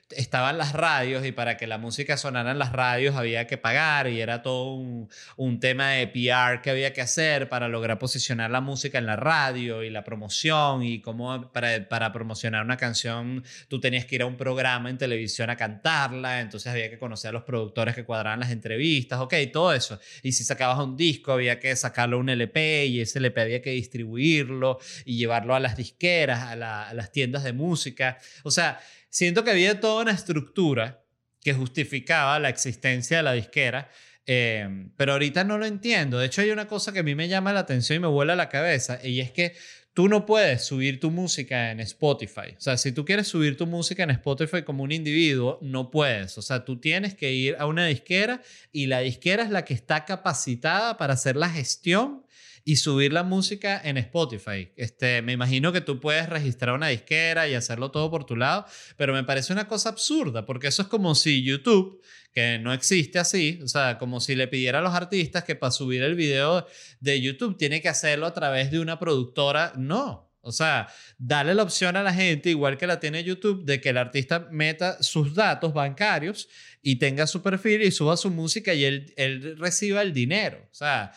estaban 0.09 0.57
las 0.57 0.73
radios 0.73 1.25
y 1.25 1.31
para 1.31 1.57
que 1.57 1.67
la 1.67 1.77
música 1.77 2.17
sonara 2.17 2.51
en 2.51 2.59
las 2.59 2.71
radios 2.71 3.15
había 3.15 3.45
que 3.45 3.57
pagar 3.57 4.07
y 4.07 4.21
era 4.21 4.41
todo 4.41 4.73
un, 4.73 5.09
un 5.35 5.59
tema 5.59 5.91
de 5.91 6.07
PR 6.07 6.61
que 6.61 6.69
había 6.69 6.93
que 6.93 7.01
hacer 7.01 7.49
para 7.49 7.67
lograr 7.67 7.99
posicionar 7.99 8.49
la 8.49 8.61
música 8.61 8.97
en 8.97 9.05
la 9.05 9.15
radio 9.15 9.83
y 9.83 9.89
la 9.89 10.03
promoción 10.03 10.83
y 10.83 11.01
cómo 11.01 11.51
para, 11.51 11.87
para 11.89 12.11
promocionar 12.13 12.63
una 12.63 12.77
canción 12.77 13.43
tú 13.67 13.79
tenías 13.79 14.05
que 14.05 14.15
ir 14.15 14.21
a 14.21 14.25
un 14.25 14.37
programa 14.37 14.89
en 14.89 14.97
televisión 14.97 15.49
a 15.49 15.57
cantarla, 15.57 16.39
entonces 16.41 16.71
había 16.71 16.89
que 16.89 16.97
conocer 16.97 17.29
a 17.29 17.33
los 17.33 17.43
productores 17.43 17.95
que 17.95 18.05
cuadraban 18.05 18.39
las 18.39 18.51
entrevistas, 18.51 19.19
ok, 19.19 19.33
todo 19.51 19.73
eso. 19.73 19.99
Y 20.21 20.31
si 20.31 20.43
sacabas 20.43 20.79
un 20.79 20.95
disco 20.95 21.33
había 21.33 21.52
que 21.59 21.75
sacarlo 21.75 22.19
un 22.19 22.29
LP 22.29 22.85
y 22.87 23.01
ese 23.01 23.19
LP 23.19 23.41
había 23.41 23.61
que 23.61 23.71
distribuirlo 23.71 24.79
y 25.05 25.17
llevarlo 25.17 25.55
a 25.55 25.59
las 25.59 25.77
disqueras, 25.77 26.39
a, 26.39 26.89
a 26.89 26.93
las 26.93 27.11
tiendas 27.11 27.43
de 27.43 27.53
música. 27.53 28.17
O 28.43 28.51
sea, 28.51 28.79
siento 29.09 29.43
que 29.43 29.51
había 29.51 29.79
toda 29.79 30.03
una 30.03 30.11
estructura 30.11 31.03
que 31.41 31.53
justificaba 31.53 32.39
la 32.39 32.49
existencia 32.49 33.17
de 33.17 33.23
la 33.23 33.33
disquera, 33.33 33.89
eh, 34.25 34.87
pero 34.97 35.13
ahorita 35.13 35.43
no 35.43 35.57
lo 35.57 35.65
entiendo. 35.65 36.19
De 36.19 36.25
hecho, 36.25 36.41
hay 36.41 36.51
una 36.51 36.67
cosa 36.67 36.93
que 36.93 36.99
a 36.99 37.03
mí 37.03 37.15
me 37.15 37.27
llama 37.27 37.53
la 37.53 37.61
atención 37.61 37.97
y 37.97 37.99
me 37.99 38.07
vuela 38.07 38.35
la 38.35 38.49
cabeza, 38.49 38.99
y 39.03 39.19
es 39.19 39.31
que 39.31 39.53
tú 39.93 40.07
no 40.07 40.25
puedes 40.25 40.65
subir 40.65 40.99
tu 40.99 41.11
música 41.11 41.71
en 41.71 41.79
Spotify. 41.79 42.55
O 42.57 42.61
sea, 42.61 42.77
si 42.77 42.91
tú 42.91 43.05
quieres 43.05 43.27
subir 43.27 43.57
tu 43.57 43.67
música 43.67 44.03
en 44.03 44.09
Spotify 44.11 44.63
como 44.63 44.83
un 44.83 44.91
individuo, 44.91 45.59
no 45.61 45.91
puedes. 45.91 46.37
O 46.37 46.41
sea, 46.41 46.65
tú 46.65 46.79
tienes 46.79 47.13
que 47.13 47.31
ir 47.31 47.55
a 47.59 47.67
una 47.67 47.85
disquera 47.85 48.41
y 48.71 48.87
la 48.87 48.99
disquera 48.99 49.43
es 49.43 49.49
la 49.49 49.65
que 49.65 49.73
está 49.73 50.05
capacitada 50.05 50.97
para 50.97 51.13
hacer 51.13 51.35
la 51.35 51.49
gestión 51.49 52.22
y 52.65 52.77
subir 52.77 53.11
la 53.11 53.23
música 53.23 53.79
en 53.83 53.97
Spotify. 53.97 54.71
Este, 54.75 55.21
me 55.21 55.33
imagino 55.33 55.73
que 55.73 55.81
tú 55.81 55.99
puedes 55.99 56.29
registrar 56.29 56.75
una 56.75 56.87
disquera 56.87 57.47
y 57.47 57.55
hacerlo 57.55 57.91
todo 57.91 58.09
por 58.09 58.25
tu 58.25 58.35
lado, 58.35 58.65
pero 58.97 59.13
me 59.13 59.23
parece 59.23 59.51
una 59.51 59.67
cosa 59.67 59.89
absurda, 59.89 60.45
porque 60.45 60.67
eso 60.67 60.81
es 60.81 60.87
como 60.87 61.15
si 61.15 61.43
YouTube, 61.43 62.01
que 62.33 62.59
no 62.59 62.73
existe 62.73 63.19
así, 63.19 63.59
o 63.63 63.67
sea, 63.67 63.97
como 63.97 64.19
si 64.19 64.35
le 64.35 64.47
pidiera 64.47 64.79
a 64.79 64.81
los 64.81 64.93
artistas 64.93 65.43
que 65.43 65.55
para 65.55 65.71
subir 65.71 66.01
el 66.03 66.15
video 66.15 66.65
de 66.99 67.21
YouTube 67.21 67.57
tiene 67.57 67.81
que 67.81 67.89
hacerlo 67.89 68.25
a 68.25 68.33
través 68.33 68.71
de 68.71 68.79
una 68.79 68.97
productora. 68.97 69.73
No, 69.75 70.33
o 70.45 70.51
sea, 70.51 70.87
darle 71.17 71.55
la 71.55 71.63
opción 71.63 71.95
a 71.95 72.03
la 72.03 72.13
gente, 72.13 72.49
igual 72.49 72.77
que 72.77 72.85
la 72.85 72.99
tiene 72.99 73.23
YouTube, 73.23 73.63
de 73.63 73.79
que 73.79 73.89
el 73.89 73.97
artista 73.97 74.47
meta 74.51 75.01
sus 75.01 75.35
datos 75.35 75.73
bancarios 75.73 76.49
y 76.81 76.97
tenga 76.97 77.27
su 77.27 77.41
perfil 77.41 77.81
y 77.81 77.91
suba 77.91 78.17
su 78.17 78.29
música 78.29 78.73
y 78.73 78.83
él 78.83 79.55
reciba 79.57 80.01
el 80.01 80.11
dinero. 80.11 80.67
O 80.69 80.75
sea, 80.75 81.13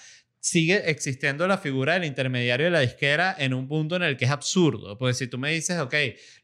sigue 0.47 0.89
existiendo 0.89 1.49
la 1.49 1.59
figura 1.59 1.95
del 1.95 2.05
intermediario 2.05 2.67
de 2.67 2.71
la 2.71 2.79
disquera 2.79 3.35
en 3.37 3.53
un 3.53 3.67
punto 3.67 3.97
en 3.97 4.05
el 4.05 4.17
que 4.17 4.27
es 4.27 4.31
absurdo. 4.31 4.97
Porque 4.97 5.15
si 5.15 5.27
tú 5.27 5.39
me 5.39 5.51
dices, 5.51 5.81
ok, 5.81 5.95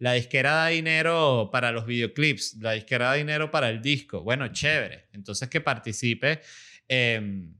la 0.01 0.15
disquera 0.15 0.55
da 0.55 0.67
dinero 0.67 1.51
para 1.53 1.71
los 1.71 1.87
videoclips, 1.87 2.57
la 2.61 2.73
disquera 2.73 3.07
da 3.07 3.15
dinero 3.15 3.53
para 3.53 3.71
el 3.71 3.81
disco, 3.81 4.23
bueno, 4.23 4.49
chévere. 4.49 5.07
Entonces 5.13 5.49
que 5.49 5.61
participe. 5.61 6.41
Em, 6.89 7.55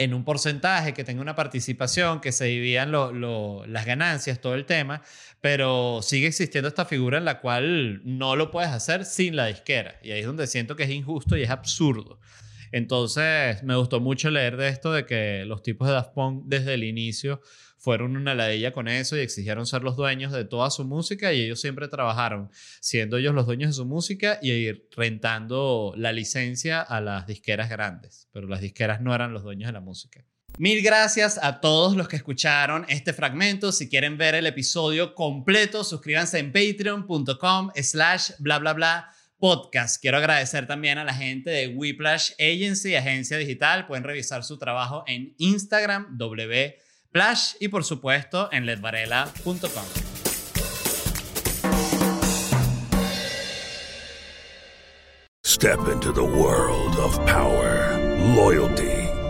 en 0.00 0.14
un 0.14 0.24
porcentaje, 0.24 0.94
que 0.94 1.02
tenga 1.02 1.20
una 1.20 1.34
participación, 1.34 2.20
que 2.20 2.30
se 2.30 2.44
dividan 2.44 2.92
las 2.92 3.84
ganancias, 3.84 4.40
todo 4.40 4.54
el 4.54 4.64
tema, 4.64 5.02
pero 5.40 6.02
sigue 6.02 6.28
existiendo 6.28 6.68
esta 6.68 6.84
figura 6.84 7.18
en 7.18 7.24
la 7.24 7.40
cual 7.40 8.00
no 8.04 8.36
lo 8.36 8.52
puedes 8.52 8.70
hacer 8.70 9.04
sin 9.04 9.34
la 9.34 9.46
disquera. 9.46 9.98
Y 10.04 10.12
ahí 10.12 10.20
es 10.20 10.26
donde 10.26 10.46
siento 10.46 10.76
que 10.76 10.84
es 10.84 10.90
injusto 10.90 11.36
y 11.36 11.42
es 11.42 11.50
absurdo. 11.50 12.20
Entonces, 12.72 13.62
me 13.62 13.76
gustó 13.76 14.00
mucho 14.00 14.30
leer 14.30 14.56
de 14.56 14.68
esto, 14.68 14.92
de 14.92 15.06
que 15.06 15.44
los 15.46 15.62
tipos 15.62 15.88
de 15.88 15.94
Daft 15.94 16.12
desde 16.44 16.74
el 16.74 16.84
inicio 16.84 17.40
fueron 17.78 18.16
una 18.16 18.34
ladilla 18.34 18.72
con 18.72 18.88
eso 18.88 19.16
y 19.16 19.20
exigieron 19.20 19.66
ser 19.66 19.82
los 19.82 19.96
dueños 19.96 20.32
de 20.32 20.44
toda 20.44 20.70
su 20.70 20.84
música 20.84 21.32
y 21.32 21.42
ellos 21.42 21.60
siempre 21.60 21.88
trabajaron 21.88 22.50
siendo 22.80 23.16
ellos 23.16 23.34
los 23.34 23.46
dueños 23.46 23.70
de 23.70 23.74
su 23.74 23.86
música 23.86 24.38
y 24.42 24.72
rentando 24.96 25.94
la 25.96 26.12
licencia 26.12 26.82
a 26.82 27.00
las 27.00 27.26
disqueras 27.26 27.70
grandes, 27.70 28.28
pero 28.32 28.48
las 28.48 28.60
disqueras 28.60 29.00
no 29.00 29.14
eran 29.14 29.32
los 29.32 29.44
dueños 29.44 29.68
de 29.68 29.72
la 29.72 29.80
música. 29.80 30.24
Mil 30.58 30.82
gracias 30.82 31.38
a 31.40 31.60
todos 31.60 31.94
los 31.94 32.08
que 32.08 32.16
escucharon 32.16 32.84
este 32.88 33.12
fragmento. 33.12 33.70
Si 33.70 33.88
quieren 33.88 34.18
ver 34.18 34.34
el 34.34 34.46
episodio 34.46 35.14
completo, 35.14 35.84
suscríbanse 35.84 36.40
en 36.40 36.52
patreon.com 36.52 37.70
slash 37.76 38.32
bla 38.40 38.58
bla 38.58 38.72
bla 38.72 39.08
podcast. 39.38 40.00
Quiero 40.00 40.18
agradecer 40.18 40.66
también 40.66 40.98
a 40.98 41.04
la 41.04 41.14
gente 41.14 41.50
de 41.50 41.68
Whiplash 41.68 42.32
Agency, 42.38 42.94
agencia 42.94 43.36
digital. 43.36 43.86
Pueden 43.86 44.04
revisar 44.04 44.44
su 44.44 44.58
trabajo 44.58 45.04
en 45.06 45.34
Instagram, 45.38 46.18
wplash 46.18 47.54
y 47.60 47.68
por 47.68 47.84
supuesto 47.84 48.48
en 48.52 48.66
ledvarela.com. 48.66 49.84
Step 55.44 55.80
into 55.88 56.12
the 56.12 56.22
world 56.22 56.96
of 56.98 57.16
power, 57.26 57.98
loyalty 58.36 58.97